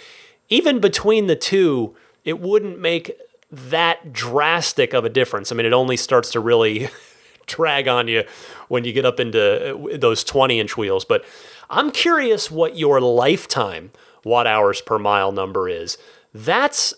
even 0.50 0.80
between 0.80 1.28
the 1.28 1.36
two, 1.36 1.96
it 2.26 2.40
wouldn't 2.40 2.80
make 2.80 3.12
that 3.52 4.12
drastic 4.12 4.94
of 4.94 5.06
a 5.06 5.10
difference. 5.10 5.52
I 5.52 5.56
mean, 5.56 5.66
it 5.66 5.74
only 5.74 5.98
starts 5.98 6.32
to 6.32 6.40
really 6.40 6.90
drag 7.46 7.88
on 7.88 8.08
you 8.08 8.24
when 8.68 8.84
you 8.84 8.94
get 8.94 9.06
up 9.06 9.20
into 9.20 9.76
uh, 9.76 9.98
those 9.98 10.24
20 10.24 10.60
inch 10.60 10.78
wheels. 10.78 11.06
But 11.06 11.24
I'm 11.70 11.92
curious 11.92 12.52
what 12.52 12.78
your 12.78 13.00
lifetime 13.00 13.92
watt 14.24 14.48
hours 14.48 14.82
per 14.82 15.00
mile 15.00 15.32
number 15.32 15.70
is. 15.70 15.98
That's, 16.34 16.94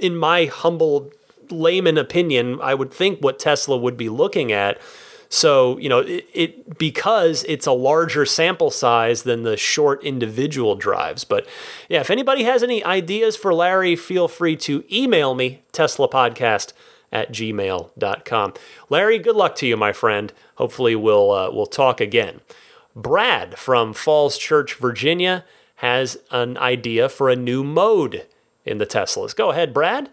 in 0.00 0.16
my 0.16 0.46
humble 0.46 1.10
layman 1.50 1.98
opinion, 1.98 2.58
I 2.62 2.74
would 2.74 2.92
think 2.92 3.20
what 3.20 3.38
Tesla 3.38 3.76
would 3.76 3.96
be 3.96 4.08
looking 4.08 4.52
at. 4.52 4.80
So, 5.28 5.78
you 5.78 5.88
know, 5.88 6.00
it, 6.00 6.26
it, 6.32 6.78
because 6.78 7.44
it's 7.48 7.66
a 7.66 7.72
larger 7.72 8.24
sample 8.24 8.70
size 8.70 9.24
than 9.24 9.42
the 9.42 9.56
short 9.56 10.04
individual 10.04 10.76
drives. 10.76 11.24
But 11.24 11.46
yeah, 11.88 12.00
if 12.00 12.10
anybody 12.10 12.44
has 12.44 12.62
any 12.62 12.84
ideas 12.84 13.36
for 13.36 13.52
Larry, 13.52 13.96
feel 13.96 14.28
free 14.28 14.56
to 14.58 14.84
email 14.92 15.34
me, 15.34 15.62
Tesla 15.72 16.08
Podcast 16.08 16.72
at 17.10 17.32
gmail.com. 17.32 18.54
Larry, 18.90 19.18
good 19.18 19.36
luck 19.36 19.56
to 19.56 19.66
you, 19.66 19.76
my 19.76 19.92
friend. 19.92 20.32
Hopefully 20.56 20.94
we'll 20.94 21.30
uh, 21.30 21.50
we'll 21.50 21.66
talk 21.66 22.00
again. 22.00 22.40
Brad 22.94 23.58
from 23.58 23.92
Falls 23.92 24.38
Church, 24.38 24.74
Virginia 24.74 25.44
has 25.76 26.16
an 26.30 26.56
idea 26.58 27.08
for 27.08 27.28
a 27.28 27.36
new 27.36 27.64
mode 27.64 28.26
in 28.64 28.78
the 28.78 28.86
Teslas. 28.86 29.34
Go 29.34 29.50
ahead, 29.50 29.74
Brad. 29.74 30.10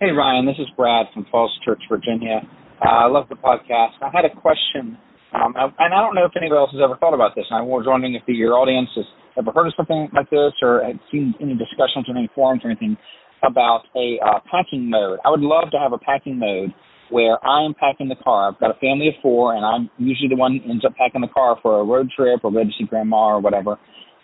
Hey, 0.00 0.14
Ryan. 0.14 0.46
This 0.46 0.54
is 0.60 0.70
Brad 0.76 1.06
from 1.12 1.26
Falls 1.28 1.50
Church, 1.64 1.82
Virginia. 1.90 2.46
Uh, 2.78 2.88
I 2.88 3.06
love 3.10 3.26
the 3.28 3.34
podcast. 3.34 3.98
I 4.00 4.06
had 4.14 4.24
a 4.24 4.30
question, 4.30 4.96
um, 5.34 5.58
and 5.58 5.90
I 5.90 5.98
don't 5.98 6.14
know 6.14 6.24
if 6.24 6.30
anybody 6.38 6.56
else 6.56 6.70
has 6.70 6.78
ever 6.78 6.94
thought 7.02 7.14
about 7.14 7.34
this. 7.34 7.46
And 7.50 7.58
I 7.58 7.62
was 7.66 7.82
wondering 7.84 8.14
if 8.14 8.22
the, 8.24 8.32
your 8.32 8.54
audience 8.54 8.88
has 8.94 9.06
ever 9.36 9.50
heard 9.50 9.66
of 9.66 9.74
something 9.76 10.06
like 10.14 10.30
this 10.30 10.54
or 10.62 10.86
had 10.86 11.00
seen 11.10 11.34
any 11.42 11.58
discussions 11.58 12.06
in 12.06 12.16
any 12.16 12.30
forums 12.32 12.62
or 12.62 12.70
anything 12.70 12.96
about 13.42 13.90
a 13.98 14.22
uh, 14.22 14.38
packing 14.46 14.88
mode. 14.88 15.18
I 15.26 15.30
would 15.30 15.42
love 15.42 15.74
to 15.74 15.78
have 15.82 15.92
a 15.92 15.98
packing 15.98 16.38
mode 16.38 16.70
where 17.10 17.44
I'm 17.44 17.74
packing 17.74 18.06
the 18.06 18.22
car. 18.22 18.54
I've 18.54 18.60
got 18.60 18.70
a 18.70 18.78
family 18.78 19.08
of 19.08 19.18
four, 19.20 19.58
and 19.58 19.66
I'm 19.66 19.90
usually 19.98 20.30
the 20.30 20.38
one 20.38 20.62
who 20.62 20.70
ends 20.70 20.84
up 20.86 20.94
packing 20.94 21.22
the 21.22 21.34
car 21.34 21.58
for 21.60 21.80
a 21.80 21.84
road 21.84 22.06
trip 22.14 22.46
or 22.46 22.52
go 22.52 22.62
to 22.62 22.70
see 22.78 22.86
grandma 22.86 23.34
or 23.34 23.40
whatever. 23.40 23.74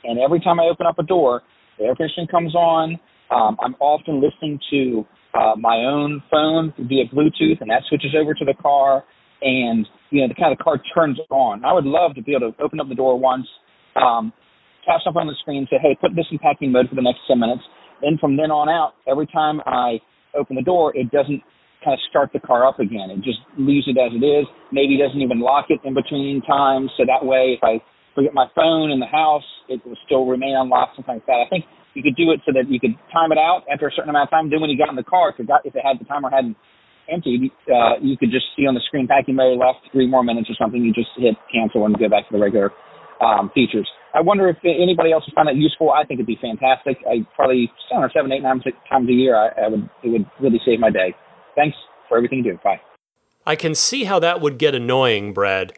And 0.05 0.23
every 0.23 0.39
time 0.39 0.61
I 0.61 0.71
open 0.71 0.87
up 0.87 1.01
a 1.01 1.03
door, 1.03 1.43
the 1.83 1.91
air 1.91 1.97
conditioning 1.99 2.31
comes 2.31 2.55
on. 2.55 2.95
Um, 3.35 3.57
I'm 3.59 3.75
often 3.83 4.23
listening 4.23 4.61
to 4.71 5.05
uh, 5.35 5.55
my 5.59 5.77
own 5.85 6.23
phone 6.31 6.73
via 6.79 7.05
Bluetooth, 7.13 7.61
and 7.61 7.71
that 7.71 7.83
switches 7.89 8.15
over 8.19 8.35
to 8.35 8.45
the 8.45 8.55
car. 8.55 9.05
And 9.43 9.87
you 10.11 10.23
know, 10.23 10.29
the 10.29 10.35
kind 10.35 10.53
of 10.53 10.59
car 10.59 10.81
turns 10.95 11.19
on. 11.31 11.65
I 11.65 11.73
would 11.73 11.85
love 11.85 12.15
to 12.15 12.23
be 12.23 12.35
able 12.35 12.53
to 12.53 12.63
open 12.63 12.81
up 12.81 12.89
the 12.89 12.95
door 12.95 13.19
once, 13.19 13.47
um, 13.97 14.33
tap 14.87 15.01
something 15.05 15.21
on 15.21 15.27
the 15.27 15.35
screen, 15.41 15.67
say, 15.69 15.77
"Hey, 15.83 15.97
put 16.01 16.15
this 16.15 16.27
in 16.31 16.39
packing 16.39 16.73
mode 16.73 16.89
for 16.89 16.95
the 16.95 17.03
next 17.03 17.27
10 17.27 17.39
minutes." 17.39 17.63
Then 18.01 18.17
from 18.19 18.37
then 18.37 18.51
on 18.51 18.69
out, 18.69 18.95
every 19.07 19.27
time 19.27 19.61
I 19.67 20.01
open 20.35 20.57
the 20.57 20.63
door, 20.63 20.97
it 20.97 21.11
doesn't 21.11 21.43
kind 21.85 21.95
of 21.95 22.01
start 22.09 22.31
the 22.33 22.41
car 22.41 22.67
up 22.67 22.81
again. 22.81 23.11
It 23.11 23.21
just 23.23 23.39
leaves 23.59 23.87
it 23.87 23.99
as 23.99 24.13
it 24.15 24.25
is. 24.25 24.47
Maybe 24.73 24.97
doesn't 24.97 25.21
even 25.21 25.41
lock 25.41 25.67
it 25.69 25.81
in 25.85 25.95
between 25.95 26.41
times. 26.43 26.91
So 26.97 27.05
that 27.05 27.25
way, 27.25 27.59
if 27.59 27.63
I 27.63 27.83
forget 28.15 28.33
my 28.33 28.47
phone 28.55 28.91
in 28.91 29.01
the 29.01 29.07
house, 29.07 29.45
it 29.69 29.85
will 29.85 29.99
still 30.07 30.27
remain 30.27 30.57
unlocked, 30.57 30.97
something 30.97 31.15
like 31.15 31.27
that. 31.27 31.45
I 31.45 31.49
think 31.51 31.65
you 31.95 32.03
could 32.03 32.17
do 32.17 32.31
it 32.31 32.41
so 32.45 32.53
that 32.53 32.71
you 32.71 32.79
could 32.79 32.95
time 33.13 33.33
it 33.33 33.39
out 33.39 33.63
after 33.73 33.89
a 33.89 33.93
certain 33.93 34.11
amount 34.11 34.29
of 34.29 34.31
time. 34.31 34.51
Then 34.51 34.61
when 34.61 34.71
you 34.71 34.79
got 34.79 34.91
in 34.91 34.97
the 34.97 35.07
car, 35.07 35.31
if 35.31 35.41
it, 35.41 35.47
got, 35.47 35.65
if 35.65 35.75
it 35.75 35.83
had 35.83 35.99
the 35.99 36.05
timer 36.05 36.31
hadn't 36.31 36.57
emptied, 37.11 37.51
uh, 37.69 38.01
you 38.01 38.17
could 38.17 38.31
just 38.31 38.47
see 38.57 38.67
on 38.67 38.75
the 38.75 38.85
screen 38.87 39.07
packing 39.07 39.37
mode 39.37 39.59
left 39.59 39.87
three 39.93 40.07
more 40.07 40.25
minutes 40.25 40.51
or 40.51 40.57
something. 40.59 40.83
You 40.83 40.93
just 40.93 41.11
hit 41.17 41.35
cancel 41.53 41.87
and 41.87 41.97
go 41.99 42.09
back 42.09 42.29
to 42.29 42.33
the 42.33 42.43
regular 42.43 42.73
um, 43.21 43.51
features. 43.55 43.89
I 44.15 44.21
wonder 44.21 44.49
if 44.49 44.57
anybody 44.63 45.13
else 45.13 45.25
would 45.27 45.35
find 45.35 45.49
that 45.49 45.57
useful. 45.57 45.91
I 45.91 46.05
think 46.05 46.19
it'd 46.19 46.27
be 46.27 46.39
fantastic. 46.41 46.99
I 47.07 47.27
probably 47.35 47.71
seven 47.91 48.05
or 48.05 48.11
seven, 48.15 48.31
eight, 48.33 48.43
nine 48.43 48.63
times 48.89 49.09
a 49.09 49.13
year. 49.13 49.37
I, 49.37 49.67
I 49.67 49.69
would 49.69 49.91
it 50.03 50.09
would 50.09 50.27
really 50.41 50.61
save 50.65 50.79
my 50.79 50.91
day. 50.91 51.15
Thanks 51.57 51.77
for 52.09 52.17
everything 52.17 52.39
you 52.39 52.53
do. 52.53 52.59
Bye. 52.63 52.81
I 53.47 53.57
can 53.57 53.75
see 53.75 54.05
how 54.05 54.19
that 54.21 54.41
would 54.41 54.59
get 54.59 54.75
annoying, 54.75 55.33
Brad. 55.33 55.75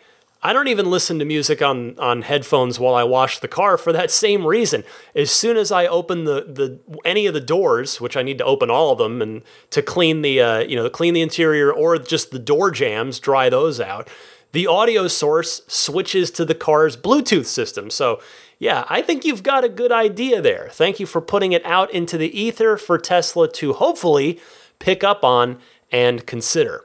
I 0.47 0.53
don't 0.53 0.69
even 0.69 0.89
listen 0.89 1.19
to 1.19 1.25
music 1.25 1.61
on, 1.61 1.99
on 1.99 2.23
headphones 2.23 2.79
while 2.79 2.95
I 2.95 3.03
wash 3.03 3.41
the 3.41 3.49
car 3.49 3.77
for 3.77 3.93
that 3.93 4.13
same 4.13 4.47
reason. 4.47 4.85
As 5.13 5.33
soon 5.33 5.57
as 5.57 5.73
I 5.73 5.89
open 5.89 6.23
the, 6.23 6.43
the 6.43 6.79
any 7.05 7.27
of 7.27 7.35
the 7.35 7.41
doors, 7.41 8.01
which 8.01 8.17
I 8.17 8.23
need 8.23 8.39
to 8.39 8.45
open 8.45 8.71
all 8.71 8.93
of 8.93 8.99
them, 8.99 9.21
and 9.21 9.43
to 9.71 9.83
clean 9.83 10.23
the 10.23 10.41
uh, 10.41 10.59
you 10.61 10.77
know 10.77 10.89
clean 10.89 11.15
the 11.15 11.21
interior 11.21 11.73
or 11.73 11.99
just 11.99 12.31
the 12.31 12.39
door 12.39 12.71
jambs, 12.71 13.19
dry 13.19 13.49
those 13.49 13.81
out, 13.81 14.09
the 14.53 14.69
audio 14.69 15.09
source 15.09 15.63
switches 15.67 16.31
to 16.31 16.45
the 16.45 16.55
car's 16.55 16.97
Bluetooth 16.97 17.47
system. 17.47 17.91
So 17.91 18.21
yeah, 18.61 18.85
I 18.89 19.03
think 19.03 19.25
you've 19.25 19.43
got 19.43 19.65
a 19.65 19.69
good 19.69 19.91
idea 19.91 20.41
there. 20.41 20.69
Thank 20.71 21.01
you 21.01 21.07
for 21.07 21.21
putting 21.21 21.51
it 21.51 21.67
out 21.67 21.91
into 21.91 22.17
the 22.17 22.31
ether 22.41 22.77
for 22.77 22.99
Tesla 22.99 23.51
to 23.55 23.73
hopefully 23.73 24.39
pick 24.79 25.03
up 25.03 25.25
on 25.25 25.59
and 25.91 26.25
consider. 26.25 26.85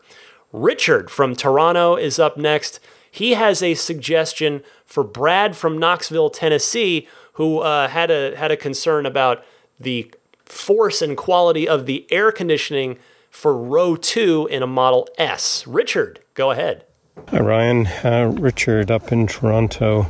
Richard 0.51 1.12
from 1.12 1.36
Toronto 1.36 1.95
is 1.95 2.18
up 2.18 2.38
next. 2.38 2.80
He 3.12 3.32
has 3.32 3.62
a 3.62 3.76
suggestion 3.76 4.64
for 4.86 5.03
Brad 5.03 5.55
from 5.55 5.78
Knoxville, 5.78 6.30
Tennessee, 6.30 7.07
who 7.34 7.59
uh, 7.59 7.89
had 7.89 8.09
a 8.09 8.36
had 8.38 8.51
a 8.51 8.57
concern 8.57 9.05
about 9.05 9.43
the 9.80 10.14
force 10.45 11.01
and 11.01 11.18
quality 11.18 11.68
of 11.68 11.86
the 11.86 12.07
air 12.09 12.32
conditioning 12.32 12.97
for 13.30 13.55
row 13.55 13.95
two 13.95 14.47
in 14.49 14.64
a 14.64 14.68
Model 14.68 15.07
S. 15.18 15.66
Richard, 15.68 16.20
go 16.34 16.51
ahead. 16.51 16.86
Hi, 17.30 17.39
Ryan. 17.39 17.88
Uh, 17.88 18.34
Richard 18.39 18.89
up 18.89 19.12
in 19.12 19.28
Toronto. 19.28 20.07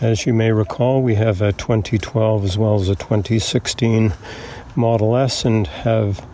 As 0.00 0.26
you 0.26 0.34
may 0.34 0.52
recall, 0.52 1.02
we 1.02 1.14
have 1.14 1.40
a 1.40 1.52
2012 1.52 2.44
as 2.44 2.58
well 2.58 2.74
as 2.74 2.88
a 2.88 2.96
2016 2.96 4.12
Model 4.74 5.16
S 5.16 5.44
and 5.44 5.66
have 5.66 6.26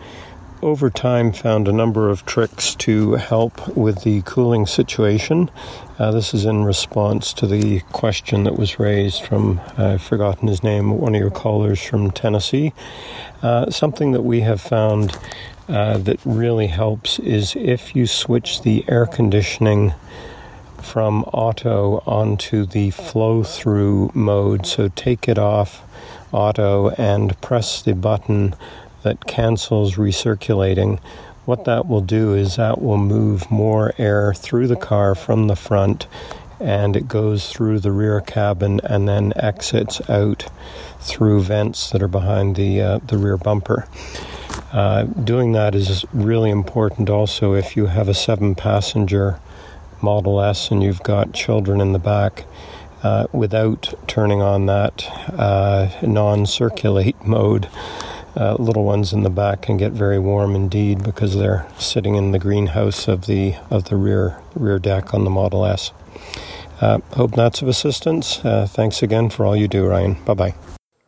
over 0.61 0.89
time 0.89 1.31
found 1.31 1.67
a 1.67 1.71
number 1.71 2.09
of 2.09 2.25
tricks 2.25 2.75
to 2.75 3.13
help 3.13 3.67
with 3.77 4.03
the 4.03 4.21
cooling 4.23 4.65
situation. 4.65 5.49
Uh, 5.99 6.11
this 6.11 6.33
is 6.33 6.45
in 6.45 6.63
response 6.63 7.33
to 7.33 7.45
the 7.45 7.81
question 7.91 8.45
that 8.45 8.57
was 8.57 8.79
raised 8.79 9.21
from, 9.21 9.59
I've 9.77 10.01
forgotten 10.01 10.47
his 10.47 10.63
name, 10.63 10.97
one 10.97 11.13
of 11.13 11.19
your 11.19 11.29
callers 11.29 11.83
from 11.83 12.11
Tennessee. 12.11 12.71
Uh, 13.41 13.69
something 13.69 14.13
that 14.13 14.21
we 14.21 14.39
have 14.39 14.61
found 14.61 15.17
uh, 15.67 15.97
that 15.97 16.17
really 16.23 16.67
helps 16.67 17.19
is 17.19 17.53
if 17.57 17.97
you 17.97 18.07
switch 18.07 18.61
the 18.61 18.85
air 18.87 19.05
conditioning 19.07 19.93
from 20.81 21.25
auto 21.25 22.01
onto 22.05 22.65
the 22.65 22.91
flow 22.91 23.43
through 23.43 24.09
mode. 24.13 24.65
So 24.65 24.87
take 24.87 25.27
it 25.27 25.37
off 25.37 25.83
auto 26.31 26.91
and 26.91 27.39
press 27.41 27.81
the 27.81 27.93
button 27.93 28.55
that 29.03 29.27
cancels 29.27 29.95
recirculating, 29.95 31.01
what 31.49 31.65
that 31.65 31.87
will 31.87 32.01
do 32.01 32.35
is 32.35 32.57
that 32.57 32.79
will 32.79 32.99
move 32.99 33.49
more 33.49 33.91
air 33.97 34.35
through 34.35 34.67
the 34.67 34.75
car 34.75 35.15
from 35.15 35.47
the 35.47 35.55
front 35.55 36.05
and 36.59 36.95
it 36.95 37.07
goes 37.07 37.49
through 37.49 37.79
the 37.79 37.91
rear 37.91 38.21
cabin 38.21 38.79
and 38.83 39.07
then 39.07 39.33
exits 39.35 39.99
out 40.07 40.45
through 40.99 41.41
vents 41.41 41.89
that 41.89 42.03
are 42.03 42.07
behind 42.07 42.55
the 42.55 42.79
uh, 42.79 42.99
the 42.99 43.17
rear 43.17 43.35
bumper. 43.35 43.87
Uh, 44.71 45.05
doing 45.05 45.53
that 45.53 45.73
is 45.73 46.05
really 46.13 46.51
important 46.51 47.09
also 47.09 47.55
if 47.55 47.75
you 47.75 47.87
have 47.87 48.07
a 48.07 48.13
seven 48.13 48.53
passenger 48.53 49.39
Model 50.03 50.39
S 50.39 50.69
and 50.69 50.83
you've 50.83 51.01
got 51.01 51.33
children 51.33 51.81
in 51.81 51.93
the 51.93 51.99
back. 51.99 52.45
Uh, 53.01 53.25
without 53.31 53.93
turning 54.07 54.41
on 54.41 54.65
that 54.65 55.07
uh, 55.33 55.89
non 56.03 56.45
circulate 56.45 57.15
mode, 57.25 57.67
uh, 58.35 58.55
little 58.59 58.83
ones 58.83 59.13
in 59.13 59.23
the 59.23 59.29
back 59.29 59.61
can 59.61 59.77
get 59.77 59.91
very 59.91 60.19
warm 60.19 60.55
indeed 60.55 61.03
because 61.03 61.35
they're 61.37 61.67
sitting 61.77 62.15
in 62.15 62.31
the 62.31 62.39
greenhouse 62.39 63.07
of 63.07 63.25
the 63.25 63.55
of 63.69 63.85
the 63.85 63.95
rear 63.95 64.37
rear 64.55 64.79
deck 64.79 65.13
on 65.13 65.23
the 65.23 65.29
Model 65.29 65.65
S. 65.65 65.91
Uh, 66.81 66.99
hope 67.15 67.35
that's 67.35 67.61
of 67.61 67.67
assistance. 67.67 68.43
Uh, 68.43 68.65
thanks 68.65 69.03
again 69.03 69.29
for 69.29 69.45
all 69.45 69.55
you 69.55 69.67
do, 69.67 69.85
Ryan. 69.85 70.13
Bye 70.25 70.33
bye. 70.33 70.55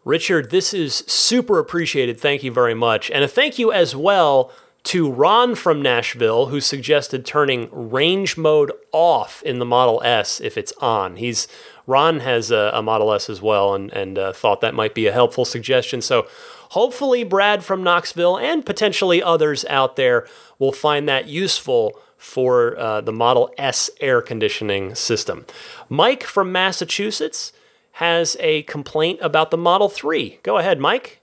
Richard, 0.04 0.50
this 0.50 0.74
is 0.74 0.96
super 1.08 1.60
appreciated. 1.60 2.20
Thank 2.20 2.44
you 2.44 2.52
very 2.52 2.74
much. 2.74 3.12
And 3.12 3.24
a 3.24 3.28
thank 3.28 3.60
you 3.60 3.72
as 3.72 3.96
well 3.96 4.52
to 4.84 5.12
Ron 5.12 5.54
from 5.54 5.82
Nashville, 5.82 6.48
who 6.48 6.60
suggested 6.60 7.24
turning 7.24 7.70
range 7.72 8.36
mode 8.36 8.72
off 8.92 9.44
in 9.44 9.60
the 9.60 9.66
Model 9.66 10.02
S 10.04 10.42
if 10.42 10.58
it's 10.58 10.74
on. 10.82 11.18
He's 11.18 11.48
Ron 11.86 12.22
has 12.22 12.52
a, 12.52 12.72
a 12.74 12.82
Model 12.82 13.14
S 13.14 13.30
as 13.30 13.42
well, 13.42 13.76
and 13.76 13.92
and 13.94 14.18
uh, 14.18 14.34
thought 14.34 14.62
that 14.62 14.74
might 14.74 14.96
be 14.96 15.06
a 15.06 15.12
helpful 15.12 15.46
suggestion. 15.46 16.02
So 16.02 16.28
hopefully, 16.72 17.24
Brad 17.24 17.64
from 17.64 17.84
Knoxville 17.84 18.38
and 18.38 18.66
potentially 18.66 19.22
others 19.24 19.64
out 19.66 19.96
there 19.96 20.28
will 20.60 20.72
find 20.72 21.08
that 21.08 21.28
useful 21.28 21.94
for 22.18 22.78
uh, 22.78 23.02
the 23.02 23.12
Model 23.12 23.52
S 23.58 23.90
air 24.00 24.22
conditioning 24.22 24.94
system. 24.94 25.46
Mike 25.90 26.24
from 26.24 26.52
Massachusetts 26.52 27.52
has 27.94 28.38
a 28.40 28.64
complaint 28.64 29.20
about 29.22 29.52
the 29.52 29.58
Model 29.58 29.90
3. 29.90 30.40
Go 30.44 30.58
ahead, 30.58 30.80
Mike. 30.80 31.22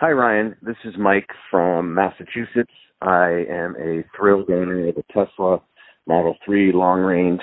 Hi, 0.00 0.10
Ryan. 0.10 0.56
This 0.62 0.76
is 0.84 0.94
Mike 0.98 1.30
from 1.50 1.94
Massachusetts. 1.94 2.72
I 3.00 3.46
am 3.48 3.76
a 3.76 4.04
thrilled 4.16 4.50
owner 4.50 4.88
of 4.88 4.96
a 4.96 5.04
Tesla 5.12 5.60
Model 6.06 6.36
3 6.44 6.72
long 6.72 7.00
range 7.00 7.42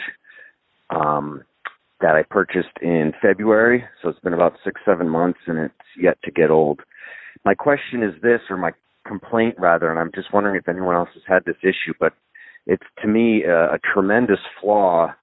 um, 0.90 1.44
that 2.02 2.16
I 2.16 2.24
purchased 2.24 2.78
in 2.82 3.14
February. 3.22 3.86
So 4.02 4.10
it's 4.10 4.20
been 4.20 4.34
about 4.34 4.58
six, 4.64 4.82
seven 4.86 5.10
months 5.10 5.40
and 5.48 5.60
it's 5.60 5.74
yet 5.98 6.18
to 6.24 6.32
get 6.32 6.52
old. 6.52 6.82
My 7.44 7.54
question 7.54 8.04
is 8.04 8.14
this, 8.22 8.42
or 8.50 8.58
my 8.58 8.72
complaint 9.06 9.56
rather, 9.58 9.90
and 9.90 10.00
I'm 10.00 10.12
just 10.14 10.34
wondering 10.34 10.56
if 10.56 10.68
anyone 10.68 10.96
else 10.96 11.10
has 11.14 11.24
had 11.28 11.46
this 11.46 11.58
issue, 11.62 11.94
but 12.00 12.14
it's 12.66 12.84
to 13.02 13.08
me 13.08 13.44
a, 13.44 13.74
a 13.74 13.80
tremendous 13.94 14.40
flaw. 14.62 15.14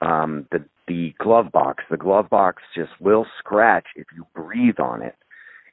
Um, 0.00 0.46
the 0.50 0.64
the 0.88 1.14
glove 1.18 1.52
box, 1.52 1.84
the 1.90 1.96
glove 1.96 2.28
box 2.28 2.62
just 2.74 2.90
will 3.00 3.24
scratch 3.38 3.86
if 3.94 4.06
you 4.14 4.26
breathe 4.34 4.80
on 4.80 5.02
it, 5.02 5.14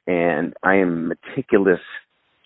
and 0.06 0.54
I 0.62 0.76
am 0.76 1.08
meticulous 1.08 1.80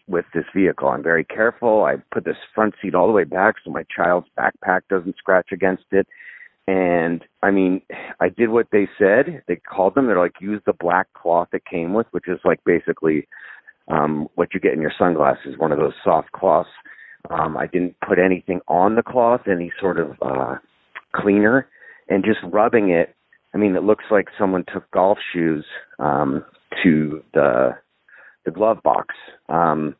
with 0.06 0.24
this 0.34 0.44
vehicle. 0.54 0.88
I'm 0.88 1.02
very 1.02 1.24
careful. 1.24 1.84
I 1.84 1.96
put 2.12 2.24
this 2.24 2.36
front 2.54 2.74
seat 2.80 2.94
all 2.94 3.06
the 3.06 3.12
way 3.12 3.24
back 3.24 3.56
so 3.64 3.70
my 3.70 3.84
child's 3.94 4.28
backpack 4.38 4.82
doesn't 4.90 5.16
scratch 5.16 5.48
against 5.52 5.84
it. 5.92 6.06
And 6.66 7.22
I 7.42 7.50
mean, 7.50 7.82
I 8.20 8.28
did 8.30 8.48
what 8.48 8.68
they 8.72 8.88
said. 8.98 9.42
They 9.46 9.56
called 9.56 9.94
them. 9.94 10.06
They're 10.06 10.18
like, 10.18 10.40
use 10.40 10.62
the 10.64 10.72
black 10.72 11.12
cloth 11.12 11.48
it 11.52 11.62
came 11.70 11.92
with, 11.92 12.06
which 12.12 12.28
is 12.28 12.38
like 12.44 12.60
basically 12.64 13.26
um, 13.88 14.28
what 14.34 14.54
you 14.54 14.60
get 14.60 14.72
in 14.72 14.80
your 14.80 14.92
sunglasses, 14.98 15.58
one 15.58 15.72
of 15.72 15.78
those 15.78 15.92
soft 16.02 16.32
cloths. 16.32 16.70
Um, 17.30 17.56
I 17.56 17.66
didn't 17.66 17.96
put 18.06 18.18
anything 18.18 18.60
on 18.68 18.96
the 18.96 19.02
cloth, 19.02 19.42
any 19.50 19.72
sort 19.80 19.98
of 19.98 20.12
uh, 20.22 20.56
cleaner, 21.14 21.68
and 22.08 22.24
just 22.24 22.40
rubbing 22.52 22.90
it. 22.90 23.14
I 23.54 23.58
mean, 23.58 23.76
it 23.76 23.82
looks 23.82 24.04
like 24.10 24.28
someone 24.38 24.64
took 24.72 24.90
golf 24.90 25.18
shoes 25.32 25.64
um, 25.98 26.44
to 26.82 27.22
the 27.34 27.70
the 28.44 28.50
glove 28.50 28.82
box. 28.82 29.14
Um, 29.48 29.96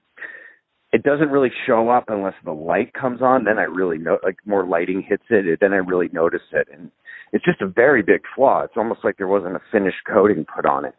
it 0.95 1.03
doesn't 1.03 1.30
really 1.30 1.51
show 1.66 1.88
up 1.88 2.05
unless 2.07 2.36
the 2.45 2.53
light 2.53 2.95
comes 2.95 3.20
on. 3.20 3.42
Then 3.42 3.59
I 3.59 3.64
really 3.64 3.99
know, 3.99 4.18
like 4.22 4.36
more 4.47 4.64
lighting 4.64 5.03
hits 5.03 5.24
it. 5.28 5.59
Then 5.61 5.72
I 5.72 5.78
really 5.78 6.09
notice 6.12 6.47
it, 6.53 6.68
and 6.72 6.88
it's 7.32 7.45
just 7.45 7.61
a 7.61 7.66
very 7.66 8.01
big 8.01 8.20
flaw. 8.36 8.62
It's 8.62 8.76
almost 8.76 9.01
like 9.03 9.16
there 9.16 9.26
wasn't 9.26 9.57
a 9.57 9.61
finished 9.72 9.97
coating 10.07 10.47
put 10.55 10.64
on 10.64 10.84
it. 10.84 10.95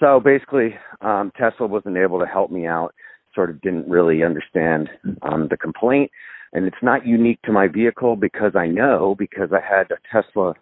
So 0.00 0.20
basically, 0.20 0.74
um, 1.00 1.32
Tesla 1.34 1.66
wasn't 1.66 1.96
able 1.96 2.20
to 2.20 2.26
help 2.26 2.50
me 2.50 2.66
out. 2.66 2.94
Sort 3.34 3.48
of 3.48 3.62
didn't 3.62 3.88
really 3.88 4.22
understand 4.22 4.90
um, 5.22 5.48
the 5.50 5.56
complaint, 5.56 6.10
and 6.52 6.66
it's 6.66 6.82
not 6.82 7.06
unique 7.06 7.40
to 7.42 7.52
my 7.52 7.68
vehicle 7.68 8.16
because 8.16 8.52
I 8.54 8.66
know 8.66 9.16
because 9.18 9.48
I 9.50 9.60
had 9.66 9.90
a 9.90 9.96
Tesla 10.12 10.52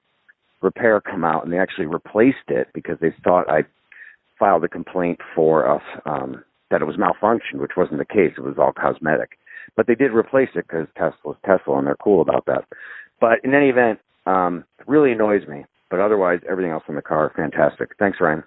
repair 0.63 1.01
come 1.01 1.25
out 1.25 1.43
and 1.43 1.53
they 1.53 1.59
actually 1.59 1.87
replaced 1.87 2.49
it 2.49 2.69
because 2.73 2.99
they 3.01 3.13
thought 3.25 3.51
I 3.51 3.63
filed 4.39 4.63
a 4.63 4.69
complaint 4.69 5.19
for 5.35 5.69
us 5.69 5.83
um, 6.05 6.45
that 6.71 6.83
it 6.83 6.87
was 6.87 6.97
malfunctioned, 6.97 7.61
which 7.61 7.77
wasn't 7.77 7.99
the 7.99 8.05
case. 8.05 8.35
It 8.37 8.43
was 8.43 8.59
all 8.59 8.73
cosmetic. 8.73 9.39
But 9.77 9.87
they 9.87 9.95
did 9.95 10.13
replace 10.13 10.49
it 10.55 10.67
because 10.69 10.87
Tesla's 10.97 11.37
Tesla, 11.45 11.79
and 11.79 11.87
they're 11.87 11.97
cool 11.97 12.21
about 12.21 12.47
that. 12.47 12.65
But 13.21 13.45
in 13.45 13.55
any 13.55 13.69
event, 13.69 14.01
um, 14.27 14.65
really 14.87 15.13
annoys 15.13 15.47
me. 15.47 15.65
But 15.91 16.01
otherwise, 16.01 16.41
everything 16.49 16.73
else 16.73 16.85
in 16.89 16.97
the 16.97 17.03
car, 17.03 17.33
fantastic. 17.37 17.91
Thanks, 17.99 18.19
Ryan. 18.21 18.43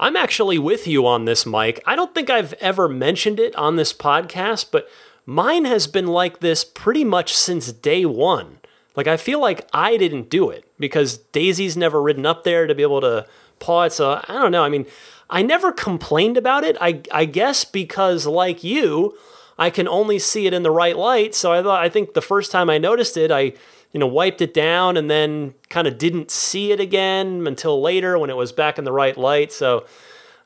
I'm 0.00 0.16
actually 0.16 0.58
with 0.58 0.86
you 0.86 1.06
on 1.06 1.24
this, 1.24 1.44
Mike. 1.44 1.82
I 1.84 1.96
don't 1.96 2.14
think 2.14 2.30
I've 2.30 2.52
ever 2.54 2.88
mentioned 2.88 3.40
it 3.40 3.54
on 3.56 3.76
this 3.76 3.92
podcast, 3.92 4.70
but 4.70 4.88
mine 5.26 5.64
has 5.64 5.86
been 5.86 6.06
like 6.06 6.40
this 6.40 6.64
pretty 6.64 7.04
much 7.04 7.36
since 7.36 7.72
day 7.72 8.04
one. 8.04 8.58
Like, 8.94 9.06
I 9.06 9.16
feel 9.16 9.40
like 9.40 9.68
I 9.72 9.96
didn't 9.96 10.30
do 10.30 10.50
it 10.50 10.64
because 10.78 11.18
Daisy's 11.18 11.76
never 11.76 12.00
ridden 12.00 12.26
up 12.26 12.44
there 12.44 12.66
to 12.66 12.74
be 12.74 12.82
able 12.82 13.00
to 13.00 13.26
paw. 13.60 13.88
So 13.88 14.22
I 14.28 14.34
don't 14.34 14.52
know. 14.52 14.64
I 14.64 14.68
mean, 14.68 14.86
I 15.30 15.42
never 15.42 15.72
complained 15.72 16.36
about 16.36 16.64
it. 16.64 16.76
I 16.80 17.02
I 17.12 17.24
guess 17.24 17.64
because 17.64 18.26
like 18.26 18.64
you, 18.64 19.16
I 19.58 19.70
can 19.70 19.88
only 19.88 20.18
see 20.18 20.46
it 20.46 20.54
in 20.54 20.62
the 20.62 20.70
right 20.70 20.96
light. 20.96 21.34
So 21.34 21.52
I 21.52 21.62
thought 21.62 21.82
I 21.82 21.88
think 21.88 22.14
the 22.14 22.22
first 22.22 22.50
time 22.50 22.70
I 22.70 22.78
noticed 22.78 23.16
it, 23.16 23.30
I 23.30 23.52
you 23.92 24.00
know 24.00 24.06
wiped 24.06 24.40
it 24.40 24.54
down 24.54 24.96
and 24.96 25.10
then 25.10 25.54
kind 25.68 25.86
of 25.86 25.98
didn't 25.98 26.30
see 26.30 26.72
it 26.72 26.80
again 26.80 27.46
until 27.46 27.80
later 27.80 28.18
when 28.18 28.30
it 28.30 28.36
was 28.36 28.52
back 28.52 28.78
in 28.78 28.84
the 28.84 28.92
right 28.92 29.16
light. 29.16 29.52
So 29.52 29.84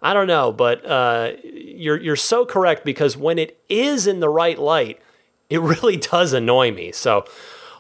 I 0.01 0.15
don't 0.15 0.27
know, 0.27 0.53
but 0.53 0.85
uh, 0.85 1.33
you're 1.45 2.01
you're 2.01 2.17
so 2.17 2.45
correct 2.45 2.85
because 2.85 3.17
when 3.17 3.39
it 3.39 3.59
is 3.69 4.07
in 4.09 4.19
the 4.21 4.29
right 4.29 4.59
light, 4.59 5.01
it 5.49 5.61
really 5.61 5.97
does 5.97 6.33
annoy 6.33 6.73
me. 6.73 6.91
So 6.91 7.25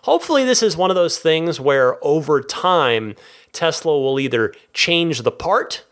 hopefully 0.02 0.44
this 0.44 0.62
is 0.62 0.76
one 0.76 0.90
of 0.90 0.96
those 0.96 1.18
things 1.18 1.58
where 1.58 2.02
over 2.04 2.40
time 2.40 3.14
Tesla 3.52 3.98
will 3.98 4.20
either 4.20 4.54
change 4.72 5.22
the 5.22 5.32
part 5.32 5.84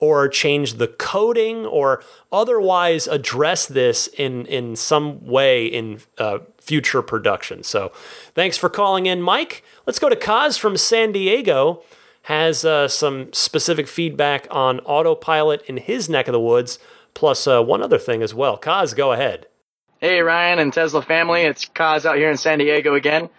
or 0.00 0.28
change 0.28 0.74
the 0.74 0.86
coding 0.86 1.66
or 1.66 2.02
otherwise 2.30 3.06
address 3.06 3.66
this 3.66 4.06
in, 4.06 4.46
in 4.46 4.76
some 4.76 5.24
way 5.26 5.66
in 5.66 6.00
uh, 6.18 6.38
future 6.58 7.02
production. 7.02 7.62
So 7.62 7.90
thanks 8.34 8.56
for 8.56 8.68
calling 8.68 9.06
in, 9.06 9.20
Mike. 9.20 9.64
Let's 9.86 9.98
go 9.98 10.08
to 10.08 10.16
Kaz 10.16 10.58
from 10.58 10.76
San 10.76 11.12
Diego. 11.12 11.82
Has 12.22 12.64
uh, 12.64 12.88
some 12.88 13.32
specific 13.32 13.88
feedback 13.88 14.46
on 14.50 14.80
autopilot 14.80 15.62
in 15.62 15.78
his 15.78 16.10
neck 16.10 16.28
of 16.28 16.32
the 16.32 16.40
woods, 16.40 16.78
plus 17.14 17.46
uh, 17.46 17.62
one 17.62 17.82
other 17.82 17.98
thing 17.98 18.22
as 18.22 18.34
well. 18.34 18.58
Kaz, 18.58 18.94
go 18.94 19.12
ahead. 19.12 19.46
Hey, 19.98 20.20
Ryan 20.20 20.58
and 20.58 20.72
Tesla 20.72 21.00
family. 21.00 21.42
It's 21.42 21.64
Kaz 21.64 22.04
out 22.04 22.18
here 22.18 22.30
in 22.30 22.36
San 22.36 22.58
Diego 22.58 22.94
again. 22.94 23.30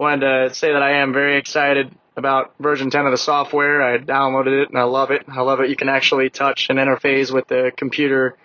Wanted 0.00 0.48
to 0.48 0.54
say 0.54 0.72
that 0.72 0.82
I 0.82 1.02
am 1.02 1.12
very 1.12 1.36
excited 1.36 1.94
about 2.16 2.54
version 2.58 2.88
10 2.88 3.04
of 3.04 3.10
the 3.10 3.18
software. 3.18 3.82
I 3.82 3.98
downloaded 3.98 4.62
it 4.62 4.70
and 4.70 4.78
I 4.78 4.84
love 4.84 5.10
it. 5.10 5.24
I 5.28 5.42
love 5.42 5.60
it. 5.60 5.68
You 5.68 5.76
can 5.76 5.90
actually 5.90 6.30
touch 6.30 6.68
and 6.70 6.78
interface 6.78 7.30
with 7.30 7.48
the 7.48 7.70
computer 7.76 8.38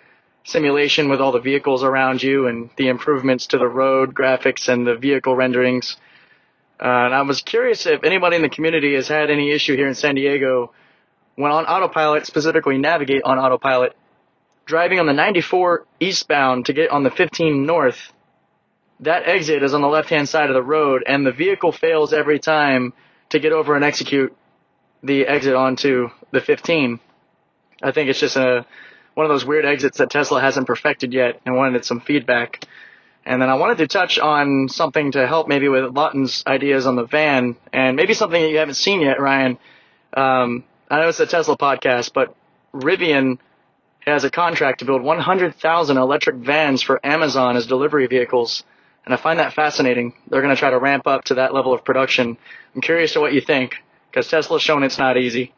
simulation 0.44 1.08
with 1.08 1.22
all 1.22 1.32
the 1.32 1.40
vehicles 1.40 1.82
around 1.82 2.22
you 2.22 2.48
and 2.48 2.72
the 2.76 2.90
improvements 2.90 3.48
to 3.48 3.58
the 3.58 3.70
road 3.70 4.14
graphics 4.14 4.68
and 4.68 4.86
the 4.86 4.96
vehicle 4.96 5.34
renderings. 5.34 5.96
Uh, 6.78 6.88
and 6.88 7.16
I 7.16 7.22
was 7.22 7.42
curious 7.42 7.86
if 7.86 8.04
anybody 8.04 8.36
in 8.36 8.42
the 8.42 8.50
community 8.50 8.94
has 8.96 9.08
had 9.08 9.30
any 9.30 9.52
issue 9.52 9.78
here 9.78 9.88
in 9.88 9.96
San 9.96 10.16
Diego 10.16 10.74
when 11.36 11.54
on 11.54 11.64
autopilot, 11.68 12.26
specifically 12.26 12.78
navigate 12.78 13.24
on 13.24 13.40
autopilot, 13.40 13.96
driving 14.66 15.00
on 15.00 15.06
the 15.06 15.14
94 15.14 15.86
eastbound 16.02 16.66
to 16.66 16.74
get 16.74 16.90
on 16.90 17.04
the 17.04 17.12
15 17.12 17.66
north. 17.66 18.12
That 19.02 19.28
exit 19.28 19.64
is 19.64 19.74
on 19.74 19.82
the 19.82 19.88
left 19.88 20.10
hand 20.10 20.30
side 20.30 20.50
of 20.50 20.54
the 20.54 20.64
road 20.64 21.04
and 21.06 21.26
the 21.26 21.32
vehicle 21.32 21.72
fails 21.72 22.14
every 22.14 22.40
time 22.40 22.94
to 23.30 23.40
get 23.40 23.52
over 23.52 23.76
and 23.76 23.84
execute 23.84 24.36
the 25.04 25.28
exit 25.28 25.54
onto 25.54 26.10
the 26.32 26.42
15. 26.42 27.00
I 27.84 27.92
think 27.92 28.10
it's 28.10 28.20
just 28.20 28.38
a 28.38 28.66
one 29.16 29.26
of 29.26 29.30
those 29.30 29.46
weird 29.46 29.66
exits 29.66 29.98
that 29.98 30.10
Tesla 30.10 30.42
hasn't 30.42 30.68
perfected 30.68 31.14
yet, 31.14 31.40
and 31.46 31.56
wanted 31.56 31.84
some 31.86 32.02
feedback. 32.02 32.68
And 33.26 33.42
then 33.42 33.50
I 33.50 33.56
wanted 33.56 33.80
to 33.80 33.88
touch 33.88 34.20
on 34.20 34.70
something 34.70 35.14
to 35.14 35.26
help 35.26 35.48
maybe 35.48 35.68
with 35.68 35.96
Lawton's 35.96 36.44
ideas 36.46 36.86
on 36.86 36.96
the 36.96 37.06
van, 37.06 37.56
and 37.74 37.96
maybe 37.96 38.14
something 38.14 38.40
that 38.40 38.50
you 38.50 38.58
haven't 38.58 38.76
seen 38.76 39.02
yet, 39.02 39.20
Ryan. 39.20 39.58
Um, 40.14 40.66
I 40.92 41.00
know 41.00 41.08
it's 41.08 41.20
a 41.20 41.26
Tesla 41.26 41.58
podcast, 41.58 42.12
but 42.14 42.36
Rivian 42.74 43.40
has 44.02 44.24
a 44.26 44.30
contract 44.30 44.80
to 44.80 44.86
build 44.86 45.02
100,000 45.02 45.98
electric 45.98 46.36
vans 46.36 46.84
for 46.84 47.04
Amazon 47.04 47.56
as 47.56 47.66
delivery 47.66 48.06
vehicles. 48.06 48.64
And 49.06 49.14
I 49.14 49.18
find 49.18 49.40
that 49.40 49.54
fascinating. 49.54 50.14
They're 50.30 50.42
going 50.42 50.54
to 50.54 50.60
try 50.60 50.72
to 50.72 50.80
ramp 50.80 51.06
up 51.08 51.26
to 51.26 51.36
that 51.36 51.54
level 51.54 51.74
of 51.74 51.84
production. 51.86 52.38
I'm 52.74 52.82
curious 52.82 53.14
to 53.14 53.20
what 53.20 53.34
you 53.34 53.42
think, 53.42 53.76
because 54.10 54.28
Tesla's 54.28 54.62
shown 54.62 54.84
it's 54.84 54.98
not 54.98 55.18
easy. 55.18 55.54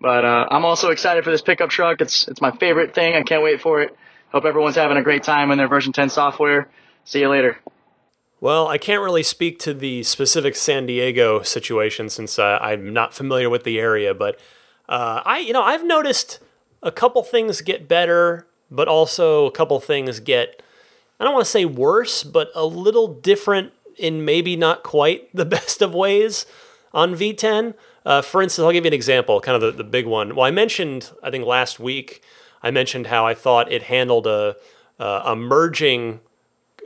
But 0.00 0.24
uh, 0.24 0.46
I'm 0.50 0.64
also 0.64 0.90
excited 0.90 1.24
for 1.24 1.30
this 1.30 1.42
pickup 1.42 1.70
truck. 1.70 2.00
It's 2.00 2.28
it's 2.28 2.40
my 2.40 2.50
favorite 2.52 2.94
thing. 2.94 3.14
I 3.14 3.22
can't 3.22 3.42
wait 3.42 3.60
for 3.60 3.82
it. 3.82 3.96
Hope 4.32 4.44
everyone's 4.44 4.76
having 4.76 4.96
a 4.96 5.02
great 5.02 5.22
time 5.22 5.50
in 5.50 5.58
their 5.58 5.68
version 5.68 5.92
10 5.92 6.10
software. 6.10 6.68
See 7.04 7.20
you 7.20 7.28
later. 7.28 7.58
Well, 8.40 8.66
I 8.66 8.78
can't 8.78 9.02
really 9.02 9.22
speak 9.22 9.58
to 9.60 9.72
the 9.72 10.02
specific 10.02 10.56
San 10.56 10.86
Diego 10.86 11.42
situation 11.42 12.08
since 12.10 12.38
uh, 12.38 12.58
I'm 12.60 12.92
not 12.92 13.14
familiar 13.14 13.48
with 13.48 13.64
the 13.64 13.78
area, 13.78 14.12
but 14.12 14.38
uh, 14.88 15.22
I, 15.24 15.38
you 15.38 15.52
know, 15.52 15.62
I've 15.62 15.84
noticed 15.84 16.40
a 16.82 16.92
couple 16.92 17.22
things 17.22 17.62
get 17.62 17.88
better, 17.88 18.46
but 18.70 18.86
also 18.88 19.46
a 19.46 19.50
couple 19.50 19.80
things 19.80 20.20
get 20.20 20.62
I 21.18 21.24
don't 21.24 21.32
want 21.32 21.44
to 21.44 21.50
say 21.50 21.64
worse, 21.64 22.22
but 22.22 22.50
a 22.54 22.64
little 22.64 23.08
different 23.08 23.72
in 23.96 24.24
maybe 24.24 24.56
not 24.56 24.82
quite 24.82 25.28
the 25.34 25.44
best 25.44 25.82
of 25.82 25.94
ways 25.94 26.46
on 26.92 27.14
V10. 27.14 27.74
Uh, 28.04 28.22
for 28.22 28.42
instance, 28.42 28.64
I'll 28.64 28.72
give 28.72 28.84
you 28.84 28.88
an 28.88 28.94
example, 28.94 29.40
kind 29.40 29.56
of 29.56 29.62
the, 29.62 29.82
the 29.82 29.88
big 29.88 30.06
one. 30.06 30.34
Well, 30.34 30.44
I 30.44 30.50
mentioned, 30.50 31.10
I 31.22 31.30
think 31.30 31.46
last 31.46 31.80
week, 31.80 32.22
I 32.62 32.70
mentioned 32.70 33.06
how 33.06 33.26
I 33.26 33.34
thought 33.34 33.72
it 33.72 33.84
handled 33.84 34.26
a, 34.26 34.56
a 34.98 35.34
merging 35.34 36.20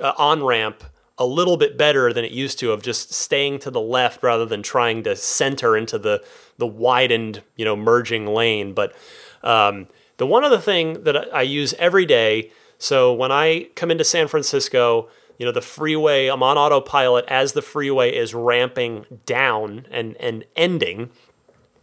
uh, 0.00 0.12
on 0.16 0.44
ramp 0.44 0.84
a 1.18 1.26
little 1.26 1.56
bit 1.56 1.76
better 1.76 2.12
than 2.12 2.24
it 2.24 2.30
used 2.30 2.58
to 2.60 2.70
of 2.72 2.82
just 2.82 3.12
staying 3.12 3.58
to 3.58 3.70
the 3.70 3.80
left 3.80 4.22
rather 4.22 4.46
than 4.46 4.62
trying 4.62 5.02
to 5.02 5.16
center 5.16 5.76
into 5.76 5.98
the 5.98 6.22
the 6.58 6.66
widened 6.66 7.42
you 7.56 7.64
know 7.64 7.76
merging 7.76 8.26
lane. 8.26 8.72
But 8.72 8.94
um, 9.42 9.88
the 10.16 10.26
one 10.26 10.44
other 10.44 10.58
thing 10.58 11.02
that 11.04 11.34
I 11.34 11.42
use 11.42 11.74
every 11.74 12.06
day 12.06 12.52
so 12.78 13.12
when 13.12 13.32
I 13.32 13.68
come 13.74 13.90
into 13.90 14.04
San 14.04 14.28
Francisco, 14.28 15.08
you 15.36 15.46
know, 15.46 15.52
the 15.52 15.60
freeway, 15.60 16.28
I'm 16.28 16.42
on 16.42 16.56
autopilot 16.56 17.24
as 17.28 17.52
the 17.52 17.62
freeway 17.62 18.14
is 18.14 18.34
ramping 18.34 19.04
down 19.26 19.86
and, 19.90 20.16
and 20.16 20.44
ending. 20.56 21.10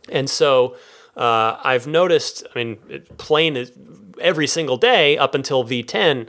And 0.09 0.29
so 0.29 0.75
uh, 1.15 1.57
I've 1.63 1.87
noticed, 1.87 2.45
I 2.53 2.57
mean, 2.57 2.77
plain 3.17 3.55
is 3.55 3.71
every 4.19 4.47
single 4.47 4.77
day 4.77 5.17
up 5.17 5.35
until 5.35 5.63
V10, 5.63 6.27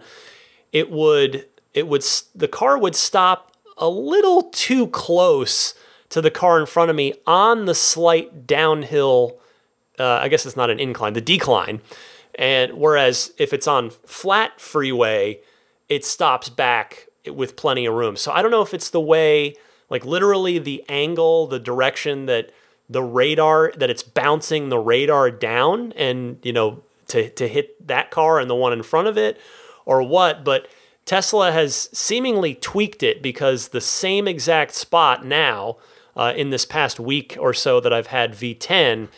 it 0.73 0.91
would, 0.91 1.47
it 1.75 1.87
would, 1.87 2.05
the 2.35 2.49
car 2.49 2.79
would 2.79 2.95
stop 2.95 3.53
a 3.77 3.89
little 3.89 4.45
too 4.45 4.89
close 4.89 5.75
to 6.09 6.21
the 6.21 6.31
car 6.31 6.61
in 6.61 6.67
front 6.67 6.91
of 6.91 6.97
me 6.97 7.14
on 7.27 7.67
the 7.67 7.75
slight 7.75 8.47
downhill. 8.47 9.39
Uh, 9.99 10.19
I 10.23 10.29
guess 10.29 10.47
it's 10.47 10.57
not 10.57 10.71
an 10.71 10.79
incline, 10.79 11.12
the 11.12 11.21
decline. 11.21 11.81
And 12.37 12.74
whereas 12.74 13.32
if 13.39 13.53
it's 13.53 13.66
on 13.66 13.91
flat 13.91 14.61
freeway, 14.61 15.41
it 15.89 16.05
stops 16.05 16.49
back 16.49 17.09
with 17.26 17.57
plenty 17.57 17.87
of 17.87 17.95
room. 17.95 18.16
So 18.16 18.32
I 18.32 18.43
don't 18.43 18.51
know 18.51 18.62
if 18.62 18.74
it's 18.74 18.91
the 18.91 19.01
way, 19.01 19.57
like 19.91 20.05
literally 20.05 20.59
the 20.59 20.84
angle, 20.89 21.47
the 21.47 21.59
direction 21.59 22.26
that 22.26 22.51
the 22.89 23.03
radar 23.03 23.72
that 23.76 23.91
it's 23.91 24.03
bouncing 24.03 24.68
the 24.68 24.78
radar 24.78 25.30
down 25.30 25.93
and 25.93 26.39
you 26.45 26.53
know 26.53 26.82
to 27.09 27.28
to 27.30 27.49
hit 27.49 27.84
that 27.87 28.11
car 28.11 28.39
and 28.39 28.49
the 28.49 28.55
one 28.55 28.72
in 28.72 28.82
front 28.82 29.09
of 29.09 29.18
it 29.18 29.41
or 29.84 30.03
what, 30.03 30.45
but 30.45 30.68
Tesla 31.05 31.53
has 31.53 31.89
seemingly 31.97 32.55
tweaked 32.55 33.03
it 33.03 33.22
because 33.22 33.68
the 33.68 33.80
same 33.80 34.26
exact 34.26 34.74
spot 34.74 35.24
now 35.24 35.76
uh, 36.16 36.32
in 36.37 36.51
this 36.51 36.66
past 36.66 36.99
week 36.99 37.37
or 37.39 37.55
so 37.55 37.78
that 37.78 37.93
I've 37.93 38.09
had 38.09 38.32
V10, 38.32 39.09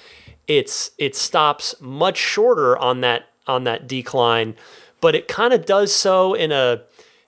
it's 0.49 0.91
it 0.99 1.15
stops 1.15 1.75
much 1.81 2.17
shorter 2.17 2.77
on 2.77 3.03
that 3.03 3.29
on 3.47 3.65
that 3.65 3.87
decline, 3.87 4.57
but 5.01 5.15
it 5.15 5.29
kind 5.29 5.53
of 5.53 5.65
does 5.65 5.95
so 5.95 6.35
in 6.35 6.51
a 6.51 6.83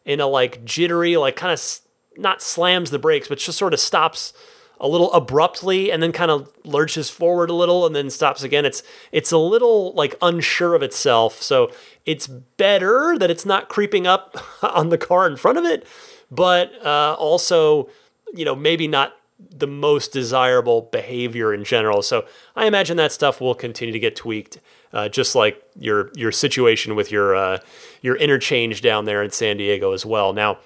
in 0.04 0.18
a 0.20 0.26
like 0.26 0.64
jittery, 0.64 1.16
like 1.16 1.36
kind 1.36 1.52
of 1.52 1.80
not 2.16 2.42
slams 2.42 2.90
the 2.90 2.98
brakes, 2.98 3.28
but 3.28 3.38
just 3.38 3.58
sort 3.58 3.74
of 3.74 3.80
stops 3.80 4.32
a 4.80 4.88
little 4.88 5.12
abruptly 5.12 5.92
and 5.92 6.02
then 6.02 6.10
kind 6.10 6.30
of 6.30 6.50
lurches 6.64 7.10
forward 7.10 7.50
a 7.50 7.54
little 7.54 7.84
and 7.84 7.94
then 7.94 8.08
stops 8.08 8.42
again. 8.42 8.64
It's 8.64 8.82
it's 9.12 9.30
a 9.30 9.38
little 9.38 9.92
like 9.92 10.16
unsure 10.22 10.74
of 10.74 10.82
itself. 10.82 11.42
So 11.42 11.70
it's 12.06 12.26
better 12.26 13.16
that 13.18 13.30
it's 13.30 13.44
not 13.44 13.68
creeping 13.68 14.06
up 14.06 14.38
on 14.62 14.88
the 14.88 14.98
car 14.98 15.26
in 15.26 15.36
front 15.36 15.58
of 15.58 15.64
it, 15.66 15.86
but 16.30 16.72
uh, 16.84 17.14
also 17.18 17.90
you 18.34 18.46
know 18.46 18.56
maybe 18.56 18.88
not 18.88 19.14
the 19.50 19.66
most 19.66 20.12
desirable 20.12 20.82
behavior 20.82 21.52
in 21.52 21.64
general. 21.64 22.02
So 22.02 22.26
I 22.56 22.66
imagine 22.66 22.96
that 22.96 23.12
stuff 23.12 23.40
will 23.40 23.54
continue 23.54 23.92
to 23.92 23.98
get 23.98 24.16
tweaked, 24.16 24.58
uh, 24.92 25.08
just 25.08 25.34
like 25.34 25.62
your 25.78 26.10
your 26.14 26.32
situation 26.32 26.94
with 26.94 27.10
your 27.10 27.34
uh, 27.34 27.58
your 28.02 28.16
interchange 28.16 28.82
down 28.82 29.04
there 29.04 29.22
in 29.22 29.30
San 29.30 29.56
Diego 29.56 29.92
as 29.92 30.04
well. 30.04 30.32
Now, 30.32 30.58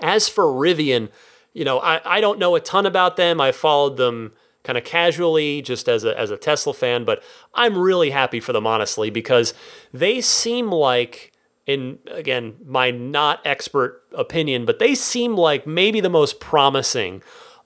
as 0.00 0.28
for 0.28 0.44
Rivian, 0.44 1.10
you 1.52 1.64
know 1.64 1.78
I, 1.78 2.00
I 2.04 2.20
don't 2.20 2.38
know 2.38 2.54
a 2.54 2.60
ton 2.60 2.86
about 2.86 3.16
them. 3.16 3.40
I 3.40 3.52
followed 3.52 3.96
them 3.96 4.32
kind 4.64 4.78
of 4.78 4.84
casually 4.84 5.62
just 5.62 5.88
as 5.88 6.04
a 6.04 6.18
as 6.18 6.30
a 6.30 6.36
Tesla 6.36 6.74
fan, 6.74 7.04
but 7.04 7.22
I'm 7.54 7.76
really 7.76 8.10
happy 8.10 8.40
for 8.40 8.52
them 8.52 8.66
honestly 8.66 9.10
because 9.10 9.54
they 9.92 10.20
seem 10.20 10.70
like 10.70 11.32
in 11.66 11.98
again 12.10 12.56
my 12.64 12.90
not 12.90 13.40
expert 13.44 14.02
opinion, 14.12 14.64
but 14.64 14.78
they 14.78 14.94
seem 14.94 15.36
like 15.36 15.66
maybe 15.66 16.00
the 16.00 16.10
most 16.10 16.40
promising 16.40 17.22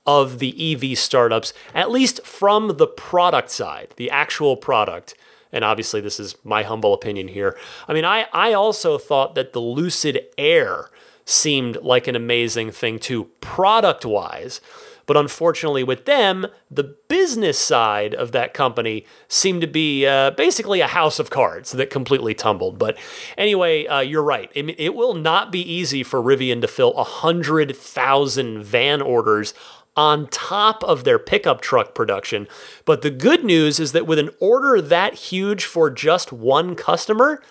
of 0.07 0.38
the 0.38 0.74
EV 0.74 0.98
startups, 0.98 1.52
at 1.74 1.90
least 1.90 2.24
from 2.24 2.76
the 2.76 2.86
product 2.86 3.50
side, 3.50 3.94
the 3.96 4.11
actual 4.11 4.57
product. 4.57 5.14
And 5.52 5.64
obviously, 5.64 6.00
this 6.00 6.20
is 6.20 6.36
my 6.44 6.62
humble 6.62 6.92
opinion 6.92 7.28
here. 7.28 7.57
I 7.88 7.94
mean, 7.94 8.04
I, 8.04 8.26
I 8.32 8.52
also 8.52 8.98
thought 8.98 9.34
that 9.34 9.52
the 9.52 9.61
Lucid 9.61 10.26
Air 10.36 10.90
seemed 11.24 11.76
like 11.82 12.07
an 12.07 12.16
amazing 12.16 12.70
thing 12.70 12.98
too, 12.98 13.24
product 13.40 14.04
wise. 14.04 14.61
But 15.07 15.16
unfortunately, 15.16 15.84
with 15.84 16.04
them, 16.04 16.48
the 16.68 16.82
business 16.82 17.59
side 17.59 18.12
of 18.12 18.32
that 18.32 18.52
company 18.52 19.07
seemed 19.28 19.61
to 19.61 19.68
be 19.68 20.04
uh, 20.04 20.32
basically 20.32 20.80
a 20.80 20.88
house 20.88 21.20
of 21.20 21.30
cards 21.30 21.72
that 21.72 21.90
completely 21.90 22.34
tumbled. 22.34 22.76
But 22.76 22.98
anyway, 23.38 23.86
uh, 23.86 24.00
you're 24.00 24.22
right. 24.22 24.50
It, 24.54 24.78
it, 24.78 24.94
will 24.96 25.14
not 25.14 25.52
be 25.52 25.61
easy 25.61 26.02
for 26.02 26.20
Rivian 26.20 26.61
to 26.61 26.68
fill 26.68 26.92
100,000 26.94 28.62
van 28.62 29.00
orders 29.00 29.54
on 29.97 30.26
top 30.28 30.84
of 30.84 31.05
their 31.05 31.18
pickup 31.18 31.61
truck 31.61 31.94
production. 31.94 32.47
But 32.84 33.03
the 33.03 33.11
good 33.11 33.44
news 33.44 33.80
is 33.80 33.92
that 33.92 34.07
with 34.07 34.18
an 34.18 34.30
order 34.40 34.80
that 34.80 35.14
huge 35.14 35.64
for 35.64 35.90
just 35.90 36.32
one 36.32 36.74
customer, 36.74 37.42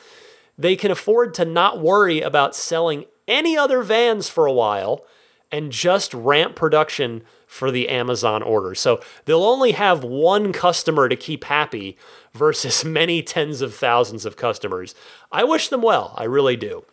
they 0.57 0.75
can 0.75 0.91
afford 0.91 1.33
to 1.35 1.45
not 1.45 1.81
worry 1.81 2.21
about 2.21 2.55
selling 2.55 3.05
any 3.27 3.57
other 3.57 3.81
vans 3.81 4.29
for 4.29 4.45
a 4.45 4.53
while 4.53 5.03
and 5.51 5.71
just 5.71 6.13
ramp 6.13 6.55
production 6.55 7.23
for 7.47 7.71
the 7.71 7.89
Amazon 7.89 8.43
order. 8.43 8.75
So 8.75 8.99
they'll 9.25 9.43
only 9.43 9.71
have 9.73 10.03
one 10.03 10.51
customer 10.51 11.07
to 11.07 11.15
keep 11.15 11.45
happy 11.45 11.97
versus 12.33 12.83
many 12.85 13.21
tens 13.21 13.61
of 13.61 13.73
thousands 13.73 14.25
of 14.25 14.35
customers. 14.35 14.93
I 15.31 15.43
wish 15.43 15.69
them 15.69 15.81
well. 15.81 16.13
I 16.17 16.25
really 16.25 16.55
do. 16.55 16.85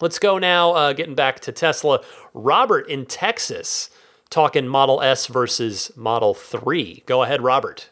Let's 0.00 0.18
go 0.18 0.38
now, 0.38 0.72
uh, 0.72 0.92
getting 0.94 1.14
back 1.14 1.40
to 1.40 1.52
Tesla. 1.52 2.00
Robert 2.32 2.88
in 2.88 3.04
Texas 3.04 3.90
talking 4.30 4.68
Model 4.68 5.02
S 5.02 5.26
versus 5.26 5.90
Model 5.96 6.34
3. 6.34 7.02
Go 7.04 7.22
ahead, 7.22 7.42
Robert. 7.42 7.90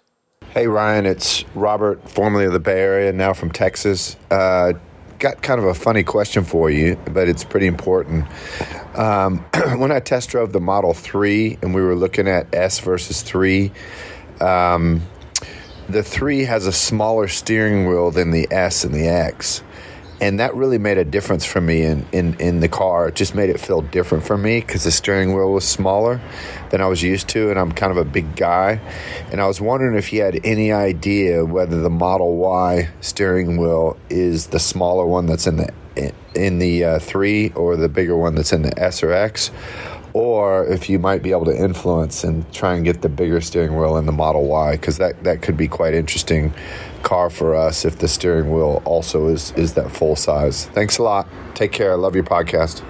Hey, 0.51 0.69
Ryan. 0.69 1.05
It's 1.05 1.45
Robert, 1.55 2.09
formerly 2.09 2.47
of 2.47 2.53
the 2.53 2.61
Bay 2.61 2.81
Area, 2.81 3.13
now 3.13 3.35
from 3.35 3.51
Texas. 3.51 4.17
Uh, 4.31 4.75
got 5.19 5.43
kind 5.43 5.61
of 5.61 5.67
a 5.67 5.75
funny 5.75 6.05
question 6.05 6.45
for 6.45 6.71
you, 6.71 6.97
but 7.13 7.29
it's 7.29 7.43
pretty 7.43 7.67
important. 7.67 8.25
Um, 8.95 9.39
when 9.77 9.91
I 9.91 10.01
test 10.01 10.31
drove 10.31 10.53
the 10.53 10.61
Model 10.61 10.95
3 10.95 11.59
and 11.61 11.75
we 11.75 11.83
were 11.83 11.97
looking 11.97 12.29
at 12.29 12.53
S 12.55 12.79
versus 12.79 13.21
3, 13.23 13.73
um, 14.41 15.03
the 15.89 16.05
3 16.05 16.45
has 16.45 16.67
a 16.67 16.73
smaller 16.73 17.27
steering 17.27 17.89
wheel 17.89 18.11
than 18.13 18.31
the 18.31 18.47
S 18.51 18.85
and 18.85 18.95
the 18.95 19.09
X 19.09 19.63
and 20.21 20.41
that 20.41 20.55
really 20.55 20.79
made 20.79 20.99
a 20.99 21.05
difference 21.05 21.45
for 21.45 21.61
me 21.61 21.83
in, 21.83 22.05
in, 22.13 22.35
in 22.41 22.61
the 22.61 22.69
car. 22.69 23.09
It 23.09 23.15
just 23.15 23.35
made 23.35 23.51
it 23.51 23.61
feel 23.61 23.83
different 23.83 24.25
for 24.25 24.37
me 24.37 24.61
because 24.61 24.85
the 24.85 24.91
steering 24.91 25.35
wheel 25.35 25.53
was 25.53 25.67
smaller 25.67 26.21
than 26.71 26.81
I 26.81 26.87
was 26.87 27.03
used 27.03 27.29
to, 27.31 27.51
and 27.51 27.59
I'm 27.59 27.73
kind 27.73 27.93
of 27.93 27.99
a 27.99 28.05
big 28.05 28.35
guy. 28.35 28.81
And 29.31 29.41
I 29.41 29.47
was 29.47 29.61
wondering 29.61 29.97
if 29.97 30.13
you 30.13 30.23
had 30.23 30.41
any 30.45 30.73
idea 30.73 31.45
whether 31.45 31.81
the 31.81 31.91
Model 31.91 32.37
Y 32.37 32.89
steering 33.01 33.59
wheel 33.59 33.97
is 34.11 34.49
the 34.49 34.59
smaller 34.59 35.07
one 35.07 35.27
that's 35.27 35.47
in 35.47 35.57
the 35.57 35.73
in 36.35 36.61
the 36.61 36.85
uh, 36.85 36.99
three 37.01 37.51
or 37.51 37.77
the 37.77 37.89
bigger 37.89 38.17
one 38.17 38.37
that's 38.37 38.53
in 38.53 38.63
the 38.63 38.79
S 38.79 39.03
or 39.03 39.13
X, 39.13 39.51
or 40.13 40.65
if 40.67 40.89
you 40.89 40.99
might 40.99 41.23
be 41.23 41.33
able 41.33 41.45
to 41.45 41.57
influence 41.57 42.23
and 42.23 42.51
try 42.53 42.75
and 42.75 42.85
get 42.85 43.03
the 43.03 43.09
bigger 43.09 43.41
steering 43.41 43.77
wheel 43.77 43.97
in 43.97 44.07
the 44.07 44.13
Model 44.13 44.47
Y, 44.47 44.73
because 44.73 44.99
that, 44.99 45.23
that 45.25 45.43
could 45.43 45.57
be 45.57 45.67
quite 45.67 45.95
interesting 45.95 46.53
car 47.03 47.31
for 47.31 47.55
us 47.55 47.85
if 47.85 47.99
the 47.99 48.09
steering 48.09 48.53
wheel 48.53 48.83
also 48.85 49.29
is 49.29 49.53
is 49.53 49.75
that 49.75 49.91
full 49.91 50.17
size. 50.17 50.67
Thanks 50.67 50.99
a 50.99 51.03
lot. 51.03 51.29
Take 51.55 51.73
care. 51.73 51.93
I 51.93 51.97
love 51.97 52.15
your 52.15 52.25
podcast. 52.25 52.83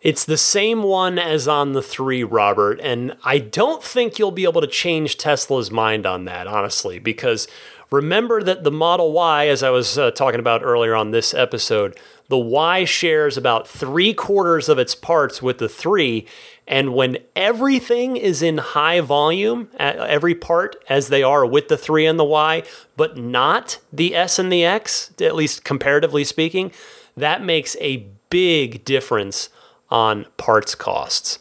It's 0.00 0.24
the 0.24 0.38
same 0.38 0.82
one 0.82 1.18
as 1.18 1.46
on 1.46 1.72
the 1.72 1.82
3, 1.82 2.24
Robert, 2.24 2.80
and 2.80 3.14
I 3.22 3.38
don't 3.38 3.82
think 3.82 4.18
you'll 4.18 4.30
be 4.30 4.44
able 4.44 4.62
to 4.62 4.66
change 4.66 5.18
Tesla's 5.18 5.70
mind 5.70 6.06
on 6.06 6.24
that, 6.24 6.46
honestly, 6.46 6.98
because 6.98 7.46
remember 7.90 8.42
that 8.42 8.64
the 8.64 8.70
Model 8.70 9.12
Y, 9.12 9.46
as 9.48 9.62
I 9.62 9.68
was 9.68 9.98
uh, 9.98 10.10
talking 10.10 10.40
about 10.40 10.62
earlier 10.62 10.94
on 10.94 11.10
this 11.10 11.34
episode, 11.34 11.98
the 12.30 12.38
Y 12.38 12.84
shares 12.84 13.36
about 13.36 13.66
three 13.66 14.14
quarters 14.14 14.68
of 14.68 14.78
its 14.78 14.94
parts 14.94 15.42
with 15.42 15.58
the 15.58 15.68
3, 15.68 16.24
and 16.64 16.94
when 16.94 17.18
everything 17.34 18.16
is 18.16 18.40
in 18.40 18.58
high 18.58 19.00
volume, 19.00 19.68
every 19.78 20.36
part 20.36 20.76
as 20.88 21.08
they 21.08 21.24
are 21.24 21.44
with 21.44 21.66
the 21.66 21.76
3 21.76 22.06
and 22.06 22.20
the 22.20 22.24
Y, 22.24 22.62
but 22.96 23.16
not 23.16 23.80
the 23.92 24.14
S 24.14 24.38
and 24.38 24.52
the 24.52 24.64
X, 24.64 25.12
at 25.20 25.34
least 25.34 25.64
comparatively 25.64 26.22
speaking, 26.22 26.70
that 27.16 27.42
makes 27.42 27.76
a 27.80 28.06
big 28.30 28.84
difference 28.84 29.48
on 29.90 30.24
parts 30.36 30.76
costs. 30.76 31.40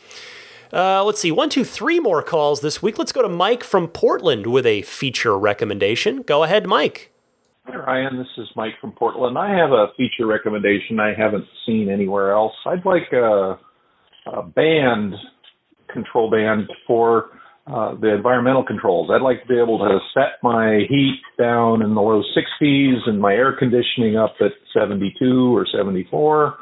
Uh, 0.74 1.04
let's 1.04 1.22
see, 1.22 1.32
one, 1.32 1.50
two, 1.52 1.64
three 1.64 2.00
more 2.00 2.24
calls 2.24 2.62
this 2.62 2.82
week. 2.82 2.98
Let's 2.98 3.12
go 3.12 3.22
to 3.22 3.30
Mike 3.30 3.64
from 3.64 3.88
Portland 3.88 4.48
with 4.48 4.66
a 4.66 4.82
feature 4.82 5.38
recommendation. 5.38 6.24
Go 6.24 6.44
ahead, 6.44 6.66
Mike. 6.66 7.12
Ryan. 7.90 8.20
This 8.20 8.28
is 8.38 8.48
Mike 8.56 8.74
from 8.80 8.92
Portland. 8.92 9.36
I 9.36 9.50
have 9.50 9.72
a 9.72 9.88
feature 9.98 10.28
recommendation 10.28 11.00
I 11.00 11.12
haven't 11.18 11.46
seen 11.66 11.90
anywhere 11.90 12.34
else. 12.34 12.54
I'd 12.68 12.86
like 12.86 13.12
a 13.14 13.58
a 14.32 14.44
band 14.44 15.16
control 15.92 16.30
band 16.30 16.70
for 16.86 17.32
uh, 17.66 17.96
the 18.00 18.14
environmental 18.14 18.64
controls. 18.64 19.10
I'd 19.12 19.24
like 19.24 19.42
to 19.42 19.48
be 19.48 19.60
able 19.60 19.80
to 19.80 19.98
set 20.14 20.38
my 20.44 20.82
heat 20.88 21.20
down 21.40 21.82
in 21.82 21.96
the 21.96 22.02
low 22.02 22.22
60s 22.22 23.10
and 23.10 23.20
my 23.20 23.34
air 23.34 23.56
conditioning 23.58 24.18
up 24.18 24.36
at 24.40 24.52
72 24.72 25.58
or 25.58 25.66
74 25.76 26.58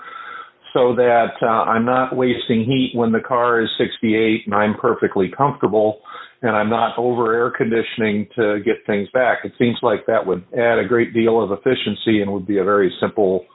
so 0.77 0.93
that 0.95 1.33
uh, 1.41 1.45
I'm 1.45 1.85
not 1.85 2.15
wasting 2.15 2.63
heat 2.63 2.91
when 2.93 3.11
the 3.11 3.19
car 3.19 3.61
is 3.61 3.69
68 3.79 4.43
and 4.45 4.53
I'm 4.53 4.75
perfectly 4.79 5.31
comfortable 5.35 6.01
and 6.43 6.55
I'm 6.55 6.69
not 6.69 6.97
over 6.99 7.33
air 7.33 7.49
conditioning 7.49 8.27
to 8.35 8.59
get 8.63 8.85
things 8.85 9.07
back. 9.11 9.39
It 9.43 9.53
seems 9.57 9.77
like 9.81 10.05
that 10.05 10.25
would 10.25 10.45
add 10.53 10.77
a 10.77 10.87
great 10.87 11.13
deal 11.13 11.41
of 11.41 11.51
efficiency 11.51 12.21
and 12.21 12.31
would 12.31 12.45
be 12.45 12.59
a 12.59 12.63
very 12.63 12.93
simple 13.01 13.45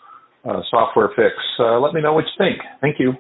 uh, 0.45 0.63
software 0.69 1.11
fix. 1.15 1.37
Uh, 1.61 1.79
let 1.79 1.95
me 1.95 2.03
know 2.03 2.13
what 2.13 2.25
you 2.25 2.45
think. 2.45 2.59
Thank 2.81 2.97
you. 2.99 3.13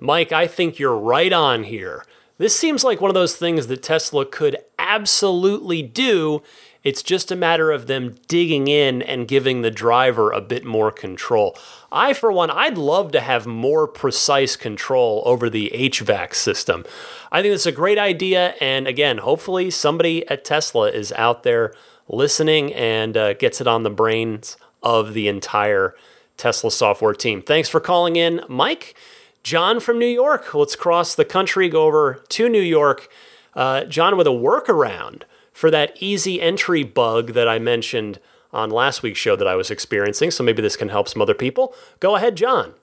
Mike, 0.00 0.32
I 0.32 0.46
think 0.46 0.78
you're 0.78 0.96
right 0.96 1.32
on 1.32 1.64
here. 1.64 2.02
This 2.40 2.56
seems 2.56 2.84
like 2.84 3.02
one 3.02 3.10
of 3.10 3.14
those 3.14 3.36
things 3.36 3.66
that 3.66 3.82
Tesla 3.82 4.24
could 4.24 4.56
absolutely 4.78 5.82
do. 5.82 6.42
It's 6.82 7.02
just 7.02 7.30
a 7.30 7.36
matter 7.36 7.70
of 7.70 7.86
them 7.86 8.16
digging 8.28 8.66
in 8.66 9.02
and 9.02 9.28
giving 9.28 9.60
the 9.60 9.70
driver 9.70 10.32
a 10.32 10.40
bit 10.40 10.64
more 10.64 10.90
control. 10.90 11.54
I, 11.92 12.14
for 12.14 12.32
one, 12.32 12.50
I'd 12.50 12.78
love 12.78 13.12
to 13.12 13.20
have 13.20 13.46
more 13.46 13.86
precise 13.86 14.56
control 14.56 15.22
over 15.26 15.50
the 15.50 15.70
HVAC 15.74 16.34
system. 16.34 16.86
I 17.30 17.42
think 17.42 17.52
it's 17.52 17.66
a 17.66 17.72
great 17.72 17.98
idea. 17.98 18.54
And 18.58 18.86
again, 18.88 19.18
hopefully, 19.18 19.70
somebody 19.70 20.26
at 20.28 20.42
Tesla 20.42 20.88
is 20.90 21.12
out 21.12 21.42
there 21.42 21.74
listening 22.08 22.72
and 22.72 23.18
uh, 23.18 23.34
gets 23.34 23.60
it 23.60 23.66
on 23.66 23.82
the 23.82 23.90
brains 23.90 24.56
of 24.82 25.12
the 25.12 25.28
entire 25.28 25.94
Tesla 26.38 26.70
software 26.70 27.12
team. 27.12 27.42
Thanks 27.42 27.68
for 27.68 27.80
calling 27.80 28.16
in, 28.16 28.40
Mike. 28.48 28.96
John 29.42 29.80
from 29.80 29.98
New 29.98 30.06
York. 30.06 30.54
Let's 30.54 30.76
cross 30.76 31.14
the 31.14 31.24
country, 31.24 31.68
go 31.68 31.84
over 31.84 32.22
to 32.28 32.48
New 32.48 32.60
York. 32.60 33.08
Uh, 33.54 33.84
John, 33.84 34.16
with 34.16 34.26
a 34.26 34.30
workaround 34.30 35.22
for 35.52 35.70
that 35.70 35.96
easy 36.00 36.40
entry 36.40 36.84
bug 36.84 37.32
that 37.32 37.48
I 37.48 37.58
mentioned 37.58 38.20
on 38.52 38.70
last 38.70 39.02
week's 39.02 39.18
show 39.18 39.36
that 39.36 39.46
I 39.46 39.54
was 39.54 39.70
experiencing. 39.70 40.30
So 40.30 40.44
maybe 40.44 40.62
this 40.62 40.76
can 40.76 40.88
help 40.88 41.08
some 41.08 41.22
other 41.22 41.34
people. 41.34 41.74
Go 42.00 42.16
ahead, 42.16 42.36
John. 42.36 42.74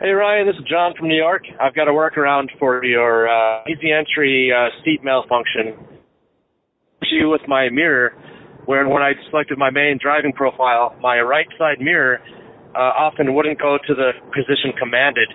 Hey 0.00 0.10
Ryan, 0.10 0.46
this 0.46 0.54
is 0.54 0.62
John 0.62 0.94
from 0.96 1.08
New 1.08 1.16
York. 1.16 1.42
I've 1.60 1.74
got 1.74 1.88
a 1.88 1.90
workaround 1.90 2.56
for 2.60 2.84
your 2.84 3.28
uh, 3.28 3.64
easy 3.68 3.90
entry 3.90 4.52
uh, 4.56 4.68
seat 4.84 5.02
malfunction. 5.02 5.74
Issue 7.02 7.28
with 7.30 7.40
my 7.48 7.68
mirror, 7.68 8.14
where 8.66 8.86
when 8.88 9.02
I 9.02 9.14
selected 9.28 9.58
my 9.58 9.70
main 9.70 9.98
driving 10.00 10.32
profile, 10.32 10.94
my 11.00 11.20
right 11.20 11.48
side 11.58 11.80
mirror 11.80 12.20
uh, 12.76 12.78
often 12.78 13.34
wouldn't 13.34 13.60
go 13.60 13.76
to 13.88 13.94
the 13.94 14.12
position 14.32 14.72
commanded. 14.78 15.28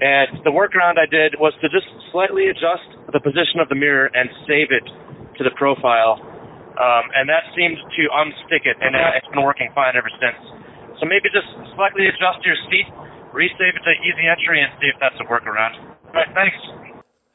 And 0.00 0.42
the 0.42 0.50
workaround 0.50 0.98
I 0.98 1.06
did 1.06 1.38
was 1.38 1.54
to 1.62 1.68
just 1.68 1.86
slightly 2.10 2.48
adjust 2.48 2.86
the 3.12 3.20
position 3.20 3.60
of 3.62 3.68
the 3.68 3.78
mirror 3.78 4.10
and 4.12 4.28
save 4.46 4.74
it 4.74 4.86
to 5.38 5.44
the 5.44 5.54
profile. 5.54 6.18
Um, 6.74 7.04
and 7.14 7.30
that 7.30 7.46
seemed 7.54 7.78
to 7.78 8.02
unstick 8.10 8.66
it, 8.66 8.76
and 8.82 8.98
it's 9.14 9.30
been 9.30 9.44
working 9.46 9.70
fine 9.74 9.94
ever 9.94 10.10
since. 10.18 10.38
So 10.98 11.06
maybe 11.06 11.30
just 11.30 11.46
slightly 11.78 12.06
adjust 12.10 12.42
your 12.42 12.58
seat, 12.66 12.90
resave 13.30 13.78
it 13.78 13.82
to 13.86 13.92
easy 14.02 14.26
entry, 14.26 14.58
and 14.58 14.72
see 14.82 14.90
if 14.90 14.98
that's 14.98 15.14
a 15.22 15.26
workaround. 15.30 15.78
All 15.78 16.14
right, 16.14 16.28
thanks. 16.34 16.58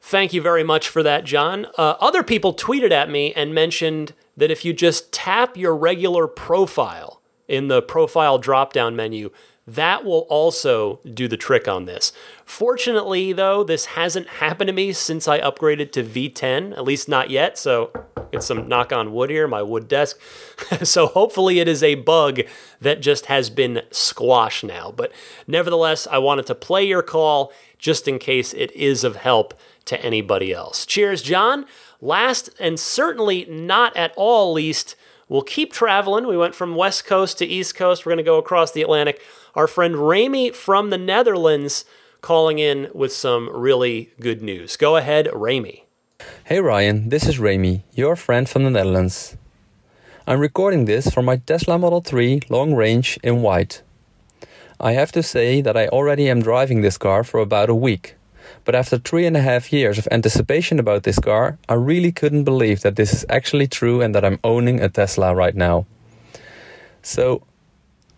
Thank 0.00 0.32
you 0.32 0.42
very 0.42 0.64
much 0.64 0.88
for 0.88 1.02
that, 1.02 1.24
John. 1.24 1.66
Uh, 1.78 1.94
other 2.00 2.22
people 2.22 2.54
tweeted 2.54 2.90
at 2.90 3.10
me 3.10 3.32
and 3.34 3.54
mentioned 3.54 4.12
that 4.36 4.50
if 4.50 4.64
you 4.64 4.72
just 4.72 5.12
tap 5.12 5.56
your 5.56 5.76
regular 5.76 6.26
profile 6.26 7.20
in 7.48 7.68
the 7.68 7.82
profile 7.82 8.38
drop 8.38 8.72
down 8.72 8.96
menu, 8.96 9.30
that 9.66 10.04
will 10.04 10.26
also 10.28 11.00
do 11.14 11.28
the 11.28 11.36
trick 11.36 11.68
on 11.68 11.84
this. 11.84 12.12
Fortunately, 12.44 13.32
though, 13.32 13.62
this 13.62 13.86
hasn't 13.86 14.28
happened 14.28 14.68
to 14.68 14.72
me 14.72 14.92
since 14.92 15.28
I 15.28 15.40
upgraded 15.40 15.92
to 15.92 16.02
V10, 16.02 16.72
at 16.72 16.84
least 16.84 17.08
not 17.08 17.30
yet. 17.30 17.58
So, 17.58 17.92
get 18.32 18.42
some 18.42 18.68
knock 18.68 18.92
on 18.92 19.12
wood 19.12 19.30
here, 19.30 19.46
my 19.46 19.62
wood 19.62 19.86
desk. 19.86 20.18
so, 20.82 21.06
hopefully, 21.06 21.60
it 21.60 21.68
is 21.68 21.82
a 21.82 21.94
bug 21.94 22.40
that 22.80 23.00
just 23.00 23.26
has 23.26 23.50
been 23.50 23.82
squashed 23.90 24.64
now. 24.64 24.90
But 24.90 25.12
nevertheless, 25.46 26.06
I 26.10 26.18
wanted 26.18 26.46
to 26.46 26.54
play 26.54 26.84
your 26.84 27.02
call 27.02 27.52
just 27.78 28.08
in 28.08 28.18
case 28.18 28.52
it 28.54 28.72
is 28.72 29.04
of 29.04 29.16
help 29.16 29.54
to 29.84 30.02
anybody 30.04 30.52
else. 30.52 30.84
Cheers, 30.86 31.22
John. 31.22 31.66
Last 32.00 32.50
and 32.58 32.80
certainly 32.80 33.44
not 33.44 33.94
at 33.96 34.12
all 34.16 34.52
least, 34.52 34.96
we'll 35.30 35.40
keep 35.40 35.72
traveling. 35.72 36.26
We 36.26 36.36
went 36.36 36.54
from 36.54 36.74
West 36.74 37.06
Coast 37.06 37.38
to 37.38 37.46
East 37.46 37.74
Coast. 37.74 38.04
We're 38.04 38.10
going 38.10 38.18
to 38.18 38.22
go 38.22 38.36
across 38.36 38.72
the 38.72 38.82
Atlantic 38.82 39.22
our 39.54 39.66
friend 39.66 39.96
Rami 39.96 40.50
from 40.50 40.90
the 40.90 40.98
Netherlands 40.98 41.86
calling 42.20 42.58
in 42.58 42.90
with 42.92 43.12
some 43.12 43.48
really 43.48 44.10
good 44.20 44.42
news. 44.42 44.76
Go 44.76 44.96
ahead, 44.96 45.28
Rami. 45.32 45.86
Hey 46.44 46.60
Ryan, 46.60 47.08
this 47.08 47.26
is 47.26 47.38
Rami, 47.38 47.82
your 47.94 48.14
friend 48.14 48.48
from 48.48 48.64
the 48.64 48.70
Netherlands. 48.70 49.36
I'm 50.26 50.38
recording 50.38 50.84
this 50.84 51.08
for 51.08 51.22
my 51.22 51.36
Tesla 51.36 51.78
Model 51.78 52.02
3 52.02 52.42
long 52.50 52.74
range 52.74 53.18
in 53.22 53.40
white. 53.40 53.82
I 54.78 54.92
have 54.92 55.12
to 55.12 55.22
say 55.22 55.60
that 55.62 55.76
I 55.76 55.88
already 55.88 56.28
am 56.28 56.42
driving 56.42 56.82
this 56.82 56.98
car 56.98 57.24
for 57.24 57.40
about 57.40 57.70
a 57.70 57.74
week. 57.74 58.16
But 58.64 58.74
after 58.74 58.98
three 58.98 59.26
and 59.26 59.36
a 59.36 59.40
half 59.40 59.72
years 59.72 59.98
of 59.98 60.08
anticipation 60.10 60.78
about 60.78 61.02
this 61.02 61.18
car, 61.18 61.58
I 61.68 61.74
really 61.74 62.12
couldn't 62.12 62.44
believe 62.44 62.82
that 62.82 62.96
this 62.96 63.12
is 63.12 63.24
actually 63.28 63.66
true 63.66 64.00
and 64.00 64.14
that 64.14 64.24
I'm 64.24 64.38
owning 64.44 64.80
a 64.80 64.88
Tesla 64.88 65.34
right 65.34 65.54
now. 65.54 65.86
So, 67.02 67.42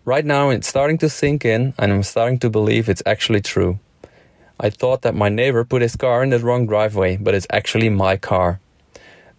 Right 0.05 0.25
now, 0.25 0.49
it's 0.49 0.67
starting 0.67 0.97
to 0.97 1.07
sink 1.07 1.45
in, 1.45 1.73
and 1.77 1.93
I'm 1.93 2.03
starting 2.03 2.37
to 2.39 2.49
believe 2.49 2.89
it's 2.89 3.03
actually 3.05 3.39
true. 3.39 3.79
I 4.59 4.69
thought 4.69 5.01
that 5.03 5.15
my 5.15 5.29
neighbor 5.29 5.63
put 5.63 5.81
his 5.81 5.95
car 5.95 6.21
in 6.23 6.29
the 6.29 6.39
wrong 6.39 6.67
driveway, 6.67 7.15
but 7.15 7.33
it's 7.33 7.47
actually 7.49 7.87
my 7.87 8.17
car. 8.17 8.59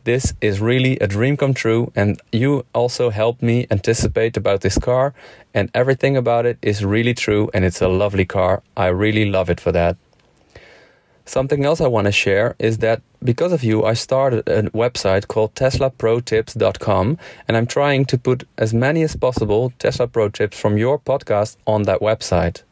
This 0.04 0.32
is 0.40 0.62
really 0.62 0.98
a 1.00 1.06
dream 1.06 1.36
come 1.36 1.52
true, 1.52 1.92
and 1.94 2.18
you 2.32 2.64
also 2.74 3.10
helped 3.10 3.42
me 3.42 3.66
anticipate 3.70 4.38
about 4.38 4.62
this 4.62 4.78
car, 4.78 5.12
and 5.52 5.70
everything 5.74 6.16
about 6.16 6.46
it 6.46 6.56
is 6.62 6.82
really 6.82 7.12
true, 7.12 7.50
and 7.52 7.62
it's 7.62 7.82
a 7.82 7.88
lovely 7.88 8.24
car. 8.24 8.62
I 8.74 8.86
really 8.86 9.26
love 9.26 9.50
it 9.50 9.60
for 9.60 9.72
that. 9.72 9.98
Something 11.26 11.64
else 11.64 11.80
I 11.80 11.86
want 11.86 12.04
to 12.06 12.12
share 12.12 12.54
is 12.58 12.78
that 12.78 13.00
because 13.22 13.52
of 13.52 13.64
you, 13.64 13.84
I 13.84 13.94
started 13.94 14.46
a 14.46 14.64
website 14.72 15.26
called 15.26 15.54
TeslaProTips.com, 15.54 17.18
and 17.48 17.56
I'm 17.56 17.66
trying 17.66 18.04
to 18.06 18.18
put 18.18 18.46
as 18.58 18.74
many 18.74 19.02
as 19.02 19.16
possible 19.16 19.72
Tesla 19.78 20.06
Pro 20.06 20.28
tips 20.28 20.60
from 20.60 20.76
your 20.76 20.98
podcast 20.98 21.56
on 21.66 21.84
that 21.84 22.00
website. 22.00 22.62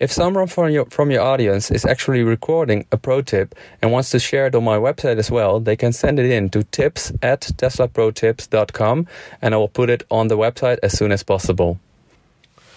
If 0.00 0.10
someone 0.10 0.46
from 0.46 0.70
your, 0.70 0.86
from 0.86 1.10
your 1.10 1.20
audience 1.20 1.70
is 1.70 1.84
actually 1.84 2.22
recording 2.22 2.86
a 2.90 2.96
pro 2.96 3.20
tip 3.20 3.54
and 3.82 3.92
wants 3.92 4.10
to 4.10 4.18
share 4.18 4.46
it 4.46 4.54
on 4.54 4.64
my 4.64 4.78
website 4.78 5.18
as 5.18 5.30
well, 5.30 5.60
they 5.60 5.76
can 5.76 5.92
send 5.92 6.18
it 6.18 6.24
in 6.24 6.48
to 6.50 6.64
tips 6.64 7.12
at 7.22 7.42
teslaprotips.com 7.42 9.06
and 9.42 9.54
I 9.54 9.58
will 9.58 9.68
put 9.68 9.90
it 9.90 10.04
on 10.10 10.28
the 10.28 10.38
website 10.38 10.78
as 10.82 10.96
soon 10.96 11.12
as 11.12 11.22
possible. 11.22 11.78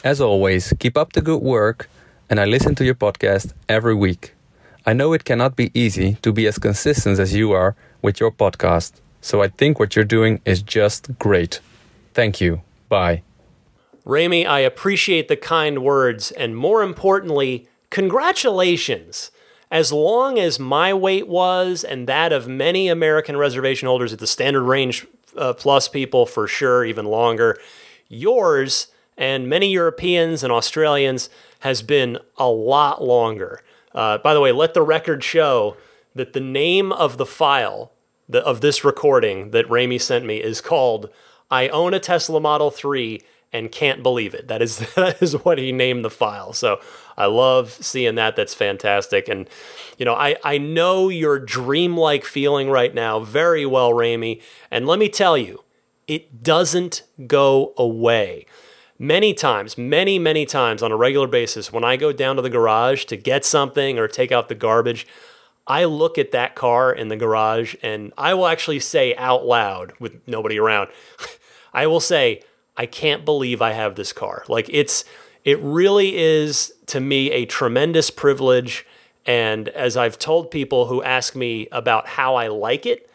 As 0.04 0.20
always, 0.20 0.74
keep 0.80 0.98
up 0.98 1.14
the 1.14 1.22
good 1.22 1.42
work 1.42 1.90
and 2.30 2.42
I 2.42 2.46
listen 2.46 2.76
to 2.76 2.84
your 2.84 2.96
podcast 2.96 3.54
every 3.70 3.96
week. 3.96 4.33
I 4.86 4.92
know 4.92 5.14
it 5.14 5.24
cannot 5.24 5.56
be 5.56 5.72
easy 5.74 6.18
to 6.24 6.34
be 6.34 6.46
as 6.46 6.60
consistent 6.60 7.18
as 7.18 7.34
you 7.34 7.54
are 7.54 7.74
with 8.02 8.20
your 8.20 8.32
podcast, 8.32 8.94
so 9.22 9.42
I 9.42 9.48
think 9.48 9.80
what 9.80 9.96
you're 9.96 10.04
doing 10.04 10.42
is 10.44 10.62
just 10.62 11.18
great. 11.18 11.62
Thank 12.14 12.42
you. 12.42 12.62
Bye. 12.90 13.24
Rami, 14.04 14.46
I 14.46 14.60
appreciate 14.60 15.30
the 15.30 15.38
kind 15.38 15.84
words, 15.84 16.32
and 16.32 16.58
more 16.58 16.84
importantly, 16.84 17.66
congratulations. 17.92 19.32
As 19.72 19.94
long 19.94 20.38
as 20.38 20.60
my 20.60 20.94
wait 20.94 21.30
was 21.30 21.86
and 21.86 22.06
that 22.08 22.34
of 22.34 22.50
many 22.50 22.90
American 22.90 23.38
reservation 23.38 23.88
holders 23.88 24.12
at 24.12 24.20
the 24.20 24.28
standard 24.28 24.64
range 24.64 25.08
uh, 25.38 25.54
plus 25.54 25.88
people 25.88 26.26
for 26.26 26.46
sure, 26.46 26.84
even 26.84 27.06
longer, 27.06 27.58
yours 28.10 28.88
and 29.18 29.48
many 29.48 29.72
Europeans 29.72 30.44
and 30.44 30.52
Australians 30.52 31.30
has 31.62 31.82
been 31.82 32.18
a 32.38 32.50
lot 32.50 33.02
longer. 33.02 33.62
Uh, 33.94 34.18
by 34.18 34.34
the 34.34 34.42
way, 34.42 34.52
let 34.52 34.74
the 34.74 34.82
record 34.82 35.24
show 35.24 35.78
that 36.16 36.34
the 36.34 36.40
name 36.40 36.92
of 36.92 37.18
the 37.18 37.26
file 37.26 37.92
the, 38.28 38.44
of 38.46 38.62
this 38.62 38.84
recording 38.84 39.52
that 39.52 39.70
Rami 39.70 39.98
sent 39.98 40.26
me 40.26 40.38
is 40.38 40.62
called 40.62 41.10
I 41.52 41.68
Own 41.70 41.94
a 41.94 42.00
Tesla 42.00 42.40
Model 42.40 42.72
3 42.72 43.22
and 43.52 43.72
Can't 43.72 44.02
Believe 44.02 44.34
It. 44.34 44.48
That 44.48 44.62
is, 44.62 44.80
that 44.96 45.22
is 45.22 45.34
what 45.44 45.58
he 45.58 45.72
named 45.72 46.04
the 46.04 46.10
file. 46.10 46.54
So 46.54 46.80
I 47.18 47.28
love 47.28 47.72
seeing 47.72 48.16
that. 48.16 48.36
That's 48.36 48.54
fantastic. 48.54 49.28
And, 49.28 49.48
you 49.98 50.06
know, 50.06 50.16
I, 50.16 50.38
I 50.44 50.58
know 50.58 51.10
your 51.10 51.40
dreamlike 51.40 52.26
feeling 52.26 52.70
right 52.70 52.94
now 52.94 53.20
very 53.20 53.66
well, 53.66 53.94
Rami. 53.94 54.42
And 54.72 54.88
let 54.88 55.00
me 55.00 55.10
tell 55.10 55.38
you, 55.38 55.64
it 56.08 56.44
doesn't 56.44 57.04
go 57.28 57.74
away 57.78 58.46
many 59.00 59.34
times, 59.34 59.78
many, 59.78 60.20
many 60.20 60.46
times 60.46 60.84
on 60.84 60.92
a 60.92 60.98
regular 60.98 61.28
basis, 61.28 61.72
when 61.72 61.84
I 61.84 61.98
go 61.98 62.12
down 62.12 62.36
to 62.36 62.42
the 62.42 62.50
garage 62.50 63.06
to 63.06 63.18
get 63.18 63.46
something 63.46 63.98
or 63.98 64.08
take 64.08 64.32
out 64.32 64.50
the 64.50 64.56
garbage, 64.56 65.08
I 65.66 65.86
look 65.86 66.18
at 66.18 66.32
that 66.32 66.56
car 66.56 66.92
in 66.92 67.08
the 67.08 67.16
garage 67.16 67.76
and 67.82 68.12
I 68.18 68.34
will 68.34 68.48
actually 68.48 68.80
say 68.80 69.16
out 69.16 69.46
loud 69.46 69.94
with 70.00 70.20
nobody 70.28 70.60
around, 70.60 70.90
I 71.74 71.88
will 71.88 72.00
say, 72.00 72.44
I 72.76 72.86
can't 72.86 73.24
believe 73.24 73.62
I 73.62 73.72
have 73.72 73.96
this 73.96 74.14
car. 74.14 74.44
Like 74.48 74.70
it's, 74.70 75.06
it 75.44 75.60
really 75.60 76.18
is 76.18 76.74
to 76.88 77.00
me 77.00 77.32
a 77.32 77.46
tremendous 77.46 78.10
privilege. 78.10 78.86
And 79.26 79.70
as 79.70 79.96
I've 79.96 80.20
told 80.20 80.52
people 80.52 80.88
who 80.88 81.02
ask 81.04 81.36
me 81.36 81.68
about 81.72 82.08
how 82.08 82.36
I 82.36 82.48
like 82.48 82.86
it, 82.86 83.10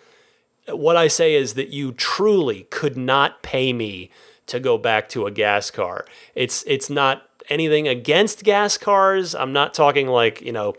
what 0.69 0.97
I 0.97 1.09
say 1.09 1.35
is 1.35 1.55
that 1.55 1.69
you 1.69 1.93
truly 1.93 2.65
could 2.71 2.97
not 2.97 3.43
pay 3.43 3.73
me 3.73 4.11
to 4.49 4.61
go 4.61 4.79
back 4.79 5.09
to 5.11 5.27
a 5.27 5.31
gas 5.31 5.71
car. 5.71 6.07
It's 6.35 6.65
it's 6.67 6.91
not 6.91 7.29
anything 7.49 7.89
against 7.89 8.45
gas 8.45 8.77
cars. 8.77 9.35
I'm 9.35 9.53
not 9.53 9.75
talking 9.75 10.09
like 10.09 10.41
you 10.43 10.53
know 10.53 10.75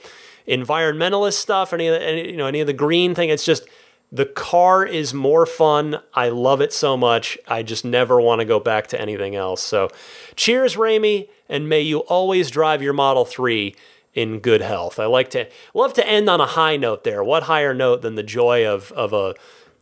environmentalist 0.47 1.33
stuff, 1.33 1.73
any, 1.73 1.87
any 1.87 2.31
you 2.31 2.37
know 2.37 2.47
any 2.47 2.59
of 2.59 2.67
the 2.67 2.73
green 2.73 3.15
thing. 3.15 3.29
It's 3.29 3.45
just 3.45 3.67
the 4.11 4.25
car 4.25 4.85
is 4.85 5.13
more 5.13 5.45
fun. 5.45 5.99
I 6.13 6.29
love 6.29 6.61
it 6.61 6.73
so 6.73 6.97
much. 6.97 7.37
I 7.47 7.61
just 7.61 7.85
never 7.85 8.19
want 8.19 8.39
to 8.39 8.45
go 8.45 8.59
back 8.59 8.87
to 8.87 8.99
anything 8.99 9.35
else. 9.35 9.61
So, 9.61 9.89
cheers, 10.35 10.75
Rami, 10.75 11.29
and 11.47 11.69
may 11.69 11.81
you 11.81 11.99
always 11.99 12.49
drive 12.49 12.81
your 12.81 12.93
Model 12.93 13.23
3 13.23 13.75
in 14.15 14.39
good 14.39 14.61
health. 14.61 14.99
I 14.99 15.05
like 15.05 15.29
to 15.31 15.47
love 15.75 15.93
to 15.93 16.07
end 16.07 16.27
on 16.29 16.41
a 16.41 16.47
high 16.47 16.75
note 16.75 17.03
there. 17.03 17.23
What 17.23 17.43
higher 17.43 17.73
note 17.73 18.01
than 18.01 18.15
the 18.15 18.23
joy 18.23 18.65
of 18.65 18.91
of 18.93 19.13
a 19.13 19.35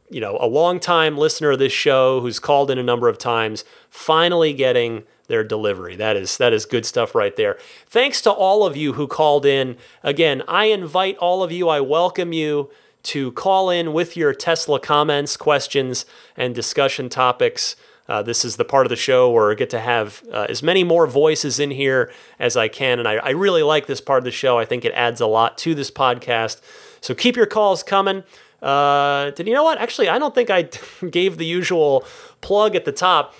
you 0.09 0.21
know, 0.21 0.37
a 0.39 0.47
long-time 0.47 1.17
listener 1.17 1.51
of 1.51 1.59
this 1.59 1.73
show 1.73 2.21
who's 2.21 2.39
called 2.39 2.71
in 2.71 2.77
a 2.77 2.83
number 2.83 3.09
of 3.09 3.17
times, 3.17 3.65
finally 3.89 4.53
getting 4.53 5.03
their 5.27 5.43
delivery. 5.43 5.95
That 5.95 6.15
is 6.15 6.37
that 6.37 6.53
is 6.53 6.65
good 6.65 6.85
stuff 6.85 7.13
right 7.13 7.35
there. 7.35 7.57
Thanks 7.85 8.21
to 8.21 8.31
all 8.31 8.65
of 8.65 8.77
you 8.77 8.93
who 8.93 9.07
called 9.07 9.45
in. 9.45 9.77
Again, 10.03 10.41
I 10.47 10.65
invite 10.65 11.17
all 11.17 11.43
of 11.43 11.51
you, 11.51 11.67
I 11.67 11.81
welcome 11.81 12.31
you 12.31 12.69
to 13.03 13.31
call 13.33 13.69
in 13.69 13.93
with 13.93 14.17
your 14.17 14.33
Tesla 14.33 14.79
comments, 14.79 15.37
questions, 15.37 16.05
and 16.35 16.55
discussion 16.55 17.09
topics. 17.09 17.75
Uh, 18.09 18.21
this 18.21 18.45
is 18.45 18.55
the 18.55 18.65
part 18.65 18.85
of 18.85 18.89
the 18.89 18.95
show 18.95 19.29
where 19.29 19.51
I 19.51 19.55
get 19.55 19.69
to 19.71 19.79
have 19.79 20.23
uh, 20.31 20.45
as 20.47 20.63
many 20.63 20.83
more 20.83 21.07
voices 21.07 21.59
in 21.59 21.71
here 21.71 22.11
as 22.39 22.55
I 22.55 22.69
can. 22.69 22.99
And 22.99 23.07
I, 23.07 23.15
I 23.15 23.29
really 23.31 23.63
like 23.63 23.85
this 23.85 23.99
part 23.99 24.19
of 24.19 24.23
the 24.23 24.31
show. 24.31 24.57
I 24.57 24.65
think 24.65 24.85
it 24.85 24.93
adds 24.93 25.19
a 25.19 25.27
lot 25.27 25.57
to 25.59 25.75
this 25.75 25.91
podcast. 25.91 26.61
So 27.01 27.13
keep 27.13 27.35
your 27.35 27.45
calls 27.45 27.83
coming. 27.83 28.23
Uh, 28.61 29.31
did 29.31 29.47
you 29.47 29.53
know 29.53 29.63
what? 29.63 29.77
Actually, 29.77 30.09
I 30.09 30.19
don't 30.19 30.33
think 30.33 30.49
I 30.49 30.69
gave 31.09 31.37
the 31.37 31.45
usual 31.45 32.05
plug 32.41 32.75
at 32.75 32.85
the 32.85 32.91
top. 32.91 33.33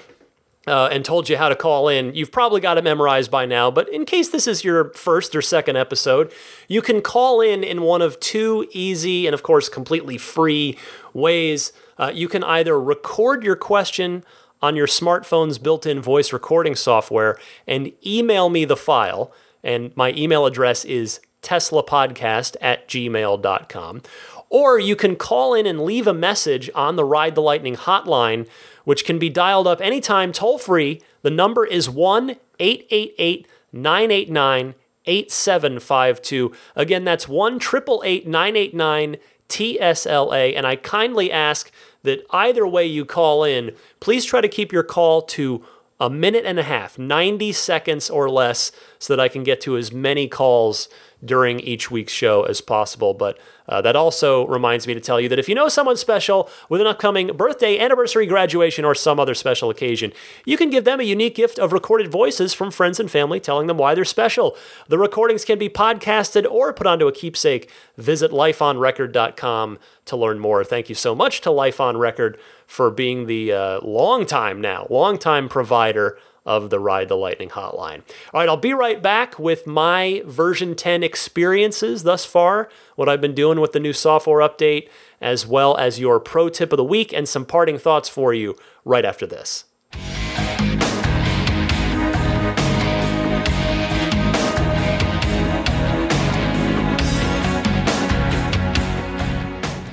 Uh, 0.66 0.90
and 0.92 1.06
told 1.06 1.30
you 1.30 1.38
how 1.38 1.48
to 1.48 1.56
call 1.56 1.88
in. 1.88 2.14
You've 2.14 2.34
probably 2.34 2.60
got 2.60 2.78
it 2.78 2.84
memorized 2.84 3.32
by 3.32 3.46
now, 3.46 3.72
but 3.72 3.88
in 3.88 4.04
case 4.04 4.28
this 4.28 4.48
is 4.48 4.66
your 4.66 4.90
first 4.96 5.34
or 5.34 5.42
second 5.42 5.78
episode, 5.78 6.30
you 6.68 6.82
can 6.82 7.00
call 7.00 7.40
in 7.40 7.64
in 7.64 7.84
one 7.84 8.02
of 8.02 8.20
two 8.20 8.68
easy 8.74 9.28
and, 9.28 9.34
of 9.34 9.44
course, 9.44 9.70
completely 9.70 10.18
free 10.18 10.78
ways. 11.14 11.72
Uh, 11.98 12.12
you 12.14 12.28
can 12.28 12.44
either 12.44 12.78
record 12.78 13.46
your 13.46 13.56
question 13.56 14.26
on 14.62 14.76
your 14.76 14.88
smartphone's 14.88 15.58
built 15.58 15.86
in 15.86 16.02
voice 16.02 16.34
recording 16.34 16.76
software 16.76 17.38
and 17.66 17.94
email 18.06 18.50
me 18.50 18.66
the 18.66 18.76
file. 18.76 19.32
And 19.64 19.96
my 19.96 20.12
email 20.14 20.46
address 20.46 20.86
is 20.86 21.20
teslapodcast 21.42 22.56
at 22.62 22.88
gmail.com. 22.88 24.02
Or 24.50 24.80
you 24.80 24.96
can 24.96 25.16
call 25.16 25.54
in 25.54 25.66
and 25.66 25.82
leave 25.82 26.08
a 26.08 26.14
message 26.14 26.70
on 26.74 26.96
the 26.96 27.04
Ride 27.04 27.36
the 27.36 27.42
Lightning 27.42 27.76
hotline, 27.76 28.48
which 28.86 29.06
can 29.06 29.20
be 29.20 29.30
dialed 29.30 29.68
up 29.68 29.82
anytime 29.82 30.32
toll 30.32 30.58
free. 30.58 31.02
The 31.22 31.30
number 31.30 31.66
is 31.66 31.90
1 31.90 32.36
888 32.60 33.48
989 33.74 34.76
8752. 35.06 36.52
Again, 36.76 37.04
that's 37.04 37.28
1 37.28 37.56
888 37.56 38.28
989 38.28 39.18
TSLA. 39.50 40.56
And 40.56 40.66
I 40.66 40.76
kindly 40.76 41.32
ask 41.32 41.72
that 42.04 42.26
either 42.32 42.68
way 42.68 42.86
you 42.86 43.06
call 43.06 43.44
in, 43.44 43.72
please 44.00 44.26
try 44.26 44.42
to 44.42 44.48
keep 44.48 44.72
your 44.72 44.84
call 44.84 45.22
to 45.24 45.66
a 46.00 46.10
minute 46.10 46.46
and 46.46 46.60
a 46.60 46.64
half, 46.64 47.00
90 47.00 47.52
seconds 47.54 48.10
or 48.10 48.30
less, 48.30 48.72
so 49.00 49.16
that 49.16 49.22
I 49.22 49.28
can 49.28 49.44
get 49.44 49.60
to 49.62 49.78
as 49.78 49.92
many 49.92 50.28
calls 50.28 50.90
during 51.24 51.60
each 51.60 51.90
week's 51.90 52.14
show 52.14 52.44
as 52.44 52.62
possible. 52.62 53.14
But 53.14 53.38
uh, 53.70 53.82
that 53.82 53.96
also 53.96 54.48
reminds 54.48 54.88
me 54.88 54.94
to 54.94 55.00
tell 55.00 55.20
you 55.20 55.28
that 55.30 55.40
if 55.40 55.50
you 55.50 55.56
know 55.56 55.68
someone 55.68 55.98
special 55.98 56.50
with 56.70 56.80
an 56.80 56.88
upcoming 56.88 57.28
birthday, 57.36 57.80
anniversary, 57.80 58.26
graduation, 58.26 58.86
or 58.86 58.96
some 58.96 59.20
other 59.20 59.34
special 59.34 59.70
occasion, 59.70 60.14
you 60.46 60.58
can 60.58 60.70
give 60.70 60.86
them 60.86 61.00
a 61.00 61.04
unique 61.04 61.36
gift 61.36 61.60
of 61.60 61.74
recorded 61.74 62.12
voices 62.12 62.54
from 62.54 62.72
friends 62.72 63.00
and 63.00 63.12
family 63.12 63.40
telling 63.40 63.68
them 63.68 63.78
why 63.78 63.94
they're 63.94 64.06
special. 64.06 64.56
The 64.88 64.98
recordings 64.98 65.44
can 65.44 65.60
be 65.60 65.70
podcasted 65.70 66.50
or 66.50 66.72
put 66.72 66.88
onto 66.88 67.08
a 67.08 67.12
keepsake. 67.12 67.70
Visit 67.98 68.32
lifeonrecord.com 68.32 69.80
to 70.06 70.16
learn 70.16 70.40
more. 70.40 70.64
Thank 70.64 70.90
you 70.90 70.96
so 70.96 71.14
much 71.14 71.42
to 71.42 71.52
Life 71.52 71.82
on 71.82 71.98
Record 71.98 72.38
for 72.66 72.90
being 72.90 73.26
the 73.26 73.52
uh, 73.52 73.80
long 73.82 74.26
time 74.26 74.62
now, 74.62 74.88
long 74.90 75.18
time 75.18 75.50
provider 75.50 76.18
of 76.48 76.72
the 76.72 76.80
Ride 76.80 77.10
the 77.10 77.18
Lightning 77.18 77.50
hotline. 77.50 78.02
All 78.34 78.40
right, 78.40 78.50
I'll 78.50 78.58
be 78.58 78.74
right 78.74 79.04
back 79.04 79.38
with 79.38 79.68
my 79.68 80.24
version 80.26 80.74
10 80.74 81.04
experiences 81.04 82.04
thus 82.04 82.26
far, 82.26 82.70
what 82.96 83.10
I've 83.10 83.22
been 83.22 83.36
doing 83.36 83.60
with 83.60 83.74
the 83.74 83.80
new 83.80 83.94
software 83.94 84.48
update, 84.48 84.90
as 85.22 85.46
well 85.46 85.78
as 85.78 86.00
your 86.00 86.20
pro 86.20 86.50
tip 86.50 86.72
of 86.72 86.78
the 86.78 86.84
week 86.84 87.14
and 87.14 87.28
some 87.28 87.46
parting 87.46 87.78
thoughts 87.78 88.10
for 88.10 88.34
you 88.34 88.56
right 88.86 89.06
after 89.06 89.28
this. 89.28 89.66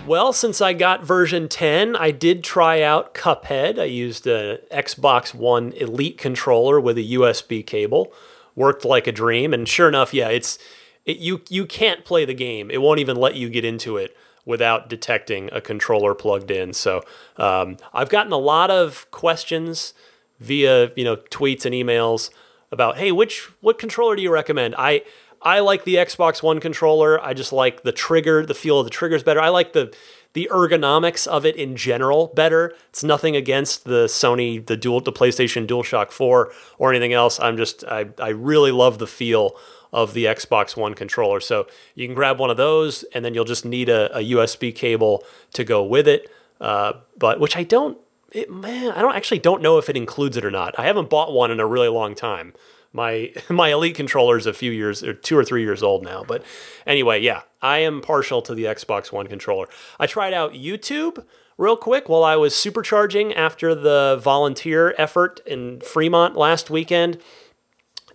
Well, 0.06 0.34
since 0.34 0.60
I 0.60 0.74
got 0.74 1.02
version 1.02 1.48
10, 1.48 1.96
I 1.96 2.10
did 2.10 2.44
try 2.44 2.82
out 2.82 3.14
Cuphead. 3.14 3.78
I 3.78 3.84
used 3.84 4.26
an 4.26 4.58
Xbox 4.70 5.32
One 5.34 5.72
Elite 5.72 6.18
controller 6.18 6.78
with 6.78 6.98
a 6.98 7.12
USB 7.14 7.66
cable. 7.66 8.12
Worked 8.54 8.84
like 8.84 9.06
a 9.06 9.12
dream, 9.12 9.54
and 9.54 9.66
sure 9.66 9.88
enough, 9.88 10.12
yeah, 10.12 10.28
it's 10.28 10.58
it, 11.06 11.16
you 11.16 11.40
you 11.48 11.64
can't 11.64 12.04
play 12.04 12.26
the 12.26 12.34
game. 12.34 12.70
It 12.70 12.82
won't 12.82 13.00
even 13.00 13.16
let 13.16 13.34
you 13.36 13.48
get 13.48 13.64
into 13.64 13.96
it 13.96 14.14
without 14.44 14.90
detecting 14.90 15.48
a 15.52 15.62
controller 15.62 16.14
plugged 16.14 16.50
in. 16.50 16.74
So 16.74 17.02
um, 17.38 17.78
I've 17.94 18.10
gotten 18.10 18.30
a 18.30 18.38
lot 18.38 18.70
of 18.70 19.10
questions 19.10 19.94
via 20.38 20.90
you 20.96 21.04
know 21.04 21.16
tweets 21.16 21.64
and 21.64 21.74
emails 21.74 22.28
about 22.70 22.98
hey, 22.98 23.10
which 23.10 23.48
what 23.62 23.78
controller 23.78 24.16
do 24.16 24.22
you 24.22 24.30
recommend? 24.30 24.74
I 24.76 25.02
I 25.44 25.60
like 25.60 25.84
the 25.84 25.96
Xbox 25.96 26.42
One 26.42 26.58
controller. 26.58 27.22
I 27.22 27.34
just 27.34 27.52
like 27.52 27.82
the 27.82 27.92
trigger, 27.92 28.46
the 28.46 28.54
feel 28.54 28.80
of 28.80 28.86
the 28.86 28.90
triggers 28.90 29.22
better. 29.22 29.40
I 29.40 29.50
like 29.50 29.74
the 29.74 29.94
the 30.32 30.48
ergonomics 30.50 31.26
of 31.26 31.46
it 31.46 31.54
in 31.54 31.76
general 31.76 32.32
better. 32.34 32.74
It's 32.88 33.04
nothing 33.04 33.36
against 33.36 33.84
the 33.84 34.06
Sony, 34.06 34.64
the 34.64 34.76
dual, 34.76 35.00
the 35.00 35.12
PlayStation 35.12 35.64
DualShock 35.64 36.10
4 36.10 36.52
or 36.76 36.90
anything 36.90 37.12
else. 37.12 37.38
I'm 37.38 37.56
just, 37.56 37.84
I, 37.84 38.06
I 38.18 38.30
really 38.30 38.72
love 38.72 38.98
the 38.98 39.06
feel 39.06 39.56
of 39.92 40.12
the 40.12 40.24
Xbox 40.24 40.76
One 40.76 40.94
controller. 40.94 41.38
So 41.38 41.68
you 41.94 42.08
can 42.08 42.16
grab 42.16 42.40
one 42.40 42.50
of 42.50 42.56
those, 42.56 43.04
and 43.14 43.24
then 43.24 43.32
you'll 43.32 43.44
just 43.44 43.64
need 43.64 43.88
a, 43.88 44.18
a 44.18 44.32
USB 44.32 44.74
cable 44.74 45.22
to 45.52 45.62
go 45.62 45.84
with 45.84 46.08
it. 46.08 46.28
Uh, 46.60 46.94
but 47.16 47.38
which 47.38 47.56
I 47.56 47.62
don't, 47.62 47.96
it, 48.32 48.50
man, 48.50 48.90
I 48.90 49.02
don't 49.02 49.14
actually 49.14 49.38
don't 49.38 49.62
know 49.62 49.78
if 49.78 49.88
it 49.88 49.96
includes 49.96 50.36
it 50.36 50.44
or 50.44 50.50
not. 50.50 50.76
I 50.76 50.86
haven't 50.86 51.10
bought 51.10 51.32
one 51.32 51.52
in 51.52 51.60
a 51.60 51.66
really 51.66 51.88
long 51.88 52.16
time 52.16 52.54
my 52.94 53.32
my 53.50 53.68
elite 53.68 53.94
controller 53.94 54.38
is 54.38 54.46
a 54.46 54.54
few 54.54 54.72
years 54.72 55.02
or 55.02 55.12
two 55.12 55.36
or 55.36 55.44
three 55.44 55.62
years 55.62 55.82
old 55.82 56.02
now 56.02 56.24
but 56.26 56.42
anyway 56.86 57.20
yeah 57.20 57.42
i 57.60 57.78
am 57.78 58.00
partial 58.00 58.40
to 58.40 58.54
the 58.54 58.64
xbox 58.64 59.12
one 59.12 59.26
controller. 59.26 59.68
I 60.00 60.06
tried 60.06 60.32
out 60.32 60.52
youtube 60.52 61.22
real 61.58 61.76
quick 61.76 62.08
while 62.08 62.24
i 62.24 62.36
was 62.36 62.54
supercharging 62.54 63.36
after 63.36 63.74
the 63.74 64.18
volunteer 64.22 64.94
effort 64.96 65.40
in 65.46 65.80
fremont 65.80 66.36
last 66.36 66.70
weekend. 66.70 67.18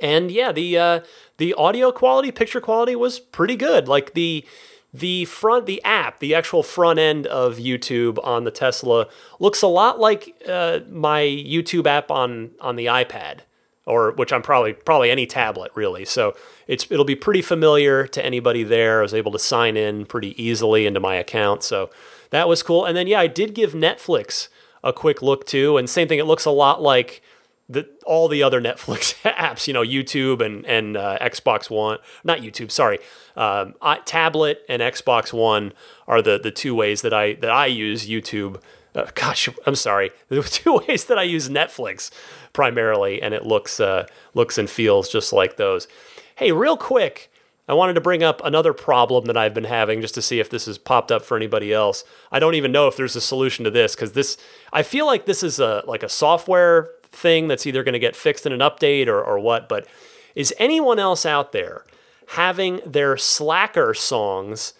And 0.01 0.31
yeah 0.31 0.51
the 0.51 0.77
uh, 0.77 0.99
the 1.37 1.53
audio 1.53 1.91
quality 1.91 2.31
picture 2.31 2.61
quality 2.61 2.95
was 2.95 3.19
pretty 3.19 3.57
good. 3.57 3.87
Like 3.89 4.13
the 4.13 4.45
the 4.93 5.25
front 5.25 5.65
the 5.65 5.83
app 5.83 6.19
the 6.19 6.33
actual 6.33 6.63
front 6.63 6.97
end 6.97 7.27
of 7.27 7.57
youtube 7.57 8.17
on 8.23 8.43
the 8.43 8.49
tesla 8.49 9.07
looks 9.39 9.61
a 9.61 9.67
lot 9.67 9.99
like 9.99 10.35
uh, 10.47 10.79
my 10.89 11.21
youtube 11.21 11.85
app 11.85 12.09
on 12.09 12.49
on 12.59 12.75
the 12.75 12.87
ipad 12.87 13.41
or 13.89 14.11
which 14.11 14.31
I'm 14.31 14.41
probably 14.41 14.73
probably 14.73 15.11
any 15.11 15.25
tablet 15.25 15.71
really. 15.75 16.05
So 16.05 16.35
it's 16.67 16.89
it'll 16.89 17.05
be 17.05 17.15
pretty 17.15 17.41
familiar 17.41 18.07
to 18.07 18.23
anybody 18.23 18.63
there. 18.63 18.99
I 18.99 19.01
was 19.01 19.13
able 19.13 19.31
to 19.31 19.39
sign 19.39 19.75
in 19.75 20.05
pretty 20.05 20.41
easily 20.41 20.85
into 20.85 20.99
my 20.99 21.15
account, 21.15 21.63
so 21.63 21.89
that 22.29 22.47
was 22.47 22.63
cool. 22.63 22.85
And 22.85 22.95
then 22.95 23.07
yeah, 23.07 23.19
I 23.19 23.27
did 23.27 23.53
give 23.53 23.73
Netflix 23.73 24.49
a 24.83 24.93
quick 24.93 25.21
look 25.21 25.45
too, 25.45 25.77
and 25.77 25.89
same 25.89 26.07
thing. 26.07 26.19
It 26.19 26.25
looks 26.25 26.45
a 26.45 26.51
lot 26.51 26.81
like 26.81 27.21
the 27.67 27.87
all 28.05 28.27
the 28.27 28.43
other 28.43 28.61
Netflix 28.69 29.15
apps, 29.23 29.67
you 29.67 29.73
know, 29.73 29.83
YouTube 29.83 30.45
and 30.45 30.65
and 30.65 30.95
uh, 30.95 31.17
Xbox 31.19 31.69
One, 31.69 31.99
not 32.23 32.39
YouTube, 32.39 32.71
sorry, 32.71 32.99
um, 33.35 33.75
I, 33.81 33.99
tablet 34.05 34.63
and 34.69 34.81
Xbox 34.81 35.33
One 35.33 35.73
are 36.07 36.21
the 36.21 36.39
the 36.39 36.51
two 36.51 36.75
ways 36.75 37.01
that 37.01 37.13
I 37.13 37.33
that 37.35 37.51
I 37.51 37.67
use 37.67 38.07
YouTube. 38.07 38.61
Uh, 38.95 39.05
gosh, 39.13 39.49
I'm 39.65 39.75
sorry. 39.75 40.11
The 40.29 40.43
two 40.43 40.81
ways 40.87 41.05
that 41.05 41.17
I 41.17 41.23
use 41.23 41.49
Netflix 41.49 42.11
primarily, 42.53 43.21
and 43.21 43.33
it 43.33 43.45
looks 43.45 43.79
uh, 43.79 44.07
looks 44.33 44.57
and 44.57 44.69
feels 44.69 45.09
just 45.09 45.33
like 45.33 45.57
those. 45.57 45.87
Hey, 46.35 46.51
real 46.51 46.77
quick, 46.77 47.31
I 47.67 47.73
wanted 47.73 47.93
to 47.93 48.01
bring 48.01 48.23
up 48.23 48.41
another 48.43 48.73
problem 48.73 49.25
that 49.25 49.37
I've 49.37 49.53
been 49.53 49.65
having 49.65 50.01
just 50.01 50.15
to 50.15 50.21
see 50.21 50.39
if 50.39 50.49
this 50.49 50.65
has 50.65 50.79
popped 50.79 51.11
up 51.11 51.23
for 51.23 51.37
anybody 51.37 51.71
else. 51.71 52.03
I 52.31 52.39
don't 52.39 52.55
even 52.55 52.71
know 52.71 52.87
if 52.87 52.97
there's 52.97 53.15
a 53.15 53.21
solution 53.21 53.63
to 53.65 53.71
this 53.71 53.95
because 53.95 54.13
this 54.13 54.37
I 54.73 54.81
feel 54.81 55.05
like 55.05 55.25
this 55.25 55.43
is 55.43 55.59
a 55.59 55.83
like 55.85 56.01
a 56.01 56.09
software 56.09 56.89
thing 57.11 57.47
that's 57.47 57.67
either 57.67 57.83
going 57.83 57.93
to 57.93 57.99
get 57.99 58.15
fixed 58.15 58.45
in 58.45 58.53
an 58.53 58.59
update 58.59 59.07
or, 59.07 59.21
or 59.21 59.39
what. 59.39 59.69
But 59.69 59.87
is 60.35 60.53
anyone 60.57 60.99
else 60.99 61.25
out 61.25 61.51
there 61.51 61.85
having 62.29 62.81
their 62.85 63.17
Slacker 63.17 63.93
songs 63.93 64.73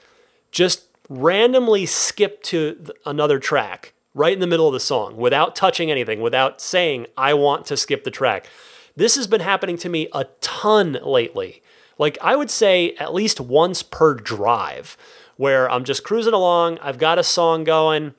just 0.52 0.86
randomly 1.10 1.86
skip 1.86 2.42
to 2.44 2.92
another 3.06 3.40
track? 3.40 3.94
Right 4.20 4.34
in 4.34 4.40
the 4.40 4.48
middle 4.48 4.68
of 4.68 4.74
the 4.74 4.80
song 4.82 5.16
without 5.16 5.56
touching 5.56 5.90
anything, 5.90 6.20
without 6.20 6.60
saying, 6.60 7.08
I 7.16 7.34
want 7.34 7.66
to 7.68 7.78
skip 7.78 8.04
the 8.04 8.12
track. 8.12 8.50
This 8.98 9.16
has 9.16 9.28
been 9.28 9.40
happening 9.40 9.78
to 9.78 9.88
me 9.88 10.10
a 10.14 10.26
ton 10.42 11.00
lately. 11.02 11.64
Like, 11.98 12.18
I 12.22 12.36
would 12.36 12.52
say 12.52 12.96
at 12.96 13.14
least 13.14 13.40
once 13.40 13.82
per 13.82 14.14
drive, 14.16 14.98
where 15.38 15.72
I'm 15.72 15.86
just 15.86 16.04
cruising 16.04 16.34
along, 16.34 16.80
I've 16.80 16.98
got 16.98 17.18
a 17.18 17.24
song 17.24 17.64
going, 17.64 18.14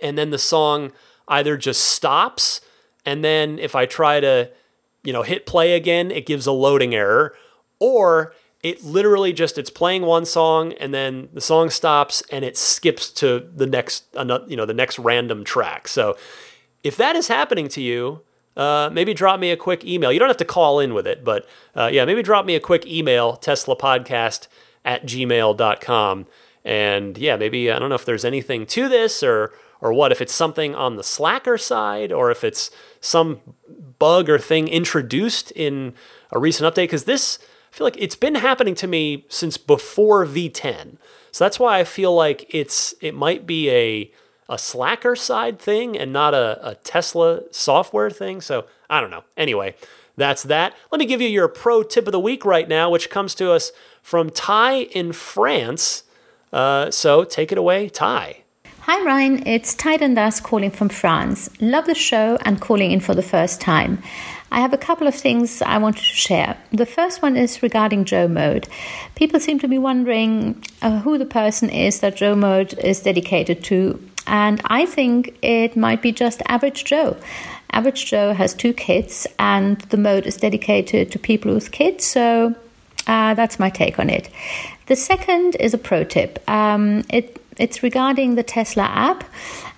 and 0.00 0.16
then 0.16 0.30
the 0.30 0.38
song 0.38 0.92
either 1.26 1.56
just 1.56 1.80
stops, 1.80 2.60
and 3.04 3.24
then 3.24 3.58
if 3.58 3.74
I 3.74 3.84
try 3.84 4.20
to, 4.20 4.52
you 5.02 5.12
know, 5.12 5.22
hit 5.22 5.44
play 5.44 5.74
again, 5.74 6.12
it 6.12 6.24
gives 6.24 6.46
a 6.46 6.52
loading 6.52 6.94
error, 6.94 7.34
or 7.80 8.32
it 8.62 8.82
literally 8.84 9.32
just 9.32 9.58
it's 9.58 9.70
playing 9.70 10.02
one 10.02 10.24
song 10.24 10.72
and 10.74 10.92
then 10.92 11.28
the 11.32 11.40
song 11.40 11.70
stops 11.70 12.22
and 12.30 12.44
it 12.44 12.56
skips 12.56 13.10
to 13.10 13.48
the 13.54 13.66
next 13.66 14.04
you 14.48 14.56
know 14.56 14.66
the 14.66 14.74
next 14.74 14.98
random 14.98 15.44
track 15.44 15.88
so 15.88 16.16
if 16.82 16.96
that 16.96 17.16
is 17.16 17.28
happening 17.28 17.68
to 17.68 17.80
you 17.80 18.20
uh, 18.56 18.88
maybe 18.90 19.12
drop 19.12 19.38
me 19.38 19.50
a 19.50 19.56
quick 19.56 19.84
email 19.84 20.10
you 20.12 20.18
don't 20.18 20.28
have 20.28 20.36
to 20.36 20.44
call 20.44 20.80
in 20.80 20.94
with 20.94 21.06
it 21.06 21.24
but 21.24 21.46
uh, 21.74 21.88
yeah 21.92 22.04
maybe 22.04 22.22
drop 22.22 22.46
me 22.46 22.54
a 22.54 22.60
quick 22.60 22.86
email 22.86 23.36
teslapodcast 23.36 24.48
at 24.84 25.04
gmail.com 25.04 26.26
and 26.64 27.18
yeah 27.18 27.36
maybe 27.36 27.70
i 27.70 27.78
don't 27.78 27.88
know 27.88 27.94
if 27.94 28.04
there's 28.04 28.24
anything 28.24 28.66
to 28.66 28.88
this 28.88 29.22
or 29.22 29.52
or 29.80 29.92
what, 29.92 30.12
if 30.12 30.20
it's 30.20 30.32
something 30.32 30.74
on 30.74 30.96
the 30.96 31.02
slacker 31.02 31.58
side 31.58 32.12
or 32.12 32.30
if 32.30 32.44
it's 32.44 32.70
some 33.00 33.40
bug 33.98 34.28
or 34.28 34.38
thing 34.38 34.68
introduced 34.68 35.50
in 35.52 35.94
a 36.30 36.38
recent 36.38 36.72
update. 36.72 36.84
Because 36.84 37.04
this, 37.04 37.38
I 37.76 37.78
feel 37.78 37.86
like 37.88 37.96
it's 37.98 38.16
been 38.16 38.36
happening 38.36 38.74
to 38.76 38.86
me 38.86 39.26
since 39.28 39.58
before 39.58 40.24
V10. 40.24 40.96
So 41.30 41.44
that's 41.44 41.60
why 41.60 41.78
I 41.78 41.84
feel 41.84 42.14
like 42.14 42.46
it's 42.48 42.94
it 43.02 43.14
might 43.14 43.46
be 43.46 43.68
a 43.68 44.10
a 44.48 44.56
Slacker 44.56 45.14
side 45.14 45.58
thing 45.58 45.94
and 45.94 46.10
not 46.10 46.32
a, 46.32 46.58
a 46.66 46.76
Tesla 46.76 47.42
software 47.50 48.08
thing. 48.08 48.40
So 48.40 48.64
I 48.88 49.02
don't 49.02 49.10
know. 49.10 49.24
Anyway, 49.36 49.74
that's 50.16 50.44
that. 50.44 50.74
Let 50.90 51.00
me 51.00 51.04
give 51.04 51.20
you 51.20 51.28
your 51.28 51.48
pro 51.48 51.82
tip 51.82 52.06
of 52.08 52.12
the 52.12 52.18
week 52.18 52.46
right 52.46 52.66
now, 52.66 52.88
which 52.88 53.10
comes 53.10 53.34
to 53.34 53.52
us 53.52 53.72
from 54.00 54.30
Ty 54.30 54.84
in 54.84 55.12
France. 55.12 56.04
Uh, 56.54 56.90
so 56.90 57.24
take 57.24 57.52
it 57.52 57.58
away, 57.58 57.90
Ty. 57.90 58.38
Hi 58.80 59.04
Ryan, 59.04 59.46
it's 59.46 59.74
Ty 59.74 59.96
Dundas 59.96 60.40
calling 60.40 60.70
from 60.70 60.88
France. 60.88 61.50
Love 61.60 61.86
the 61.86 61.94
show 61.94 62.38
and 62.42 62.60
calling 62.60 62.92
in 62.92 63.00
for 63.00 63.16
the 63.16 63.22
first 63.22 63.60
time. 63.60 64.00
I 64.56 64.60
have 64.60 64.72
a 64.72 64.78
couple 64.78 65.06
of 65.06 65.14
things 65.14 65.60
I 65.60 65.76
wanted 65.76 65.98
to 65.98 66.16
share. 66.16 66.56
The 66.72 66.86
first 66.86 67.20
one 67.20 67.36
is 67.36 67.62
regarding 67.62 68.06
Joe 68.06 68.26
Mode. 68.26 68.66
People 69.14 69.38
seem 69.38 69.58
to 69.58 69.68
be 69.68 69.76
wondering 69.76 70.64
uh, 70.80 71.00
who 71.00 71.18
the 71.18 71.26
person 71.26 71.68
is 71.68 72.00
that 72.00 72.16
Joe 72.16 72.34
Mode 72.34 72.72
is 72.78 73.00
dedicated 73.00 73.62
to, 73.64 74.02
and 74.26 74.62
I 74.64 74.86
think 74.86 75.36
it 75.42 75.76
might 75.76 76.00
be 76.00 76.10
just 76.10 76.40
Average 76.48 76.86
Joe. 76.86 77.18
Average 77.70 78.06
Joe 78.06 78.32
has 78.32 78.54
two 78.54 78.72
kids, 78.72 79.26
and 79.38 79.78
the 79.90 79.98
mode 79.98 80.24
is 80.24 80.38
dedicated 80.38 81.12
to 81.12 81.18
people 81.18 81.52
with 81.52 81.70
kids, 81.70 82.06
so 82.06 82.54
uh, 83.06 83.34
that's 83.34 83.58
my 83.58 83.68
take 83.68 83.98
on 83.98 84.08
it. 84.08 84.30
The 84.86 84.96
second 84.96 85.56
is 85.56 85.74
a 85.74 85.78
pro 85.78 86.02
tip. 86.02 86.42
Um, 86.48 87.04
it, 87.10 87.42
it's 87.58 87.82
regarding 87.82 88.36
the 88.36 88.42
Tesla 88.42 88.84
app 88.84 89.22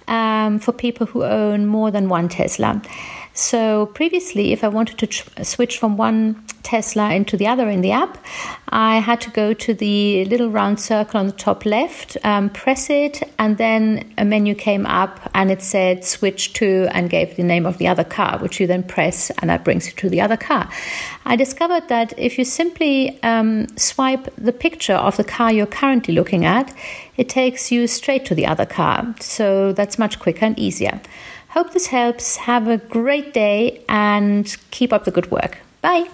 um, 0.06 0.60
for 0.60 0.70
people 0.70 1.06
who 1.06 1.24
own 1.24 1.66
more 1.66 1.90
than 1.90 2.08
one 2.08 2.28
Tesla. 2.28 2.80
So 3.38 3.86
previously, 3.86 4.52
if 4.52 4.64
I 4.64 4.68
wanted 4.68 4.98
to 4.98 5.06
tr- 5.06 5.44
switch 5.44 5.78
from 5.78 5.96
one 5.96 6.42
Tesla 6.64 7.14
into 7.14 7.36
the 7.36 7.46
other 7.46 7.68
in 7.68 7.82
the 7.82 7.92
app, 7.92 8.18
I 8.68 8.98
had 8.98 9.20
to 9.20 9.30
go 9.30 9.54
to 9.54 9.72
the 9.72 10.24
little 10.24 10.50
round 10.50 10.80
circle 10.80 11.20
on 11.20 11.26
the 11.26 11.32
top 11.32 11.64
left, 11.64 12.16
um, 12.24 12.50
press 12.50 12.90
it, 12.90 13.22
and 13.38 13.56
then 13.56 14.12
a 14.18 14.24
menu 14.24 14.56
came 14.56 14.86
up 14.86 15.30
and 15.34 15.52
it 15.52 15.62
said 15.62 16.04
switch 16.04 16.52
to 16.54 16.88
and 16.90 17.08
gave 17.10 17.36
the 17.36 17.44
name 17.44 17.64
of 17.64 17.78
the 17.78 17.86
other 17.86 18.02
car, 18.02 18.38
which 18.38 18.58
you 18.58 18.66
then 18.66 18.82
press 18.82 19.30
and 19.38 19.50
that 19.50 19.62
brings 19.62 19.86
you 19.86 19.92
to 19.92 20.10
the 20.10 20.20
other 20.20 20.36
car. 20.36 20.68
I 21.24 21.36
discovered 21.36 21.86
that 21.88 22.12
if 22.18 22.38
you 22.38 22.44
simply 22.44 23.22
um, 23.22 23.68
swipe 23.76 24.34
the 24.36 24.52
picture 24.52 24.96
of 24.96 25.16
the 25.16 25.22
car 25.22 25.52
you're 25.52 25.66
currently 25.66 26.12
looking 26.12 26.44
at, 26.44 26.74
it 27.16 27.28
takes 27.28 27.70
you 27.70 27.86
straight 27.86 28.24
to 28.26 28.34
the 28.34 28.46
other 28.46 28.66
car. 28.66 29.14
So 29.20 29.72
that's 29.72 29.96
much 29.96 30.18
quicker 30.18 30.44
and 30.44 30.58
easier. 30.58 31.00
Hope 31.58 31.72
this 31.72 31.88
helps. 31.88 32.36
Have 32.36 32.68
a 32.68 32.76
great 32.76 33.34
day 33.34 33.82
and 33.88 34.56
keep 34.70 34.92
up 34.92 35.02
the 35.02 35.10
good 35.10 35.32
work. 35.32 35.58
Bye. 35.80 36.08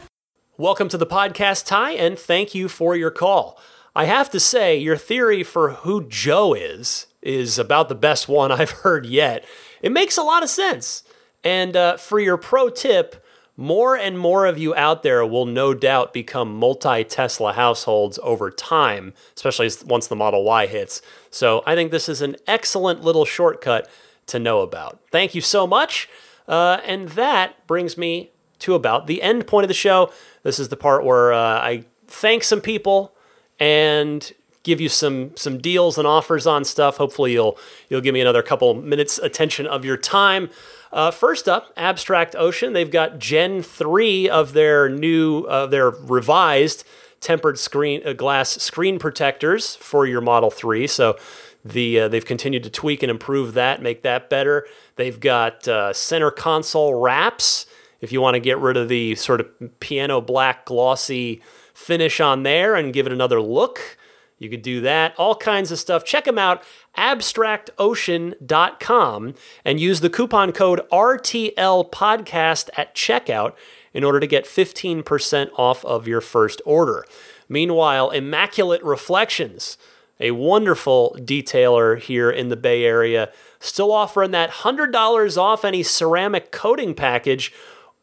Welcome 0.57 0.89
to 0.89 0.97
the 0.97 1.05
podcast, 1.05 1.67
Ty, 1.67 1.91
and 1.91 2.19
thank 2.19 2.55
you 2.55 2.67
for 2.67 2.97
your 2.97 3.11
call. 3.11 3.61
I 3.95 4.07
have 4.07 4.31
to 4.31 4.41
say, 4.41 4.79
your 4.79 4.97
theory 4.97 5.43
for 5.43 5.73
who 5.73 6.09
Joe 6.09 6.55
is 6.55 7.09
is 7.21 7.59
about 7.59 7.91
the 7.91 7.95
best 7.95 8.27
one 8.27 8.51
I've 8.59 8.71
heard 8.71 9.05
yet. 9.05 9.45
It 9.83 9.93
makes 9.93 10.17
a 10.17 10.23
lot 10.23 10.43
of 10.43 10.49
sense. 10.49 11.03
And 11.45 11.77
uh, 11.77 11.99
for 11.99 12.19
your 12.19 12.39
pro 12.39 12.71
tip, 12.71 13.23
more 13.55 13.99
and 13.99 14.19
more 14.19 14.47
of 14.47 14.57
you 14.57 14.75
out 14.75 15.03
there 15.03 15.27
will 15.27 15.45
no 15.45 15.75
doubt 15.75 16.15
become 16.15 16.55
multi 16.57 17.05
Tesla 17.05 17.53
households 17.53 18.19
over 18.23 18.51
time, 18.51 19.13
especially 19.37 19.69
once 19.85 20.07
the 20.07 20.17
Model 20.17 20.43
Y 20.43 20.65
hits. 20.69 21.03
So 21.29 21.63
I 21.67 21.75
think 21.75 21.91
this 21.91 22.09
is 22.09 22.23
an 22.23 22.37
excellent 22.47 23.05
little 23.05 23.27
shortcut 23.27 23.91
to 24.27 24.39
know 24.39 24.61
about. 24.61 25.01
Thank 25.11 25.35
you 25.35 25.41
so 25.41 25.67
much. 25.67 26.09
Uh, 26.47 26.81
and 26.85 27.09
that 27.11 27.67
brings 27.67 27.97
me 27.97 28.31
to 28.61 28.75
about 28.75 29.07
the 29.07 29.23
end 29.23 29.47
point 29.47 29.65
of 29.65 29.69
the 29.69 29.75
show. 29.75 30.11
This 30.43 30.59
is 30.59 30.69
the 30.69 30.77
part 30.77 31.05
where 31.05 31.33
uh, 31.33 31.39
I 31.39 31.85
thank 32.07 32.45
some 32.45 32.61
people 32.61 33.15
and 33.59 34.33
give 34.63 34.81
you 34.81 34.89
some 34.89 35.37
some 35.37 35.59
deals 35.59 35.99
and 35.99 36.07
offers 36.07 36.47
on 36.47 36.65
stuff. 36.65 36.97
Hopefully, 36.97 37.33
you'll 37.33 37.59
you'll 37.89 38.01
give 38.01 38.15
me 38.15 38.21
another 38.21 38.43
couple 38.43 38.75
minutes 38.75 39.19
attention 39.19 39.67
of 39.67 39.85
your 39.85 39.97
time. 39.97 40.51
Uh, 40.93 41.11
first 41.11 41.49
up, 41.49 41.73
Abstract 41.77 42.37
Ocean. 42.37 42.73
They've 42.73 42.91
got 42.91 43.19
Gen 43.19 43.63
three 43.63 44.29
of 44.29 44.53
their 44.53 44.89
new 44.89 45.43
uh, 45.45 45.67
their 45.67 45.91
revised 45.91 46.85
tempered 47.21 47.59
screen 47.59 48.03
uh, 48.07 48.13
glass 48.13 48.51
screen 48.51 48.99
protectors 48.99 49.77
for 49.77 50.07
your 50.07 50.21
Model 50.21 50.51
three. 50.51 50.87
So 50.87 51.17
the 51.65 52.01
uh, 52.01 52.09
they've 52.09 52.25
continued 52.25 52.65
to 52.65 52.71
tweak 52.71 53.03
and 53.03 53.11
improve 53.11 53.55
that, 53.55 53.81
make 53.81 54.03
that 54.03 54.29
better. 54.29 54.67
They've 54.97 55.19
got 55.19 55.67
uh, 55.67 55.93
center 55.93 56.31
console 56.31 56.95
wraps. 56.95 57.67
If 58.01 58.13
you 58.13 58.21
want 58.21 58.35
to 58.35 58.41
get 58.41 58.59
rid 58.59 58.77
of 58.77 58.89
the 58.89 59.15
sort 59.15 59.41
of 59.41 59.81
piano 59.81 60.21
black 60.21 60.67
glossy 60.67 61.41
finish 61.73 62.21
on 62.21 62.43
there 62.43 62.75
and 62.75 62.93
give 62.93 63.07
it 63.07 63.13
another 63.13 63.41
look, 63.41 63.97
you 64.39 64.51
could 64.51 64.63
do 64.63 64.81
that. 64.83 65.15
All 65.17 65.37
kinds 65.37 65.73
of 65.73 65.79
stuff. 65.79 66.05
Check 66.05 66.25
them 66.25 66.39
out, 66.39 66.63
abstractocean.com, 66.99 69.35
and 69.65 69.81
use 69.81 70.01
the 70.01 70.11
coupon 70.11 70.53
code 70.53 70.83
RTL 70.93 71.91
podcast 71.91 72.69
at 72.77 72.95
checkout 72.95 73.55
in 73.95 74.05
order 74.05 74.21
to 74.21 74.27
get 74.27 74.45
15% 74.45 75.49
off 75.57 75.83
of 75.85 76.07
your 76.07 76.21
first 76.21 76.61
order. 76.67 77.07
Meanwhile, 77.49 78.11
Immaculate 78.11 78.83
Reflections 78.83 79.79
a 80.21 80.33
wonderful 80.33 81.17
detailer 81.21 81.99
here 81.99 82.31
in 82.31 82.49
the 82.49 82.57
Bay 82.57 82.85
Area, 82.85 83.31
still 83.59 83.93
offering 83.93 84.31
that 84.31 84.51
$100 84.51 85.37
off 85.37 85.65
any 85.65 85.83
ceramic 85.83 86.53
coating 86.53 86.95
package 86.95 87.53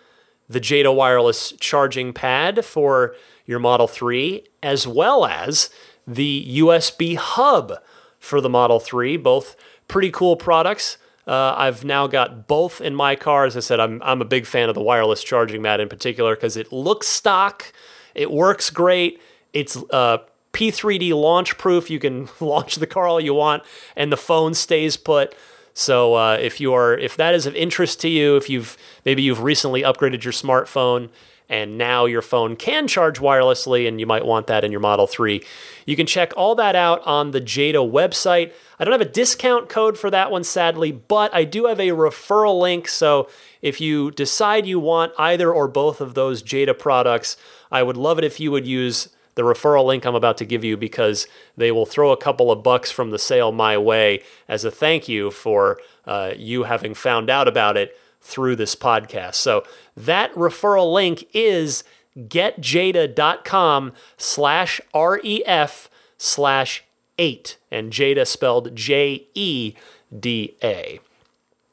the 0.49 0.60
Jeda 0.60 0.94
Wireless 0.94 1.53
charging 1.60 2.14
pad 2.14 2.65
for 2.65 3.15
your 3.45 3.60
Model 3.60 3.88
3, 3.88 4.44
as 4.61 4.88
well 4.88 5.26
as 5.26 5.69
the 6.06 6.45
USB 6.60 7.15
hub 7.15 7.74
for 8.19 8.41
the 8.41 8.49
Model 8.49 8.80
3, 8.80 9.18
both 9.18 9.56
pretty 9.88 10.11
cool 10.11 10.36
products. 10.36 10.98
Uh, 11.28 11.54
I've 11.58 11.84
now 11.84 12.08
got 12.08 12.48
both 12.48 12.80
in 12.80 12.95
my 12.95 13.16
car. 13.16 13.45
As 13.45 13.58
I 13.58 13.60
said, 13.60 13.80
I'm, 13.80 14.02
I'm 14.02 14.22
a 14.22 14.26
big 14.26 14.45
fan 14.45 14.70
of 14.70 14.76
the 14.76 14.82
wireless 14.82 15.24
charging 15.24 15.62
mat 15.62 15.80
in 15.80 15.90
particular 15.90 16.36
because 16.36 16.56
it 16.56 16.72
looks 16.72 17.08
stock, 17.08 17.74
it 18.16 18.32
works 18.32 18.70
great, 18.70 19.22
it's 19.52 19.78
uh, 19.91 20.20
P3D 20.54 21.14
launch 21.14 21.58
proof. 21.58 21.90
You 21.90 21.99
can 21.99 22.30
launch 22.40 22.76
the 22.76 22.88
car 22.88 23.08
all 23.08 23.20
you 23.20 23.34
want, 23.34 23.64
and 23.95 24.12
the 24.12 24.18
phone 24.18 24.54
stays 24.54 24.95
put. 24.95 25.36
So 25.74 26.16
uh, 26.16 26.38
if 26.40 26.60
you 26.60 26.74
are 26.74 26.98
if 26.98 27.16
that 27.18 27.36
is 27.36 27.45
of 27.45 27.56
interest 27.56 28.02
to 28.02 28.10
you, 28.10 28.38
if 28.38 28.49
you've 28.49 28.78
maybe 29.06 29.22
you've 29.22 29.44
recently 29.44 29.84
upgraded 29.84 30.24
your 30.24 30.34
smartphone 30.34 31.10
and 31.49 31.78
now 31.78 32.06
your 32.06 32.22
phone 32.22 32.56
can 32.56 32.88
charge 32.88 33.19
wirelessly 33.19 33.88
and 33.88 33.99
you 33.99 34.06
might 34.06 34.26
want 34.26 34.48
that 34.48 34.64
in 34.64 34.72
your 34.72 34.82
Model 34.82 35.07
3. 35.07 35.41
You 35.86 35.95
can 35.95 36.06
check 36.06 36.34
all 36.36 36.56
that 36.56 36.76
out 36.76 37.02
on 37.06 37.32
the 37.32 37.41
Jeda 37.41 37.90
website. 37.90 38.52
I 38.80 38.84
don't 38.84 38.91
have 38.91 39.02
a 39.02 39.06
discount 39.06 39.69
code 39.69 39.98
for 39.98 40.10
that 40.11 40.30
one, 40.30 40.44
sadly, 40.44 40.91
but 40.91 41.34
I 41.34 41.45
do 41.45 41.65
have 41.65 41.80
a 41.80 41.90
referral 41.90 42.60
link. 42.60 42.88
So 42.88 43.30
if 43.61 43.80
you 43.80 44.11
decide 44.11 44.65
you 44.65 44.80
want 44.80 45.14
either 45.18 45.53
or 45.53 45.68
both 45.68 46.02
of 46.02 46.14
those 46.14 46.44
Jeda 46.44 46.78
products, 46.78 47.38
I 47.72 47.84
would 47.84 47.98
love 47.98 48.18
it 48.18 48.26
if 48.26 48.40
you 48.40 48.52
would 48.52 48.68
use 48.68 49.10
the 49.36 49.44
referral 49.44 49.86
link 49.86 50.03
I'm 50.03 50.15
about 50.15 50.38
to 50.38 50.45
give 50.45 50.64
you 50.64 50.76
because 50.76 51.28
they 51.56 51.72
will 51.72 51.86
throw 51.86 52.11
a 52.11 52.18
couple 52.18 52.52
of 52.52 52.64
bucks 52.64 52.91
from 52.91 53.11
the 53.11 53.19
sale 53.19 53.52
my 53.52 53.78
way 53.78 54.24
as 54.48 54.65
a 54.65 54.72
thank 54.72 55.07
you 55.07 55.30
for 55.30 55.80
uh, 56.06 56.34
you 56.36 56.64
having 56.64 56.95
found 56.95 57.30
out 57.30 57.48
about 57.48 57.78
it 57.78 57.95
through 58.28 58.58
this 58.58 58.76
podcast. 58.76 59.36
So 59.36 59.64
that 59.95 60.34
referral 60.34 60.94
link 60.94 61.28
is 61.34 61.84
getjeda.com 62.18 63.94
slash 64.18 64.82
ref 64.94 65.90
slash 66.18 66.84
eight. 67.18 67.58
And 67.72 67.91
Jeda 67.91 68.28
spelled 68.28 68.76
J 68.76 69.28
E 69.34 69.74
D 70.18 70.56
A. 70.62 70.99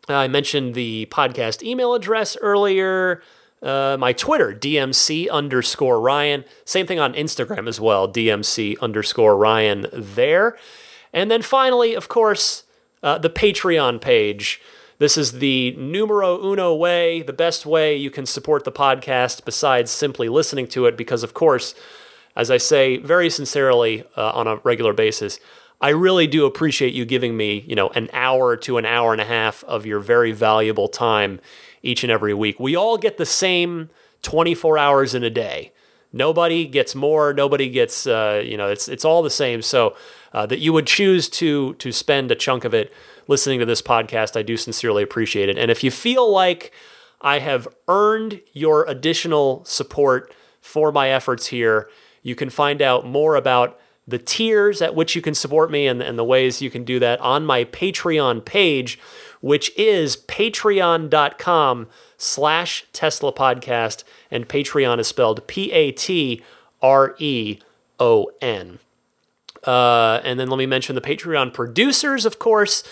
I 0.09 0.29
mentioned 0.29 0.75
the 0.75 1.07
podcast 1.11 1.63
email 1.63 1.95
address 1.95 2.37
earlier. 2.41 3.23
Uh, 3.63 3.97
my 3.99 4.13
Twitter, 4.13 4.53
DMC 4.53 5.31
underscore 5.31 5.99
Ryan. 5.99 6.45
Same 6.67 6.87
thing 6.87 7.01
on 7.01 7.15
Instagram 7.15 7.67
as 7.67 7.81
well, 7.81 8.07
DMC 8.07 8.79
underscore 8.81 9.37
Ryan 9.37 9.87
there. 9.93 10.59
And 11.15 11.31
then 11.31 11.41
finally, 11.41 11.95
of 11.95 12.09
course, 12.09 12.65
uh, 13.03 13.17
the 13.17 13.31
Patreon 13.31 14.03
page. 14.03 14.61
This 14.99 15.17
is 15.17 15.33
the 15.33 15.73
numero 15.77 16.41
uno 16.45 16.75
way, 16.75 17.23
the 17.23 17.33
best 17.33 17.67
way 17.67 17.97
you 17.97 18.11
can 18.11 18.27
support 18.27 18.65
the 18.65 18.73
podcast 18.73 19.45
besides 19.45 19.91
simply 19.91 20.29
listening 20.29 20.69
to 20.69 20.87
it, 20.87 20.97
because, 20.97 21.23
of 21.23 21.35
course, 21.35 21.75
as 22.37 22.51
I 22.51 22.59
say 22.59 22.99
very 22.99 23.29
sincerely 23.29 24.05
uh, 24.17 24.31
on 24.31 24.47
a 24.47 24.57
regular 24.57 24.93
basis, 24.93 25.41
I 25.81 25.91
really 25.91 26.27
do 26.27 26.47
appreciate 26.47 26.95
you 26.95 27.05
giving 27.05 27.37
me, 27.37 27.65
you 27.67 27.75
know, 27.75 27.89
an 27.89 28.09
hour 28.13 28.57
to 28.59 28.79
an 28.79 28.87
hour 28.87 29.13
and 29.13 29.21
a 29.21 29.27
half 29.27 29.65
of 29.65 29.85
your 29.85 30.01
very 30.01 30.33
valuable 30.33 30.89
time 30.89 31.41
each 31.83 32.05
and 32.05 32.11
every 32.11 32.33
week. 32.33 32.59
We 32.61 32.77
all 32.77 32.97
get 32.97 33.19
the 33.19 33.27
same 33.27 33.91
24 34.23 34.79
hours 34.79 35.15
in 35.15 35.25
a 35.25 35.31
day. 35.31 35.73
Nobody 36.13 36.67
gets 36.67 36.95
more. 36.95 37.35
Nobody 37.35 37.69
gets, 37.69 38.07
uh, 38.07 38.41
you 38.45 38.57
know, 38.57 38.69
it's 38.69 38.89
it's 38.89 39.05
all 39.05 39.23
the 39.23 39.31
same. 39.31 39.63
So 39.63 39.97
uh, 40.33 40.47
that 40.47 40.61
you 40.61 40.73
would 40.73 40.87
choose 40.87 41.29
to 41.31 41.75
to 41.75 41.91
spend 41.91 42.31
a 42.31 42.37
chunk 42.37 42.65
of 42.65 42.73
it 42.73 42.93
listening 43.27 43.61
to 43.61 43.67
this 43.67 43.83
podcast, 43.83 44.37
I 44.37 44.43
do 44.43 44.57
sincerely 44.57 45.03
appreciate 45.03 45.49
it. 45.49 45.59
And 45.59 45.71
if 45.71 45.83
you 45.83 45.91
feel 45.91 46.31
like 46.31 46.73
I 47.21 47.39
have 47.39 47.67
earned 47.89 48.41
your 48.53 48.85
additional 48.85 49.65
support 49.65 50.33
for 50.61 50.93
my 50.93 51.09
efforts 51.09 51.47
here, 51.47 51.89
you 52.23 52.35
can 52.35 52.51
find 52.51 52.83
out 52.83 53.07
more 53.07 53.35
about 53.35 53.79
the 54.07 54.19
tiers 54.19 54.83
at 54.83 54.95
which 54.95 55.17
you 55.17 55.23
can 55.23 55.35
support 55.35 55.71
me 55.71 55.87
and, 55.87 56.03
and 56.03 56.19
the 56.19 56.25
ways 56.25 56.61
you 56.61 56.71
can 56.71 56.85
do 56.85 56.99
that 56.99 57.19
on 57.21 57.47
my 57.47 57.65
Patreon 57.65 58.45
page, 58.45 58.99
which 59.41 59.77
is 59.79 60.17
patreon.com 60.17 61.87
slash 62.19 62.85
Tesla 62.93 63.33
podcast. 63.33 64.05
And 64.31 64.47
Patreon 64.47 64.99
is 64.99 65.07
spelled 65.07 65.47
P 65.47 65.73
A 65.73 65.93
T 65.93 66.43
R 66.83 67.15
E 67.19 67.59
O 67.99 68.31
N. 68.43 68.79
Uh, 69.67 70.21
and 70.25 70.39
then 70.39 70.49
let 70.49 70.59
me 70.59 70.67
mention 70.67 70.95
the 70.95 71.01
Patreon 71.01 71.55
producers, 71.55 72.27
of 72.27 72.39
course 72.39 72.85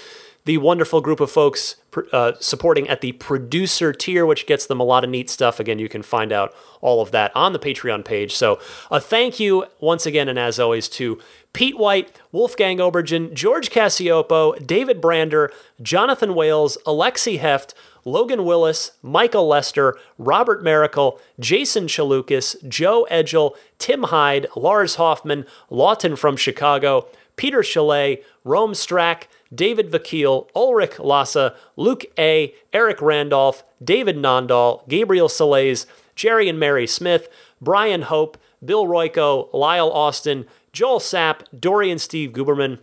the 0.44 0.58
wonderful 0.58 1.00
group 1.00 1.20
of 1.20 1.30
folks 1.30 1.76
uh, 2.12 2.32
supporting 2.40 2.88
at 2.88 3.00
the 3.00 3.12
producer 3.12 3.92
tier, 3.92 4.26
which 4.26 4.46
gets 4.46 4.66
them 4.66 4.80
a 4.80 4.84
lot 4.84 5.04
of 5.04 5.10
neat 5.10 5.30
stuff. 5.30 5.60
Again, 5.60 5.78
you 5.78 5.88
can 5.88 6.02
find 6.02 6.32
out 6.32 6.54
all 6.80 7.00
of 7.00 7.10
that 7.12 7.34
on 7.36 7.52
the 7.52 7.58
Patreon 7.58 8.04
page. 8.04 8.34
So, 8.34 8.58
a 8.90 9.00
thank 9.00 9.38
you 9.38 9.66
once 9.78 10.06
again, 10.06 10.28
and 10.28 10.38
as 10.38 10.58
always, 10.58 10.88
to 10.90 11.20
Pete 11.52 11.78
White, 11.78 12.18
Wolfgang 12.32 12.78
Obergen, 12.78 13.34
George 13.34 13.70
Cassiopo, 13.70 14.66
David 14.66 15.00
Brander, 15.00 15.52
Jonathan 15.80 16.34
Wales, 16.34 16.78
Alexi 16.86 17.38
Heft, 17.38 17.74
Logan 18.04 18.44
Willis, 18.44 18.92
Michael 19.02 19.46
Lester, 19.46 19.96
Robert 20.18 20.64
Miracle, 20.64 21.20
Jason 21.38 21.86
Chalukas, 21.86 22.56
Joe 22.68 23.06
Edgel, 23.10 23.54
Tim 23.78 24.04
Hyde, 24.04 24.46
Lars 24.56 24.96
Hoffman, 24.96 25.46
Lawton 25.70 26.16
from 26.16 26.36
Chicago, 26.36 27.06
Peter 27.36 27.62
Chalet, 27.62 28.22
Rome 28.44 28.72
Strack, 28.72 29.24
David 29.54 29.90
Vakil, 29.90 30.48
Ulrich 30.54 30.98
Lassa, 30.98 31.54
Luke 31.76 32.04
A., 32.18 32.54
Eric 32.72 33.02
Randolph, 33.02 33.64
David 33.82 34.16
Nondahl, 34.16 34.86
Gabriel 34.88 35.28
Salays, 35.28 35.86
Jerry 36.14 36.48
and 36.48 36.58
Mary 36.58 36.86
Smith, 36.86 37.28
Brian 37.60 38.02
Hope, 38.02 38.38
Bill 38.64 38.86
Royko, 38.86 39.52
Lyle 39.52 39.90
Austin, 39.90 40.46
Joel 40.72 41.00
Sapp, 41.00 41.42
Dorian 41.58 41.98
Steve 41.98 42.30
Guberman, 42.32 42.78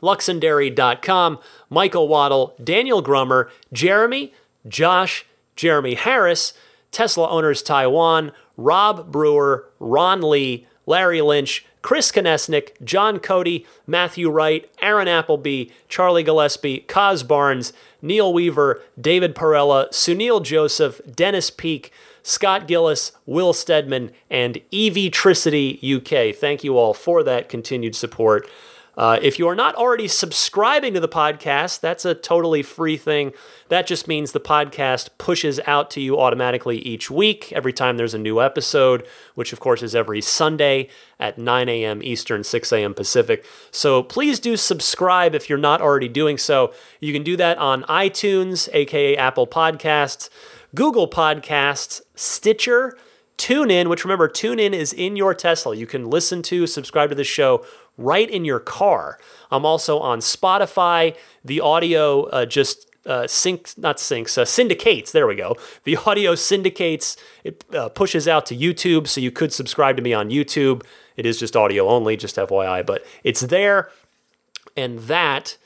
Luxendary.com, 0.00 1.38
Michael 1.68 2.08
Waddle, 2.08 2.54
Daniel 2.62 3.02
Grummer, 3.02 3.50
Jeremy, 3.72 4.32
Josh, 4.66 5.24
Jeremy 5.56 5.94
Harris, 5.94 6.52
Tesla 6.90 7.28
Owners 7.28 7.62
Taiwan, 7.62 8.32
Rob 8.56 9.10
Brewer, 9.10 9.68
Ron 9.78 10.20
Lee, 10.22 10.66
Larry 10.86 11.20
Lynch, 11.20 11.66
Chris 11.82 12.10
Konesnik, 12.12 12.70
John 12.84 13.18
Cody, 13.18 13.66
Matthew 13.86 14.30
Wright, 14.30 14.68
Aaron 14.82 15.08
Appleby, 15.08 15.66
Charlie 15.88 16.22
Gillespie, 16.22 16.84
Kaz 16.88 17.26
Barnes, 17.26 17.72
Neil 18.02 18.32
Weaver, 18.32 18.82
David 19.00 19.34
Perella, 19.34 19.88
Sunil 19.90 20.42
Joseph, 20.42 21.00
Dennis 21.14 21.50
Peak, 21.50 21.92
Scott 22.22 22.68
Gillis, 22.68 23.12
Will 23.26 23.52
Stedman, 23.52 24.10
and 24.30 24.60
Evitricity 24.70 25.78
UK. 25.82 26.34
Thank 26.34 26.62
you 26.62 26.76
all 26.76 26.92
for 26.92 27.22
that 27.22 27.48
continued 27.48 27.94
support. 27.94 28.48
Uh, 28.98 29.16
if 29.22 29.38
you 29.38 29.46
are 29.46 29.54
not 29.54 29.76
already 29.76 30.08
subscribing 30.08 30.92
to 30.92 30.98
the 30.98 31.08
podcast, 31.08 31.78
that's 31.78 32.04
a 32.04 32.16
totally 32.16 32.64
free 32.64 32.96
thing. 32.96 33.32
That 33.68 33.86
just 33.86 34.08
means 34.08 34.32
the 34.32 34.40
podcast 34.40 35.10
pushes 35.18 35.60
out 35.68 35.88
to 35.92 36.00
you 36.00 36.18
automatically 36.18 36.78
each 36.78 37.08
week, 37.08 37.52
every 37.52 37.72
time 37.72 37.96
there's 37.96 38.12
a 38.12 38.18
new 38.18 38.42
episode, 38.42 39.06
which 39.36 39.52
of 39.52 39.60
course 39.60 39.84
is 39.84 39.94
every 39.94 40.20
Sunday 40.20 40.88
at 41.20 41.38
9 41.38 41.68
a.m. 41.68 42.02
Eastern, 42.02 42.42
6 42.42 42.72
a.m. 42.72 42.92
Pacific. 42.92 43.46
So 43.70 44.02
please 44.02 44.40
do 44.40 44.56
subscribe 44.56 45.32
if 45.32 45.48
you're 45.48 45.58
not 45.58 45.80
already 45.80 46.08
doing 46.08 46.36
so. 46.36 46.74
You 46.98 47.12
can 47.12 47.22
do 47.22 47.36
that 47.36 47.56
on 47.58 47.84
iTunes, 47.84 48.68
aka 48.72 49.16
Apple 49.16 49.46
Podcasts, 49.46 50.28
Google 50.74 51.08
Podcasts, 51.08 52.00
Stitcher, 52.16 52.98
TuneIn, 53.38 53.88
which 53.88 54.04
remember, 54.04 54.28
TuneIn 54.28 54.72
is 54.72 54.92
in 54.92 55.14
your 55.14 55.32
Tesla. 55.32 55.76
You 55.76 55.86
can 55.86 56.10
listen 56.10 56.42
to, 56.42 56.66
subscribe 56.66 57.10
to 57.10 57.14
the 57.14 57.22
show 57.22 57.64
right 57.98 58.30
in 58.30 58.44
your 58.44 58.60
car. 58.60 59.18
I'm 59.50 59.66
also 59.66 59.98
on 59.98 60.20
Spotify. 60.20 61.16
The 61.44 61.60
audio 61.60 62.24
uh, 62.24 62.46
just 62.46 62.88
uh, 63.04 63.22
syncs, 63.22 63.76
not 63.76 63.96
syncs, 63.96 64.38
uh, 64.38 64.44
syndicates. 64.44 65.12
There 65.12 65.26
we 65.26 65.34
go. 65.34 65.56
The 65.84 65.96
audio 66.06 66.34
syndicates. 66.34 67.16
It 67.44 67.64
uh, 67.74 67.88
pushes 67.90 68.28
out 68.28 68.46
to 68.46 68.56
YouTube, 68.56 69.08
so 69.08 69.20
you 69.20 69.30
could 69.30 69.52
subscribe 69.52 69.96
to 69.96 70.02
me 70.02 70.14
on 70.14 70.30
YouTube. 70.30 70.84
It 71.16 71.26
is 71.26 71.38
just 71.38 71.56
audio 71.56 71.88
only, 71.88 72.16
just 72.16 72.36
FYI, 72.36 72.86
but 72.86 73.04
it's 73.24 73.40
there. 73.40 73.90
And 74.76 75.00
that 75.00 75.56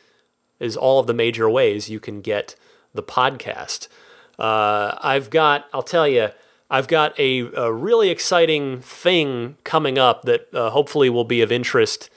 is 0.59 0.77
all 0.77 1.01
of 1.01 1.07
the 1.07 1.15
major 1.15 1.51
ways 1.51 1.91
you 1.91 2.01
can 2.01 2.23
get 2.23 2.57
the 2.95 3.03
podcast. 3.03 3.89
Uh, 4.39 4.97
I've 5.03 5.29
got, 5.29 5.67
I'll 5.75 5.83
tell 5.83 6.09
you, 6.09 6.31
I've 6.71 6.89
got 6.89 7.19
a, 7.19 7.41
a 7.55 7.71
really 7.71 8.09
exciting 8.09 8.81
thing 8.81 9.57
coming 9.63 9.99
up 9.99 10.23
that 10.23 10.49
uh, 10.55 10.71
hopefully 10.71 11.11
will 11.11 11.25
be 11.25 11.43
of 11.43 11.53
interest 11.53 12.09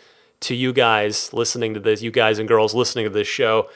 to 0.41 0.56
you 0.56 0.74
guys 0.74 1.34
listening 1.34 1.74
to 1.74 1.80
this, 1.80 2.02
you 2.02 2.12
guys 2.12 2.40
and 2.40 2.48
girls 2.48 2.74
listening 2.74 3.06
to 3.06 3.10
this 3.10 3.28
show. 3.28 3.70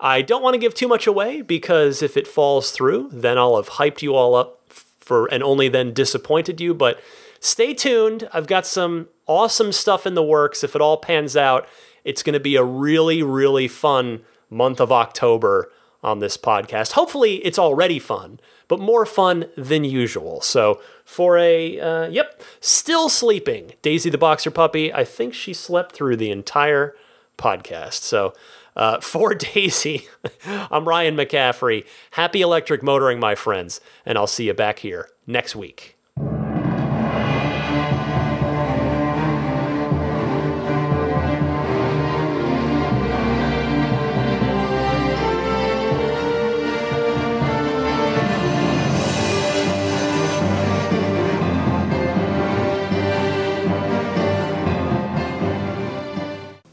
I 0.00 0.22
don't 0.22 0.42
want 0.42 0.54
to 0.54 0.58
give 0.58 0.74
too 0.74 0.88
much 0.88 1.06
away 1.06 1.42
because 1.42 2.02
if 2.02 2.16
it 2.16 2.26
falls 2.26 2.72
through, 2.72 3.10
then 3.12 3.38
I'll 3.38 3.56
have 3.56 3.70
hyped 3.70 4.02
you 4.02 4.14
all 4.14 4.34
up 4.34 4.60
for 4.68 5.26
and 5.26 5.42
only 5.42 5.68
then 5.68 5.92
disappointed 5.92 6.60
you. 6.60 6.74
But 6.74 7.00
stay 7.40 7.72
tuned. 7.72 8.28
I've 8.32 8.46
got 8.46 8.66
some 8.66 9.08
awesome 9.26 9.72
stuff 9.72 10.06
in 10.06 10.14
the 10.14 10.22
works. 10.22 10.64
If 10.64 10.74
it 10.74 10.82
all 10.82 10.96
pans 10.96 11.36
out, 11.36 11.68
it's 12.04 12.22
going 12.22 12.34
to 12.34 12.40
be 12.40 12.56
a 12.56 12.64
really, 12.64 13.22
really 13.22 13.68
fun 13.68 14.22
month 14.50 14.80
of 14.80 14.90
October 14.90 15.70
on 16.02 16.18
this 16.18 16.36
podcast. 16.36 16.92
Hopefully, 16.92 17.36
it's 17.36 17.58
already 17.58 17.98
fun, 17.98 18.40
but 18.72 18.80
more 18.80 19.04
fun 19.04 19.44
than 19.54 19.84
usual. 19.84 20.40
So, 20.40 20.80
for 21.04 21.36
a, 21.36 21.78
uh, 21.78 22.08
yep, 22.08 22.40
still 22.58 23.10
sleeping, 23.10 23.74
Daisy 23.82 24.08
the 24.08 24.16
Boxer 24.16 24.50
Puppy, 24.50 24.90
I 24.90 25.04
think 25.04 25.34
she 25.34 25.52
slept 25.52 25.92
through 25.92 26.16
the 26.16 26.30
entire 26.30 26.96
podcast. 27.36 28.00
So, 28.00 28.32
uh, 28.74 28.98
for 29.02 29.34
Daisy, 29.34 30.08
I'm 30.46 30.88
Ryan 30.88 31.18
McCaffrey. 31.18 31.84
Happy 32.12 32.40
electric 32.40 32.82
motoring, 32.82 33.20
my 33.20 33.34
friends, 33.34 33.82
and 34.06 34.16
I'll 34.16 34.26
see 34.26 34.46
you 34.46 34.54
back 34.54 34.78
here 34.78 35.10
next 35.26 35.54
week. 35.54 35.98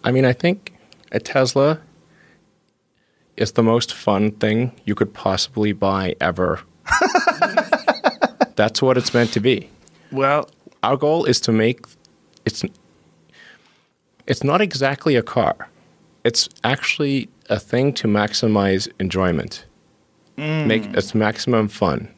I 0.03 0.11
mean, 0.11 0.25
I 0.25 0.33
think 0.33 0.73
a 1.11 1.19
Tesla 1.19 1.79
is 3.37 3.53
the 3.53 3.63
most 3.63 3.93
fun 3.93 4.31
thing 4.31 4.73
you 4.85 4.95
could 4.95 5.13
possibly 5.13 5.71
buy 5.71 6.15
ever. 6.19 6.61
That's 8.55 8.81
what 8.81 8.97
it's 8.97 9.13
meant 9.13 9.31
to 9.33 9.39
be. 9.39 9.69
Well, 10.11 10.49
our 10.83 10.97
goal 10.97 11.25
is 11.25 11.39
to 11.41 11.51
make 11.51 11.85
it's 12.45 12.63
it's 14.27 14.43
not 14.43 14.61
exactly 14.61 15.15
a 15.15 15.23
car. 15.23 15.69
It's 16.23 16.49
actually 16.63 17.29
a 17.49 17.59
thing 17.59 17.93
to 17.93 18.07
maximize 18.07 18.87
enjoyment. 18.99 19.65
Mm. 20.37 20.67
Make 20.67 20.83
it's 20.93 21.15
maximum 21.15 21.67
fun. 21.67 22.09